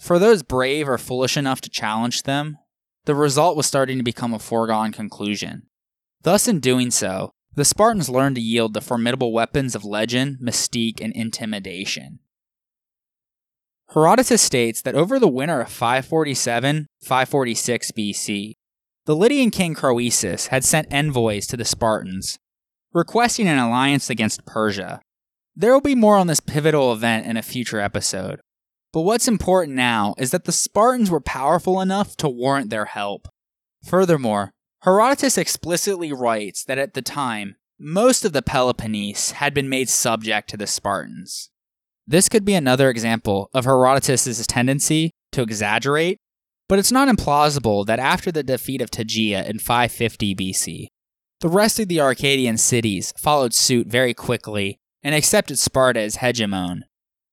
For 0.00 0.18
those 0.18 0.42
brave 0.42 0.88
or 0.88 0.98
foolish 0.98 1.36
enough 1.36 1.60
to 1.62 1.70
challenge 1.70 2.24
them, 2.24 2.58
the 3.04 3.14
result 3.14 3.56
was 3.56 3.66
starting 3.66 3.96
to 3.98 4.04
become 4.04 4.34
a 4.34 4.38
foregone 4.40 4.90
conclusion. 4.90 5.68
Thus, 6.22 6.48
in 6.48 6.58
doing 6.58 6.90
so, 6.90 7.30
the 7.54 7.64
Spartans 7.64 8.08
learned 8.08 8.36
to 8.36 8.42
yield 8.42 8.74
the 8.74 8.80
formidable 8.80 9.32
weapons 9.32 9.76
of 9.76 9.84
legend, 9.84 10.38
mystique, 10.42 11.00
and 11.00 11.12
intimidation. 11.14 12.18
Herodotus 13.92 14.42
states 14.42 14.82
that 14.82 14.96
over 14.96 15.20
the 15.20 15.28
winter 15.28 15.60
of 15.60 15.70
547 15.70 16.88
546 17.00 17.92
BC, 17.92 18.54
the 19.06 19.14
Lydian 19.14 19.50
king 19.50 19.74
Croesus 19.74 20.46
had 20.48 20.64
sent 20.64 20.92
envoys 20.92 21.46
to 21.48 21.56
the 21.56 21.64
Spartans, 21.64 22.38
requesting 22.92 23.46
an 23.46 23.58
alliance 23.58 24.08
against 24.08 24.46
Persia. 24.46 25.00
There 25.54 25.72
will 25.72 25.80
be 25.80 25.94
more 25.94 26.16
on 26.16 26.26
this 26.26 26.40
pivotal 26.40 26.92
event 26.92 27.26
in 27.26 27.36
a 27.36 27.42
future 27.42 27.80
episode. 27.80 28.40
But 28.92 29.02
what's 29.02 29.28
important 29.28 29.76
now 29.76 30.14
is 30.18 30.30
that 30.30 30.44
the 30.44 30.52
Spartans 30.52 31.10
were 31.10 31.20
powerful 31.20 31.80
enough 31.80 32.16
to 32.18 32.28
warrant 32.28 32.70
their 32.70 32.86
help. 32.86 33.28
Furthermore, 33.84 34.52
Herodotus 34.82 35.36
explicitly 35.36 36.12
writes 36.12 36.64
that 36.64 36.78
at 36.78 36.94
the 36.94 37.02
time, 37.02 37.56
most 37.78 38.24
of 38.24 38.32
the 38.32 38.42
Peloponnese 38.42 39.32
had 39.32 39.52
been 39.52 39.68
made 39.68 39.88
subject 39.88 40.48
to 40.50 40.56
the 40.56 40.66
Spartans. 40.66 41.50
This 42.06 42.28
could 42.28 42.44
be 42.44 42.54
another 42.54 42.88
example 42.88 43.50
of 43.52 43.64
Herodotus' 43.64 44.46
tendency 44.46 45.10
to 45.32 45.42
exaggerate 45.42 46.18
but 46.68 46.78
it's 46.78 46.92
not 46.92 47.08
implausible 47.08 47.84
that 47.86 47.98
after 47.98 48.32
the 48.32 48.42
defeat 48.42 48.80
of 48.80 48.90
Tegea 48.90 49.48
in 49.48 49.58
550 49.58 50.34
BC, 50.34 50.86
the 51.40 51.48
rest 51.48 51.78
of 51.78 51.88
the 51.88 52.00
Arcadian 52.00 52.56
cities 52.56 53.12
followed 53.18 53.52
suit 53.52 53.86
very 53.86 54.14
quickly 54.14 54.78
and 55.02 55.14
accepted 55.14 55.58
Sparta 55.58 56.00
as 56.00 56.16
hegemon, 56.16 56.80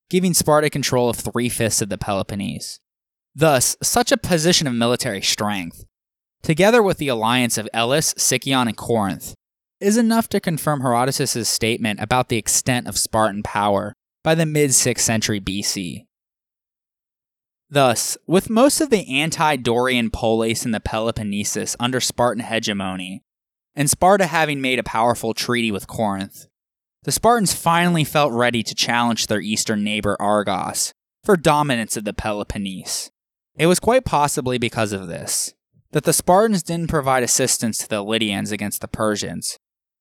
giving 0.09 0.33
Sparta 0.33 0.69
control 0.69 1.09
of 1.09 1.15
three 1.15 1.47
fifths 1.47 1.81
of 1.81 1.89
the 1.89 1.97
Peloponnese. 1.97 2.79
Thus, 3.33 3.77
such 3.81 4.11
a 4.11 4.17
position 4.17 4.67
of 4.67 4.73
military 4.73 5.21
strength, 5.21 5.85
together 6.41 6.83
with 6.83 6.97
the 6.97 7.07
alliance 7.07 7.57
of 7.57 7.69
Elis, 7.73 8.13
Sicyon, 8.17 8.67
and 8.67 8.75
Corinth, 8.75 9.33
is 9.79 9.97
enough 9.97 10.27
to 10.29 10.39
confirm 10.39 10.81
Herodotus' 10.81 11.47
statement 11.47 12.01
about 12.01 12.27
the 12.27 12.37
extent 12.37 12.87
of 12.87 12.97
Spartan 12.97 13.43
power 13.43 13.93
by 14.23 14.35
the 14.35 14.45
mid 14.45 14.71
6th 14.71 14.99
century 14.99 15.39
BC. 15.39 16.05
Thus, 17.73 18.17
with 18.27 18.49
most 18.49 18.81
of 18.81 18.89
the 18.89 19.07
anti 19.07 19.55
Dorian 19.55 20.11
polis 20.11 20.65
in 20.65 20.71
the 20.71 20.81
Peloponnesus 20.81 21.77
under 21.79 22.01
Spartan 22.01 22.43
hegemony, 22.43 23.23
and 23.73 23.89
Sparta 23.89 24.27
having 24.27 24.59
made 24.59 24.77
a 24.77 24.83
powerful 24.83 25.33
treaty 25.33 25.71
with 25.71 25.87
Corinth, 25.87 26.47
the 27.03 27.13
Spartans 27.13 27.53
finally 27.53 28.03
felt 28.03 28.33
ready 28.33 28.61
to 28.61 28.75
challenge 28.75 29.27
their 29.27 29.39
eastern 29.39 29.85
neighbor 29.85 30.17
Argos 30.19 30.93
for 31.23 31.37
dominance 31.37 31.95
of 31.95 32.03
the 32.03 32.13
Peloponnese. 32.13 33.09
It 33.57 33.67
was 33.67 33.79
quite 33.79 34.03
possibly 34.03 34.57
because 34.57 34.91
of 34.91 35.07
this 35.07 35.53
that 35.93 36.03
the 36.03 36.13
Spartans 36.13 36.63
didn't 36.63 36.89
provide 36.89 37.23
assistance 37.23 37.77
to 37.77 37.87
the 37.87 38.01
Lydians 38.01 38.51
against 38.51 38.81
the 38.81 38.87
Persians, 38.87 39.57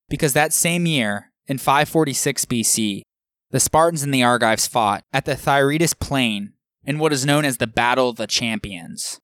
because 0.09 0.33
that 0.33 0.53
same 0.53 0.85
year, 0.85 1.31
in 1.47 1.57
546 1.57 2.45
BC, 2.45 3.01
the 3.49 3.59
Spartans 3.59 4.03
and 4.03 4.13
the 4.13 4.23
Argives 4.23 4.67
fought 4.67 5.03
at 5.13 5.25
the 5.25 5.35
Thyreatis 5.35 5.97
Plain 5.97 6.53
in 6.85 6.99
what 6.99 7.13
is 7.13 7.25
known 7.25 7.45
as 7.45 7.57
the 7.57 7.67
Battle 7.67 8.09
of 8.09 8.15
the 8.17 8.27
Champions. 8.27 9.19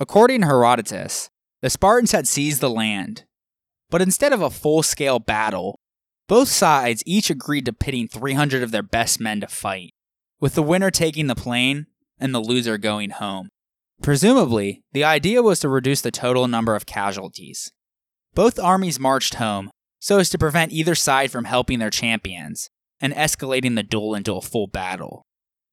According 0.00 0.42
to 0.42 0.46
Herodotus, 0.46 1.30
the 1.62 1.70
Spartans 1.70 2.12
had 2.12 2.28
seized 2.28 2.60
the 2.60 2.70
land, 2.70 3.24
but 3.90 4.02
instead 4.02 4.32
of 4.32 4.42
a 4.42 4.50
full 4.50 4.82
scale 4.82 5.18
battle, 5.18 5.78
both 6.28 6.48
sides 6.48 7.02
each 7.06 7.30
agreed 7.30 7.66
to 7.66 7.72
pitting 7.72 8.08
300 8.08 8.62
of 8.62 8.70
their 8.70 8.82
best 8.82 9.20
men 9.20 9.40
to 9.40 9.46
fight, 9.46 9.92
with 10.40 10.54
the 10.54 10.62
winner 10.62 10.90
taking 10.90 11.28
the 11.28 11.34
plain 11.34 11.86
and 12.18 12.34
the 12.34 12.40
loser 12.40 12.78
going 12.78 13.10
home. 13.10 13.48
Presumably, 14.02 14.82
the 14.92 15.04
idea 15.04 15.42
was 15.42 15.60
to 15.60 15.68
reduce 15.68 16.00
the 16.00 16.10
total 16.10 16.48
number 16.48 16.74
of 16.74 16.86
casualties. 16.86 17.72
Both 18.34 18.58
armies 18.58 19.00
marched 19.00 19.34
home 19.34 19.70
so 19.98 20.18
as 20.18 20.28
to 20.30 20.38
prevent 20.38 20.72
either 20.72 20.94
side 20.94 21.30
from 21.30 21.44
helping 21.44 21.78
their 21.78 21.90
champions 21.90 22.68
and 23.00 23.14
escalating 23.14 23.74
the 23.74 23.82
duel 23.82 24.14
into 24.14 24.34
a 24.34 24.42
full 24.42 24.66
battle. 24.66 25.25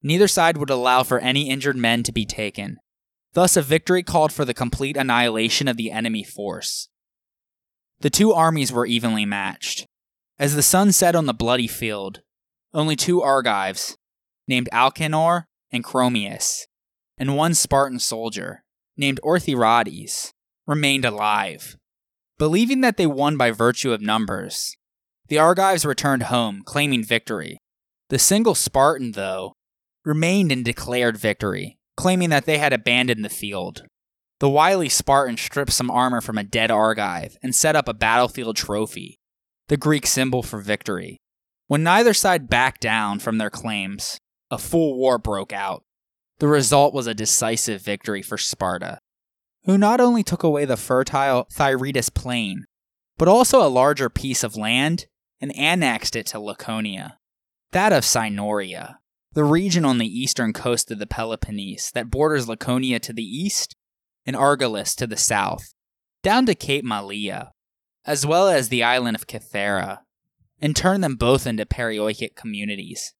Neither 0.04 0.28
side 0.28 0.58
would 0.58 0.70
allow 0.70 1.04
for 1.04 1.20
any 1.20 1.49
injured 1.49 1.78
men 1.78 2.04
to 2.04 2.12
be 2.12 2.26
taken. 2.26 2.78
Thus, 3.32 3.56
a 3.58 3.62
victory 3.62 4.04
called 4.04 4.32
for 4.32 4.45
the 4.45 4.54
complete 4.54 4.97
annihilation 4.97 5.68
of 5.68 5.78
the 5.78 5.89
enemy 5.89 6.24
force. 6.24 6.89
The 8.01 8.10
two 8.10 8.34
armies 8.34 8.72
were 8.72 8.86
evenly 8.86 9.26
matched. 9.26 9.88
As 10.38 10.56
the 10.56 10.62
sun 10.62 10.91
set 10.91 11.16
on 11.16 11.26
the 11.26 11.34
bloody 11.34 11.68
field, 11.68 12.22
only 12.74 12.95
two 12.95 13.22
Argives, 13.22 13.95
named 14.47 14.68
Alcanor 14.74 15.45
and 15.72 15.84
Chromius, 15.84 16.68
and 17.18 17.38
one 17.38 17.54
Spartan 17.54 17.99
soldier, 17.99 18.64
named 18.97 19.22
Othryades, 19.24 20.34
remained 20.68 21.06
alive. 21.06 21.78
Believing 22.38 22.82
that 22.82 22.97
they 22.97 23.08
won 23.08 23.38
by 23.38 23.51
virtue 23.51 23.93
of 23.93 24.01
numbers, 24.01 24.76
the 25.30 25.38
Argives 25.38 25.86
returned 25.86 26.24
home, 26.24 26.62
claiming 26.66 27.04
victory. 27.04 27.58
The 28.10 28.20
single 28.20 28.56
Spartan, 28.56 29.14
though, 29.14 29.54
remained 30.06 30.51
and 30.51 30.66
declared 30.66 31.18
victory, 31.18 31.78
claiming 31.95 32.30
that 32.30 32.45
they 32.45 32.58
had 32.58 32.74
abandoned 32.74 33.24
the 33.24 33.30
field. 33.30 33.84
The 34.39 34.49
wily 34.49 34.89
Spartan 34.89 35.38
stripped 35.38 35.72
some 35.72 35.89
armor 35.89 36.22
from 36.22 36.38
a 36.38 36.43
dead 36.43 36.70
Argive 36.70 37.38
and 37.41 37.56
set 37.56 37.76
up 37.76 37.88
a 37.88 37.93
battlefield 37.93 38.58
trophy, 38.58 39.20
the 39.68 39.78
Greek 39.78 40.06
symbol 40.06 40.43
for 40.43 40.60
victory. 40.60 41.18
When 41.68 41.84
neither 41.84 42.14
side 42.14 42.49
backed 42.49 42.82
down 42.82 43.20
from 43.20 43.38
their 43.38 43.49
claims, 43.49 44.18
a 44.51 44.58
full 44.58 44.97
war 44.97 45.18
broke 45.18 45.54
out. 45.54 45.84
The 46.39 46.47
result 46.47 46.93
was 46.93 47.08
a 47.08 47.14
decisive 47.14 47.82
victory 47.82 48.22
for 48.22 48.38
Sparta, 48.38 48.99
who 49.64 49.78
not 49.78 50.01
only 50.01 50.24
took 50.24 50.43
away 50.43 50.66
the 50.66 50.78
fertile 50.78 51.47
Thyreatis 51.54 52.14
plain, 52.14 52.66
but 53.18 53.28
also 53.28 53.66
a 53.66 53.70
larger 53.70 54.10
piece 54.10 54.43
of 54.43 54.58
land 54.58 55.06
and 55.39 55.56
annexed 55.56 56.16
it 56.16 56.26
to 56.28 56.39
Laconia, 56.39 57.18
that 57.72 57.93
of 57.93 58.04
Cynoria, 58.04 58.97
the 59.34 59.44
region 59.44 59.84
on 59.84 59.98
the 59.98 60.08
eastern 60.08 60.54
coast 60.54 60.92
of 60.92 61.00
the 61.00 61.08
Peloponnese 61.08 61.92
that 61.94 62.12
borders 62.12 62.48
Laconia 62.48 63.00
to 63.00 63.14
the 63.14 63.24
east 63.24 63.76
and 64.26 64.36
Argolis 64.36 64.96
to 64.96 65.08
the 65.08 65.18
south, 65.18 65.74
down 66.22 66.46
to 66.46 66.56
Cape 66.56 66.86
Malea, 66.86 67.50
as 68.06 68.26
well 68.26 68.48
as 68.48 68.70
the 68.70 68.84
island 68.84 69.16
of 69.16 69.28
Kythera, 69.28 70.00
and 70.62 70.76
turned 70.76 71.04
them 71.04 71.16
both 71.16 71.48
into 71.48 71.66
Perioikic 71.66 72.36
communities. 72.36 73.14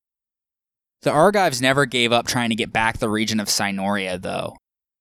The 1.02 1.12
Argives 1.12 1.62
never 1.62 1.86
gave 1.86 2.12
up 2.14 2.28
trying 2.28 2.50
to 2.50 2.56
get 2.56 2.72
back 2.72 3.00
the 3.00 3.10
region 3.10 3.40
of 3.40 3.50
Cynoria, 3.50 4.22
though. 4.22 4.56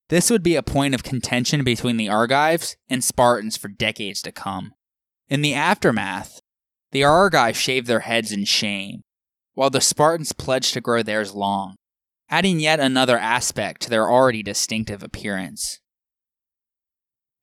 This 0.09 0.31
would 0.31 0.43
be 0.43 0.57
a 0.57 0.63
point 0.63 0.95
of 0.95 1.05
contention 1.05 1.63
between 1.63 1.97
the 1.97 2.09
Argives 2.09 2.77
and 2.89 3.05
Spartans 3.05 3.57
for 3.57 3.69
decades 3.69 4.21
to 4.23 4.33
come. 4.33 4.73
In 5.29 5.43
the 5.43 5.55
aftermath, 5.55 6.41
the 6.91 7.05
Argives 7.05 7.57
shaved 7.57 7.87
their 7.87 8.01
heads 8.01 8.33
in 8.33 8.45
shame, 8.45 9.03
while 9.55 9.71
the 9.71 9.81
Spartans 9.81 10.33
pledged 10.33 10.75
to 10.75 10.81
grow 10.81 11.03
theirs 11.03 11.35
long, 11.35 11.77
adding 12.31 12.61
yet 12.61 12.81
another 12.81 13.19
aspect 13.19 13.83
to 13.83 13.91
their 13.91 14.11
already 14.11 14.43
distinctive 14.43 15.03
appearance. 15.03 15.79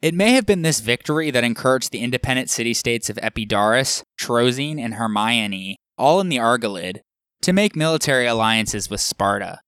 It 0.01 0.14
may 0.14 0.32
have 0.32 0.45
been 0.45 0.62
this 0.62 0.80
victory 0.80 1.30
that 1.30 1.43
encouraged 1.43 1.91
the 1.91 1.99
independent 1.99 2.49
city 2.49 2.74
states 2.74 3.10
of 3.10 3.20
Epidaurus, 3.22 4.03
Troezen, 4.20 4.80
and 4.80 4.93
Hermione, 4.93 5.76
all 5.97 6.22
in 6.22 6.30
the 6.30 6.39
Argolid, 6.39 7.01
to 7.41 7.53
make 7.53 7.76
military 7.76 8.26
alliances 8.26 8.89
with 8.89 9.01
Sparta. 9.01 9.60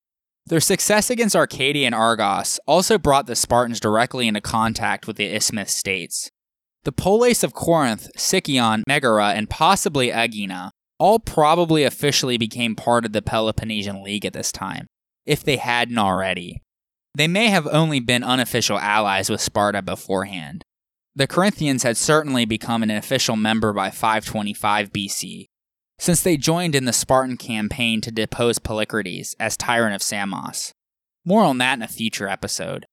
Their 0.45 0.61
success 0.61 1.09
against 1.09 1.35
Arcadia 1.35 1.85
and 1.85 1.93
Argos 1.93 2.59
also 2.65 2.97
brought 2.97 3.27
the 3.27 3.35
Spartans 3.35 3.79
directly 3.79 4.27
into 4.27 4.41
contact 4.41 5.05
with 5.05 5.17
the 5.17 5.33
Isthmus 5.33 5.71
states. 5.71 6.29
The 6.83 6.91
Polis 6.91 7.43
of 7.43 7.53
Corinth, 7.53 8.09
Sicyon, 8.17 8.83
Megara, 8.87 9.33
and 9.33 9.49
possibly 9.49 10.09
Aegina 10.09 10.71
all 11.02 11.18
probably 11.18 11.84
officially 11.84 12.38
became 12.38 12.76
part 12.76 13.06
of 13.06 13.12
the 13.12 13.24
Peloponnesian 13.24 14.04
League 14.04 14.24
at 14.24 14.34
this 14.34 14.52
time, 14.52 14.86
if 15.26 15.43
they 15.43 15.58
hadn't 15.58 15.97
already. 15.97 16.62
They 17.16 17.28
may 17.28 17.47
have 17.47 17.66
only 17.66 17.99
been 17.99 18.24
unofficial 18.24 18.78
allies 18.78 19.28
with 19.28 19.41
Sparta 19.41 19.82
beforehand. 19.82 20.64
The 21.16 21.26
Corinthians 21.26 21.82
had 21.82 21.97
certainly 21.97 22.45
become 22.45 22.84
an 22.84 22.91
official 22.91 23.36
member 23.36 23.74
by 23.74 23.89
525 23.89 24.93
BC, 24.93 25.45
since 25.97 26.22
they 26.22 26.38
joined 26.38 26.76
in 26.76 26.86
the 26.86 26.93
Spartan 26.93 27.36
campaign 27.36 27.99
to 28.02 28.12
depose 28.12 28.60
Polycrates 28.60 29.34
as 29.39 29.58
tyrant 29.58 29.95
of 29.95 30.04
Samos. 30.04 30.72
More 31.26 31.41
on 31.41 31.58
that 31.58 31.80
in 31.80 31.82
a 31.82 31.88
future 31.88 32.28
episode. 32.28 32.86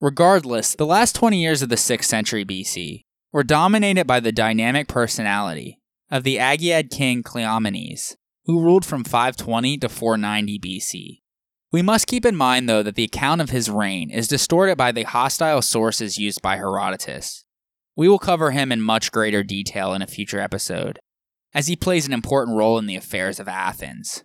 Regardless, 0.00 0.74
the 0.74 0.86
last 0.86 1.14
20 1.14 1.38
years 1.38 1.60
of 1.60 1.68
the 1.68 1.76
6th 1.76 2.04
century 2.04 2.46
BC 2.46 3.02
were 3.32 3.44
dominated 3.44 4.06
by 4.06 4.18
the 4.18 4.32
dynamic 4.32 4.88
personality 4.88 5.78
of 6.12 6.24
the 6.24 6.36
Agiad 6.36 6.90
king 6.90 7.22
Cleomenes, 7.22 8.16
who 8.44 8.60
ruled 8.60 8.84
from 8.84 9.02
520 9.02 9.78
to 9.78 9.88
490 9.88 10.58
BC. 10.58 11.20
We 11.72 11.80
must 11.80 12.06
keep 12.06 12.26
in 12.26 12.36
mind, 12.36 12.68
though, 12.68 12.82
that 12.82 12.96
the 12.96 13.04
account 13.04 13.40
of 13.40 13.48
his 13.48 13.70
reign 13.70 14.10
is 14.10 14.28
distorted 14.28 14.76
by 14.76 14.92
the 14.92 15.04
hostile 15.04 15.62
sources 15.62 16.18
used 16.18 16.42
by 16.42 16.56
Herodotus. 16.56 17.46
We 17.96 18.08
will 18.08 18.18
cover 18.18 18.50
him 18.50 18.70
in 18.70 18.82
much 18.82 19.10
greater 19.10 19.42
detail 19.42 19.94
in 19.94 20.02
a 20.02 20.06
future 20.06 20.38
episode, 20.38 20.98
as 21.54 21.68
he 21.68 21.76
plays 21.76 22.06
an 22.06 22.12
important 22.12 22.58
role 22.58 22.78
in 22.78 22.84
the 22.84 22.96
affairs 22.96 23.40
of 23.40 23.48
Athens. 23.48 24.22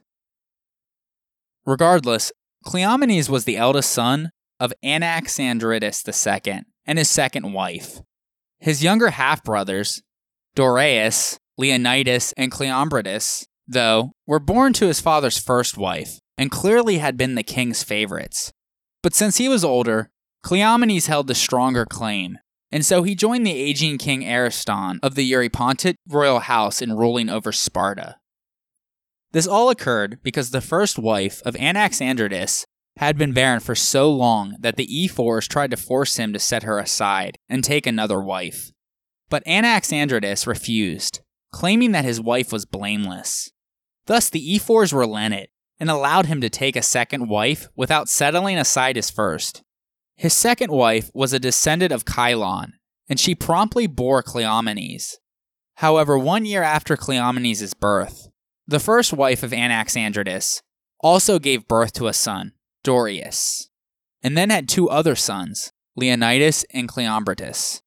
Regardless, 1.66 2.34
Cleomenes 2.66 3.30
was 3.30 3.46
the 3.46 3.56
eldest 3.56 3.92
son 3.94 4.32
of 4.60 4.74
Anaxandridas 4.84 6.06
II 6.06 6.64
and 6.86 6.98
his 6.98 7.10
second 7.10 7.54
wife. 7.54 8.02
His 8.60 8.84
younger 8.84 9.12
half 9.12 9.42
brothers, 9.42 10.02
Dorieus 10.54 11.40
Leonidas, 11.58 12.34
and 12.38 12.51
Cleombrotus, 12.51 13.45
though, 13.68 14.12
were 14.26 14.39
born 14.39 14.74
to 14.74 14.88
his 14.88 15.01
father's 15.01 15.39
first 15.39 15.78
wife, 15.78 16.20
and 16.38 16.51
clearly 16.51 16.99
had 16.99 17.18
been 17.18 17.36
the 17.36 17.43
king's 17.43 17.84
favorites. 17.84 18.51
But 19.01 19.16
since 19.16 19.38
he 19.38 19.49
was 19.49 19.64
older, 19.64 20.10
Cleomenes 20.43 21.08
held 21.08 21.28
the 21.28 21.36
stronger 21.36 21.86
claim, 21.86 22.38
and 22.72 22.86
so 22.86 23.03
he 23.03 23.16
joined 23.16 23.45
the 23.45 23.51
aging 23.51 23.97
king 23.97 24.24
Ariston 24.24 24.99
of 25.01 25.16
the 25.16 25.30
Eurypontid 25.30 25.95
royal 26.08 26.39
house 26.39 26.82
in 26.82 26.97
ruling 26.97 27.30
over 27.30 27.51
Sparta. 27.51 28.18
This 29.32 29.47
all 29.47 29.70
occurred 29.70 30.20
because 30.24 30.51
the 30.51 30.62
first 30.62 30.97
wife 30.97 31.41
of 31.45 31.55
Anaxandridas 31.55 32.64
had 32.97 33.18
been 33.18 33.34
barren 33.34 33.60
for 33.60 33.76
so 33.76 34.10
long 34.10 34.55
that 34.60 34.76
the 34.76 35.05
ephors 35.05 35.47
tried 35.47 35.72
to 35.72 35.78
force 35.78 36.18
him 36.18 36.34
to 36.34 36.39
set 36.39 36.64
her 36.64 36.80
aside 36.80 37.38
and 37.47 37.64
take 37.64 37.86
another 37.86 38.22
wife. 38.22 38.72
But 39.30 39.45
Anaxandridas 39.45 40.47
refused, 40.47 41.22
claiming 41.52 41.91
that 41.91 42.06
his 42.06 42.22
wife 42.22 42.52
was 42.52 42.66
blameless. 42.66 43.52
Thus, 44.06 44.30
the 44.30 44.56
ephors 44.56 44.93
relented 44.93 45.50
and 45.80 45.89
allowed 45.89 46.26
him 46.26 46.41
to 46.41 46.50
take 46.50 46.76
a 46.76 46.82
second 46.82 47.30
wife 47.30 47.68
without 47.76 48.10
settling 48.10 48.58
aside 48.58 48.95
his 48.95 49.12
first. 49.12 49.64
His 50.16 50.34
second 50.34 50.72
wife 50.72 51.12
was 51.14 51.34
a 51.34 51.39
descendant 51.39 51.91
of 51.91 52.06
Chilon, 52.06 52.72
and 53.08 53.20
she 53.20 53.36
promptly 53.36 53.86
bore 53.86 54.24
Cleomenes. 54.24 55.16
However, 55.76 56.18
one 56.18 56.45
year 56.45 56.64
after 56.64 56.98
Cleomenes' 56.98 57.80
birth, 57.80 58.30
the 58.66 58.80
first 58.80 59.14
wife 59.14 59.43
of 59.43 59.52
Anaxandridas 59.52 60.62
also 61.00 61.38
gave 61.38 61.68
birth 61.68 61.93
to 61.93 62.08
a 62.08 62.14
son, 62.14 62.54
Dorieus, 62.84 63.70
and 64.24 64.36
then 64.36 64.50
had 64.50 64.68
two 64.68 64.89
other 64.89 65.16
sons, 65.16 65.72
Leonidas 65.95 66.66
and 66.72 66.89
Cleombrotus. 66.89 67.82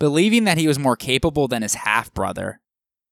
Believing 0.00 0.44
that 0.44 0.56
he 0.58 0.66
was 0.66 0.78
more 0.78 0.96
capable 0.96 1.46
than 1.46 1.60
his 1.60 1.74
half 1.74 2.12
brother, 2.14 2.60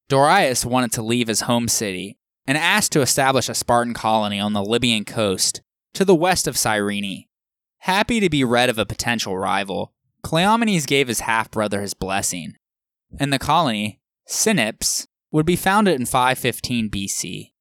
Dorieus 0.08 0.64
wanted 0.64 0.90
to 0.92 1.02
leave 1.02 1.28
his 1.28 1.42
home 1.42 1.68
city 1.68 2.16
and 2.46 2.56
asked 2.56 2.92
to 2.92 3.02
establish 3.02 3.50
a 3.50 3.54
Spartan 3.54 3.92
colony 3.92 4.40
on 4.40 4.54
the 4.54 4.64
Libyan 4.64 5.04
coast 5.04 5.60
to 5.92 6.04
the 6.06 6.14
west 6.14 6.48
of 6.48 6.56
Cyrene. 6.56 7.26
Happy 7.80 8.20
to 8.20 8.30
be 8.30 8.42
rid 8.42 8.70
of 8.70 8.78
a 8.78 8.86
potential 8.86 9.36
rival, 9.36 9.92
Cleomenes 10.24 10.86
gave 10.86 11.08
his 11.08 11.20
half 11.20 11.50
brother 11.50 11.82
his 11.82 11.92
blessing, 11.92 12.54
and 13.20 13.32
the 13.32 13.38
colony, 13.38 14.00
Cinyps, 14.26 15.06
would 15.30 15.44
be 15.44 15.56
founded 15.56 16.00
in 16.00 16.06
515 16.06 16.88
BC. 16.88 17.52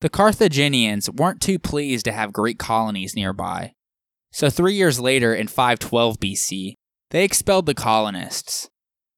The 0.00 0.08
Carthaginians 0.08 1.10
weren't 1.10 1.40
too 1.40 1.58
pleased 1.58 2.04
to 2.04 2.12
have 2.12 2.32
Greek 2.32 2.58
colonies 2.58 3.16
nearby, 3.16 3.72
So, 4.30 4.48
three 4.48 4.74
years 4.74 5.00
later, 5.00 5.34
in 5.34 5.48
512 5.48 6.20
BC, 6.20 6.74
they 7.10 7.24
expelled 7.24 7.66
the 7.66 7.74
colonists. 7.74 8.68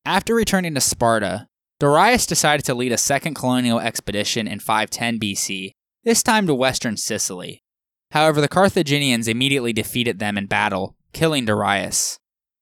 After 0.04 0.34
returning 0.34 0.74
to 0.74 0.80
Sparta, 0.80 1.48
Darius 1.80 2.26
decided 2.26 2.64
to 2.66 2.74
lead 2.74 2.92
a 2.92 2.98
second 2.98 3.34
colonial 3.34 3.78
expedition 3.78 4.48
in 4.48 4.58
510 4.58 5.20
BC, 5.20 5.72
this 6.04 6.22
time 6.22 6.46
to 6.46 6.54
western 6.54 6.96
Sicily. 6.96 7.62
However, 8.10 8.40
the 8.40 8.48
Carthaginians 8.48 9.28
immediately 9.28 9.72
defeated 9.72 10.18
them 10.18 10.38
in 10.38 10.46
battle, 10.46 10.96
killing 11.12 11.44
Darius. 11.44 12.18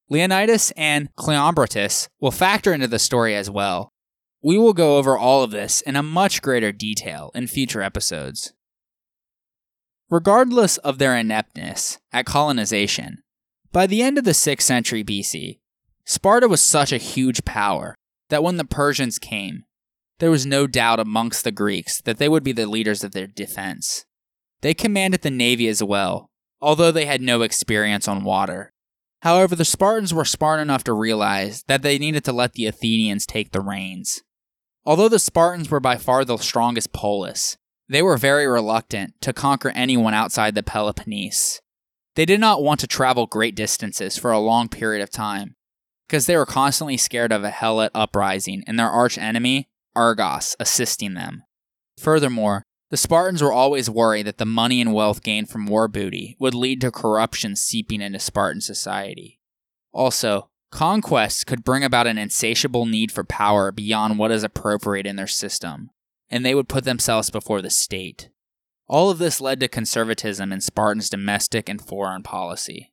Leonidas 0.08 0.72
and 0.76 1.14
Cleombrotus 1.16 2.08
will 2.20 2.30
factor 2.30 2.72
into 2.72 2.88
the 2.88 2.98
story 2.98 3.34
as 3.34 3.50
well. 3.50 3.92
We 4.42 4.58
will 4.58 4.74
go 4.74 4.98
over 4.98 5.16
all 5.16 5.42
of 5.42 5.50
this 5.50 5.80
in 5.80 5.96
a 5.96 6.02
much 6.02 6.42
greater 6.42 6.72
detail 6.72 7.30
in 7.34 7.46
future 7.46 7.82
episodes. 7.82 8.52
Regardless 10.08 10.76
of 10.78 10.98
their 10.98 11.16
ineptness 11.16 11.98
at 12.12 12.26
colonization, 12.26 13.22
by 13.72 13.86
the 13.86 14.02
end 14.02 14.18
of 14.18 14.24
the 14.24 14.30
6th 14.30 14.62
century 14.62 15.02
BC, 15.02 15.58
Sparta 16.06 16.46
was 16.46 16.62
such 16.62 16.92
a 16.92 16.98
huge 16.98 17.44
power 17.44 17.96
that 18.28 18.42
when 18.44 18.56
the 18.56 18.64
Persians 18.64 19.18
came, 19.18 19.64
there 20.20 20.30
was 20.30 20.46
no 20.46 20.68
doubt 20.68 21.00
amongst 21.00 21.42
the 21.42 21.50
Greeks 21.50 22.00
that 22.02 22.18
they 22.18 22.28
would 22.28 22.44
be 22.44 22.52
the 22.52 22.66
leaders 22.66 23.02
of 23.02 23.10
their 23.10 23.26
defense. 23.26 24.06
They 24.60 24.72
commanded 24.72 25.22
the 25.22 25.30
navy 25.32 25.66
as 25.66 25.82
well, 25.82 26.30
although 26.60 26.92
they 26.92 27.06
had 27.06 27.20
no 27.20 27.42
experience 27.42 28.06
on 28.06 28.22
water. 28.22 28.72
However, 29.22 29.56
the 29.56 29.64
Spartans 29.64 30.14
were 30.14 30.24
smart 30.24 30.60
enough 30.60 30.84
to 30.84 30.92
realize 30.92 31.64
that 31.66 31.82
they 31.82 31.98
needed 31.98 32.24
to 32.24 32.32
let 32.32 32.52
the 32.52 32.66
Athenians 32.66 33.26
take 33.26 33.50
the 33.50 33.60
reins. 33.60 34.22
Although 34.84 35.08
the 35.08 35.18
Spartans 35.18 35.70
were 35.70 35.80
by 35.80 35.96
far 35.96 36.24
the 36.24 36.36
strongest 36.36 36.92
polis, 36.92 37.56
they 37.88 38.00
were 38.00 38.16
very 38.16 38.46
reluctant 38.46 39.14
to 39.22 39.32
conquer 39.32 39.70
anyone 39.70 40.14
outside 40.14 40.54
the 40.54 40.62
Peloponnese. 40.62 41.60
They 42.14 42.24
did 42.24 42.38
not 42.38 42.62
want 42.62 42.78
to 42.80 42.86
travel 42.86 43.26
great 43.26 43.56
distances 43.56 44.16
for 44.16 44.30
a 44.30 44.38
long 44.38 44.68
period 44.68 45.02
of 45.02 45.10
time, 45.10 45.55
because 46.06 46.26
they 46.26 46.36
were 46.36 46.46
constantly 46.46 46.96
scared 46.96 47.32
of 47.32 47.44
a 47.44 47.50
Helot 47.50 47.90
uprising 47.94 48.62
and 48.66 48.78
their 48.78 48.90
arch 48.90 49.18
enemy, 49.18 49.68
Argos, 49.94 50.54
assisting 50.60 51.14
them. 51.14 51.42
Furthermore, 51.98 52.62
the 52.90 52.96
Spartans 52.96 53.42
were 53.42 53.52
always 53.52 53.90
worried 53.90 54.26
that 54.26 54.38
the 54.38 54.44
money 54.44 54.80
and 54.80 54.94
wealth 54.94 55.22
gained 55.22 55.48
from 55.48 55.66
war 55.66 55.88
booty 55.88 56.36
would 56.38 56.54
lead 56.54 56.80
to 56.82 56.92
corruption 56.92 57.56
seeping 57.56 58.00
into 58.00 58.20
Spartan 58.20 58.60
society. 58.60 59.40
Also, 59.92 60.48
conquests 60.70 61.42
could 61.42 61.64
bring 61.64 61.82
about 61.82 62.06
an 62.06 62.18
insatiable 62.18 62.86
need 62.86 63.10
for 63.10 63.24
power 63.24 63.72
beyond 63.72 64.18
what 64.18 64.30
is 64.30 64.44
appropriate 64.44 65.06
in 65.06 65.16
their 65.16 65.26
system, 65.26 65.90
and 66.30 66.44
they 66.44 66.54
would 66.54 66.68
put 66.68 66.84
themselves 66.84 67.30
before 67.30 67.60
the 67.60 67.70
state. 67.70 68.28
All 68.86 69.10
of 69.10 69.18
this 69.18 69.40
led 69.40 69.58
to 69.60 69.68
conservatism 69.68 70.52
in 70.52 70.60
Spartans' 70.60 71.10
domestic 71.10 71.68
and 71.68 71.82
foreign 71.82 72.22
policy. 72.22 72.92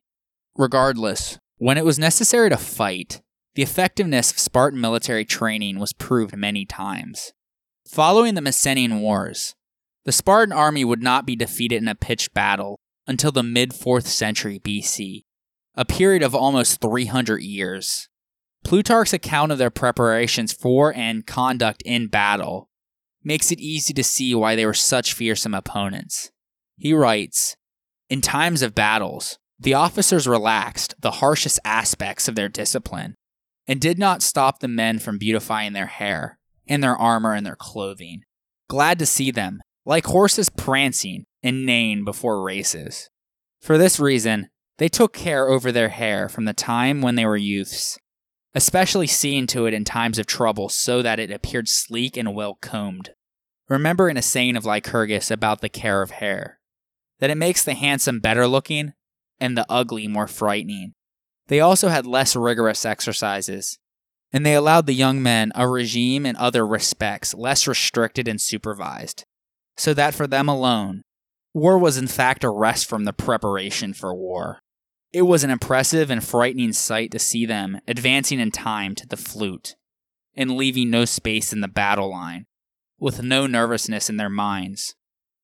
Regardless, 0.56 1.38
when 1.58 1.78
it 1.78 1.84
was 1.84 1.98
necessary 1.98 2.50
to 2.50 2.56
fight, 2.56 3.20
the 3.54 3.62
effectiveness 3.62 4.32
of 4.32 4.38
Spartan 4.38 4.80
military 4.80 5.24
training 5.24 5.78
was 5.78 5.92
proved 5.92 6.36
many 6.36 6.64
times. 6.64 7.32
Following 7.86 8.34
the 8.34 8.40
Messenian 8.40 9.00
Wars, 9.00 9.54
the 10.04 10.12
Spartan 10.12 10.52
army 10.52 10.84
would 10.84 11.02
not 11.02 11.26
be 11.26 11.36
defeated 11.36 11.80
in 11.80 11.88
a 11.88 11.94
pitched 11.94 12.34
battle 12.34 12.80
until 13.06 13.30
the 13.30 13.42
mid 13.42 13.70
4th 13.70 14.06
century 14.06 14.58
BC, 14.58 15.24
a 15.74 15.84
period 15.84 16.22
of 16.22 16.34
almost 16.34 16.80
300 16.80 17.42
years. 17.42 18.08
Plutarch's 18.64 19.12
account 19.12 19.52
of 19.52 19.58
their 19.58 19.70
preparations 19.70 20.52
for 20.52 20.94
and 20.94 21.26
conduct 21.26 21.82
in 21.82 22.08
battle 22.08 22.70
makes 23.22 23.52
it 23.52 23.60
easy 23.60 23.92
to 23.94 24.02
see 24.02 24.34
why 24.34 24.56
they 24.56 24.66
were 24.66 24.74
such 24.74 25.12
fearsome 25.12 25.54
opponents. 25.54 26.30
He 26.76 26.92
writes 26.92 27.56
In 28.08 28.20
times 28.20 28.62
of 28.62 28.74
battles, 28.74 29.38
the 29.58 29.74
officers 29.74 30.26
relaxed 30.26 30.94
the 31.00 31.12
harshest 31.12 31.60
aspects 31.64 32.28
of 32.28 32.34
their 32.34 32.48
discipline 32.48 33.14
and 33.66 33.80
did 33.80 33.98
not 33.98 34.22
stop 34.22 34.58
the 34.58 34.68
men 34.68 34.98
from 34.98 35.18
beautifying 35.18 35.72
their 35.72 35.86
hair 35.86 36.38
and 36.68 36.82
their 36.82 36.96
armor 36.96 37.34
and 37.34 37.46
their 37.46 37.56
clothing. 37.56 38.22
Glad 38.68 38.98
to 38.98 39.06
see 39.06 39.30
them, 39.30 39.60
like 39.84 40.06
horses 40.06 40.48
prancing 40.48 41.24
and 41.42 41.64
neighing 41.64 42.04
before 42.04 42.42
races. 42.42 43.08
For 43.60 43.78
this 43.78 44.00
reason, 44.00 44.48
they 44.78 44.88
took 44.88 45.12
care 45.12 45.48
over 45.48 45.70
their 45.70 45.90
hair 45.90 46.28
from 46.28 46.46
the 46.46 46.52
time 46.52 47.00
when 47.00 47.14
they 47.14 47.24
were 47.24 47.36
youths, 47.36 47.98
especially 48.54 49.06
seeing 49.06 49.46
to 49.48 49.66
it 49.66 49.74
in 49.74 49.84
times 49.84 50.18
of 50.18 50.26
trouble 50.26 50.68
so 50.68 51.00
that 51.02 51.20
it 51.20 51.30
appeared 51.30 51.68
sleek 51.68 52.16
and 52.16 52.34
well 52.34 52.58
combed. 52.60 53.10
Remember 53.68 54.08
in 54.08 54.16
a 54.16 54.22
saying 54.22 54.56
of 54.56 54.64
Lycurgus 54.64 55.30
about 55.30 55.60
the 55.60 55.68
care 55.68 56.02
of 56.02 56.12
hair, 56.12 56.58
that 57.20 57.30
it 57.30 57.36
makes 57.36 57.64
the 57.64 57.74
handsome 57.74 58.20
better 58.20 58.46
looking 58.46 58.92
and 59.40 59.56
the 59.56 59.66
ugly 59.68 60.06
more 60.08 60.26
frightening. 60.26 60.92
They 61.48 61.60
also 61.60 61.88
had 61.88 62.06
less 62.06 62.34
rigorous 62.34 62.84
exercises, 62.84 63.78
and 64.32 64.44
they 64.44 64.54
allowed 64.54 64.86
the 64.86 64.94
young 64.94 65.22
men 65.22 65.52
a 65.54 65.68
regime 65.68 66.26
in 66.26 66.36
other 66.36 66.66
respects 66.66 67.34
less 67.34 67.66
restricted 67.66 68.26
and 68.26 68.40
supervised, 68.40 69.24
so 69.76 69.94
that 69.94 70.14
for 70.14 70.26
them 70.26 70.48
alone, 70.48 71.02
war 71.52 71.78
was 71.78 71.96
in 71.96 72.06
fact 72.06 72.44
a 72.44 72.50
rest 72.50 72.88
from 72.88 73.04
the 73.04 73.12
preparation 73.12 73.92
for 73.92 74.14
war. 74.14 74.58
It 75.12 75.22
was 75.22 75.44
an 75.44 75.50
impressive 75.50 76.10
and 76.10 76.24
frightening 76.24 76.72
sight 76.72 77.12
to 77.12 77.18
see 77.18 77.46
them 77.46 77.78
advancing 77.86 78.40
in 78.40 78.50
time 78.50 78.94
to 78.96 79.06
the 79.06 79.16
flute 79.16 79.76
and 80.34 80.56
leaving 80.56 80.90
no 80.90 81.04
space 81.04 81.52
in 81.52 81.60
the 81.60 81.68
battle 81.68 82.10
line, 82.10 82.46
with 82.98 83.22
no 83.22 83.46
nervousness 83.46 84.10
in 84.10 84.16
their 84.16 84.30
minds, 84.30 84.96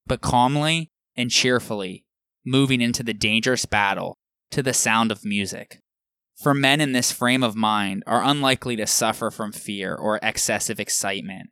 but 0.06 0.20
calmly 0.20 0.90
and 1.16 1.30
cheerfully 1.30 2.04
moving 2.44 2.80
into 2.80 3.02
the 3.02 3.14
dangerous 3.14 3.66
battle 3.66 4.16
to 4.50 4.62
the 4.62 4.72
sound 4.72 5.12
of 5.12 5.24
music. 5.24 5.78
For 6.40 6.54
men 6.54 6.80
in 6.80 6.92
this 6.92 7.12
frame 7.12 7.42
of 7.42 7.54
mind 7.54 8.02
are 8.06 8.24
unlikely 8.24 8.76
to 8.76 8.86
suffer 8.86 9.30
from 9.30 9.52
fear 9.52 9.94
or 9.94 10.18
excessive 10.22 10.80
excitement, 10.80 11.50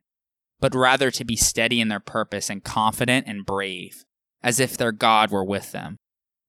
but 0.59 0.73
rather 0.73 1.11
to 1.11 1.23
be 1.23 1.35
steady 1.35 1.79
in 1.79 1.89
their 1.89 1.99
purpose 1.99 2.49
and 2.49 2.63
confident 2.63 3.27
and 3.27 3.45
brave, 3.45 4.03
as 4.41 4.59
if 4.59 4.75
their 4.75 4.91
God 4.91 5.29
were 5.29 5.45
with 5.45 5.71
them. 5.71 5.97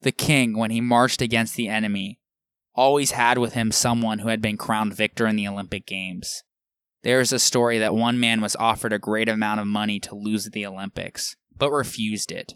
The 0.02 0.12
king, 0.12 0.56
when 0.56 0.70
he 0.70 0.80
marched 0.80 1.20
against 1.20 1.56
the 1.56 1.68
enemy, 1.68 2.18
always 2.74 3.10
had 3.10 3.36
with 3.36 3.52
him 3.52 3.70
someone 3.70 4.20
who 4.20 4.28
had 4.28 4.40
been 4.40 4.56
crowned 4.56 4.94
victor 4.94 5.26
in 5.26 5.36
the 5.36 5.46
Olympic 5.46 5.86
Games. 5.86 6.42
There 7.02 7.20
is 7.20 7.32
a 7.32 7.38
story 7.38 7.78
that 7.78 7.94
one 7.94 8.18
man 8.18 8.40
was 8.40 8.56
offered 8.56 8.92
a 8.92 8.98
great 8.98 9.28
amount 9.28 9.60
of 9.60 9.66
money 9.66 10.00
to 10.00 10.14
lose 10.14 10.46
the 10.46 10.64
Olympics, 10.64 11.36
but 11.54 11.70
refused 11.70 12.32
it. 12.32 12.54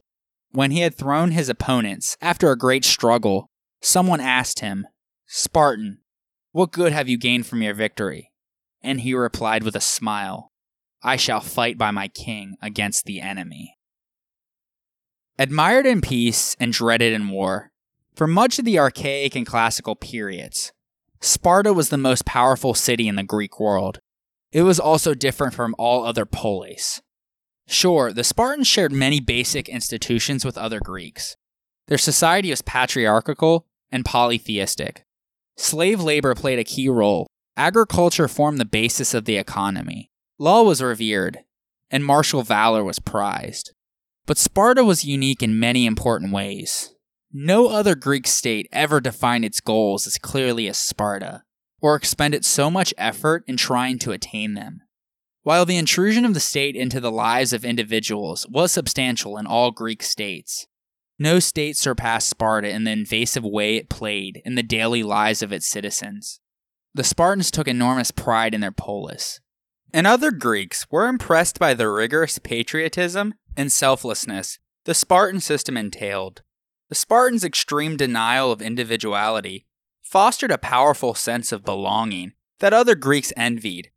When 0.55 0.71
he 0.71 0.83
had 0.83 0.95
thrown 0.95 1.33
his 1.33 1.49
opponents, 1.49 2.17
after 2.21 2.53
a 2.53 2.57
great 2.57 2.85
struggle, 2.85 3.51
someone 3.83 4.21
asked 4.21 4.61
him, 4.61 4.87
Spartan, 5.27 5.99
what 6.53 6.71
good 6.71 6.93
have 6.93 7.09
you 7.09 7.19
gained 7.19 7.49
from 7.49 7.61
your 7.61 7.75
victory? 7.75 8.31
And 8.81 9.01
he 9.01 9.15
replied 9.15 9.65
with 9.65 9.75
a 9.75 9.81
smile, 9.81 10.53
I 11.03 11.17
shall 11.17 11.41
fight 11.41 11.77
by 11.77 11.91
my 11.91 12.07
king 12.07 12.55
against 12.63 13.05
the 13.05 13.21
enemy. 13.21 13.77
Admired 15.41 15.87
in 15.87 16.01
peace 16.01 16.55
and 16.61 16.73
dreaded 16.73 17.13
in 17.13 17.31
war, 17.31 17.73
for 18.15 18.29
much 18.29 18.61
of 18.61 18.65
the 18.65 18.79
archaic 18.79 19.35
and 19.35 19.45
classical 19.45 19.97
periods, 19.97 20.73
Sparta 21.21 21.73
was 21.73 21.89
the 21.89 21.99
most 21.99 22.25
powerful 22.27 22.75
city 22.75 23.09
in 23.09 23.17
the 23.17 23.25
Greek 23.25 23.59
world. 23.59 23.99
It 24.53 24.63
was 24.63 24.79
also 24.79 25.15
different 25.15 25.53
from 25.53 25.75
all 25.81 26.07
other 26.07 26.25
polis. 26.25 27.03
Sure, 27.67 28.13
the 28.13 28.25
Spartans 28.25 28.67
shared 28.67 28.93
many 28.93 29.21
basic 29.21 29.69
institutions 29.69 30.45
with 30.45 30.59
other 30.59 30.81
Greeks. 30.81 31.37
Their 31.89 31.99
society 31.99 32.51
was 32.51 32.63
patriarchal 32.63 33.67
and 33.91 34.05
polytheistic. 34.05 35.05
Slave 35.57 36.01
labor 36.01 36.35
played 36.35 36.59
a 36.59 36.65
key 36.65 36.89
role. 36.89 37.27
Agriculture 37.57 38.29
formed 38.29 38.59
the 38.59 38.65
basis 38.65 39.15
of 39.15 39.25
the 39.25 39.37
economy. 39.37 40.11
Law 40.39 40.63
was 40.63 40.83
revered, 40.83 41.41
and 41.91 42.05
martial 42.05 42.43
valor 42.43 42.83
was 42.83 42.99
prized. 42.99 43.73
But 44.27 44.39
Sparta 44.39 44.83
was 44.83 45.05
unique 45.05 45.43
in 45.43 45.61
many 45.61 45.87
important 45.87 46.33
ways. 46.33 46.95
No 47.33 47.69
other 47.69 47.95
Greek 47.95 48.27
state 48.27 48.69
ever 48.73 49.01
defined 49.01 49.45
its 49.45 49.61
goals 49.61 50.07
as 50.07 50.19
clearly 50.19 50.69
as 50.69 50.79
Sparta, 50.79 51.43
or 51.81 51.95
expended 51.95 52.45
so 52.45 52.71
much 52.71 52.95
effort 52.97 53.45
in 53.47 53.57
trying 53.57 53.99
to 54.01 54.13
attain 54.13 54.55
them. 54.55 54.81
While 55.45 55.67
the 55.67 55.77
intrusion 55.77 56.25
of 56.25 56.33
the 56.33 56.41
state 56.41 56.75
into 56.75 57.01
the 57.01 57.13
lives 57.13 57.53
of 57.53 57.67
individuals 57.67 58.47
was 58.49 58.73
substantial 58.73 59.37
in 59.37 59.47
all 59.47 59.73
Greek 59.73 60.03
states, 60.03 60.67
no 61.19 61.39
state 61.39 61.77
surpassed 61.77 62.31
Sparta 62.31 62.71
in 62.71 62.85
the 62.85 62.93
invasive 62.93 63.45
way 63.45 63.77
it 63.77 63.91
played 63.91 64.41
in 64.47 64.55
the 64.55 64.63
daily 64.63 65.03
lives 65.03 65.43
of 65.43 65.53
its 65.53 65.69
citizens. 65.69 66.41
The 66.95 67.05
Spartans 67.05 67.51
took 67.51 67.69
enormous 67.69 68.11
pride 68.11 68.55
in 68.55 68.63
their 68.63 68.73
polis, 68.73 69.41
and 69.93 70.07
other 70.07 70.31
Greeks 70.31 70.87
were 70.91 71.09
impressed 71.09 71.59
by 71.59 71.75
the 71.75 71.91
rigorous 71.91 72.39
patriotism 72.39 73.35
and 73.55 73.71
selflessness 73.71 74.59
the 74.87 74.95
Spartan 74.95 75.41
system 75.41 75.77
entailed. 75.77 76.41
The 76.89 76.95
Spartans' 76.95 77.45
extreme 77.45 77.99
denial 77.99 78.51
of 78.51 78.63
individuality 78.63 79.67
fostered 80.01 80.51
a 80.51 80.57
powerful 80.57 81.13
sense 81.13 81.53
of 81.53 81.67
belonging 81.67 82.33
that 82.61 82.73
other 82.73 82.95
Greeks 82.95 83.31
envied 83.37 83.91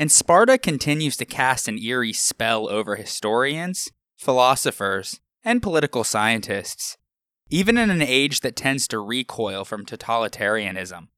and 0.00 0.10
Sparta 0.10 0.56
continues 0.56 1.14
to 1.18 1.26
cast 1.26 1.68
an 1.68 1.78
eerie 1.78 2.14
spell 2.14 2.70
over 2.70 2.96
historians, 2.96 3.92
philosophers, 4.16 5.20
and 5.44 5.62
political 5.62 6.04
scientists. 6.04 6.96
even 7.52 7.76
in 7.76 7.90
an 7.90 8.00
age 8.00 8.42
that 8.42 8.54
tends 8.54 8.86
to 8.86 8.96
recoil 9.00 9.64
from 9.64 9.84
totalitarianism. 9.84 11.08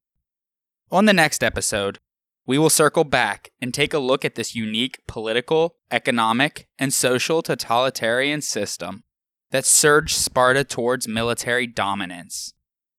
On 0.91 1.05
the 1.05 1.12
next 1.12 1.45
episode, 1.45 1.99
we 2.47 2.57
will 2.57 2.70
circle 2.70 3.05
back 3.05 3.51
and 3.61 3.74
take 3.74 3.93
a 3.93 3.99
look 3.99 4.24
at 4.24 4.35
this 4.35 4.55
unique 4.55 4.99
political, 5.07 5.76
economic, 5.91 6.68
and 6.78 6.91
social 6.91 7.43
totalitarian 7.43 8.41
system 8.41 9.05
that 9.51 9.66
surged 9.66 10.16
Sparta 10.16 10.64
towards 10.64 11.07
military 11.07 11.66
dominance. 11.66 12.55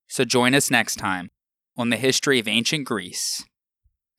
So 0.07 0.25
join 0.25 0.53
us 0.53 0.69
next 0.69 0.97
time 0.97 1.31
on 1.75 1.89
the 1.89 1.97
history 1.97 2.37
of 2.37 2.47
ancient 2.47 2.85
Greece. 2.85 3.43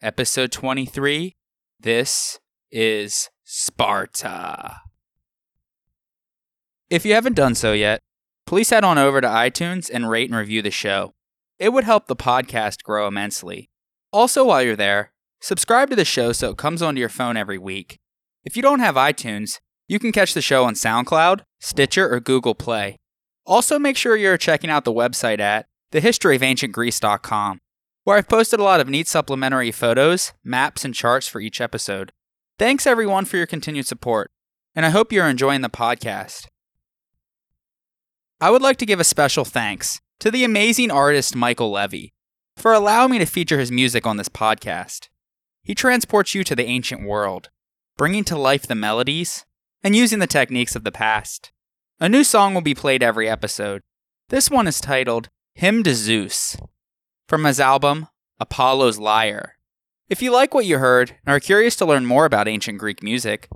Episode 0.02 0.50
23 0.50 1.36
This 1.80 2.38
is 2.70 3.30
Sparta. 3.44 4.80
If 6.90 7.04
you 7.04 7.14
haven't 7.14 7.36
done 7.36 7.54
so 7.54 7.72
yet, 7.72 8.00
please 8.46 8.70
head 8.70 8.84
on 8.84 8.98
over 8.98 9.20
to 9.20 9.26
iTunes 9.26 9.90
and 9.92 10.08
rate 10.08 10.30
and 10.30 10.38
review 10.38 10.62
the 10.62 10.70
show. 10.70 11.14
It 11.58 11.72
would 11.72 11.84
help 11.84 12.06
the 12.06 12.16
podcast 12.16 12.82
grow 12.82 13.06
immensely. 13.06 13.68
Also, 14.12 14.44
while 14.44 14.62
you're 14.62 14.76
there, 14.76 15.12
subscribe 15.40 15.90
to 15.90 15.96
the 15.96 16.04
show 16.04 16.32
so 16.32 16.50
it 16.50 16.56
comes 16.56 16.82
onto 16.82 17.00
your 17.00 17.08
phone 17.08 17.36
every 17.36 17.58
week. 17.58 17.98
If 18.44 18.56
you 18.56 18.62
don't 18.62 18.80
have 18.80 18.96
iTunes, 18.96 19.60
you 19.88 19.98
can 19.98 20.12
catch 20.12 20.34
the 20.34 20.42
show 20.42 20.64
on 20.64 20.74
SoundCloud, 20.74 21.40
Stitcher, 21.60 22.12
or 22.12 22.20
Google 22.20 22.54
Play. 22.54 22.96
Also, 23.46 23.78
make 23.78 23.96
sure 23.96 24.16
you're 24.16 24.38
checking 24.38 24.70
out 24.70 24.84
the 24.84 24.92
website 24.92 25.40
at 25.40 25.66
thehistoryofancientgreece.com, 25.92 27.58
where 28.04 28.18
I've 28.18 28.28
posted 28.28 28.60
a 28.60 28.64
lot 28.64 28.80
of 28.80 28.88
neat 28.88 29.08
supplementary 29.08 29.72
photos, 29.72 30.32
maps, 30.44 30.84
and 30.84 30.94
charts 30.94 31.26
for 31.26 31.40
each 31.40 31.60
episode. 31.60 32.12
Thanks 32.58 32.86
everyone 32.86 33.24
for 33.24 33.38
your 33.38 33.46
continued 33.46 33.86
support, 33.86 34.30
and 34.74 34.86
I 34.86 34.90
hope 34.90 35.10
you're 35.10 35.28
enjoying 35.28 35.62
the 35.62 35.70
podcast. 35.70 36.46
I 38.40 38.50
would 38.50 38.62
like 38.62 38.76
to 38.76 38.86
give 38.86 39.00
a 39.00 39.04
special 39.04 39.44
thanks 39.44 40.00
to 40.20 40.30
the 40.30 40.44
amazing 40.44 40.90
artist 40.90 41.34
Michael 41.34 41.70
Levy 41.70 42.12
for 42.56 42.74
allowing 42.74 43.10
me 43.10 43.18
to 43.18 43.26
feature 43.26 43.58
his 43.58 43.72
music 43.72 44.06
on 44.06 44.18
this 44.18 44.28
podcast. 44.28 45.08
He 45.62 45.74
transports 45.74 46.34
you 46.34 46.44
to 46.44 46.54
the 46.54 46.66
ancient 46.66 47.06
world, 47.06 47.48
bringing 47.96 48.22
to 48.24 48.36
life 48.36 48.66
the 48.66 48.74
melodies 48.74 49.46
and 49.82 49.96
using 49.96 50.18
the 50.18 50.26
techniques 50.26 50.76
of 50.76 50.84
the 50.84 50.92
past. 50.92 51.52
A 52.00 52.08
new 52.08 52.22
song 52.22 52.52
will 52.52 52.60
be 52.60 52.74
played 52.74 53.02
every 53.02 53.30
episode. 53.30 53.80
This 54.28 54.50
one 54.50 54.66
is 54.66 54.80
titled 54.80 55.30
Hymn 55.54 55.82
to 55.84 55.94
Zeus 55.94 56.56
from 57.28 57.44
his 57.44 57.60
album 57.60 58.08
Apollo's 58.40 58.98
Lyre. 58.98 59.56
If 60.08 60.20
you 60.20 60.30
like 60.32 60.52
what 60.52 60.66
you 60.66 60.78
heard 60.78 61.16
and 61.24 61.34
are 61.34 61.40
curious 61.40 61.76
to 61.76 61.86
learn 61.86 62.04
more 62.04 62.24
about 62.24 62.48
ancient 62.48 62.78
Greek 62.78 63.02
music, 63.02 63.48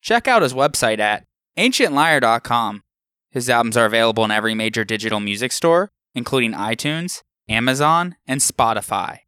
check 0.00 0.28
out 0.28 0.42
his 0.42 0.54
website 0.54 0.98
at 0.98 1.24
ancientlyre.com. 1.58 2.82
His 3.30 3.50
albums 3.50 3.76
are 3.76 3.86
available 3.86 4.24
in 4.24 4.30
every 4.30 4.54
major 4.54 4.84
digital 4.84 5.20
music 5.20 5.52
store, 5.52 5.90
including 6.14 6.52
iTunes, 6.52 7.22
Amazon, 7.48 8.16
and 8.26 8.40
Spotify. 8.40 9.20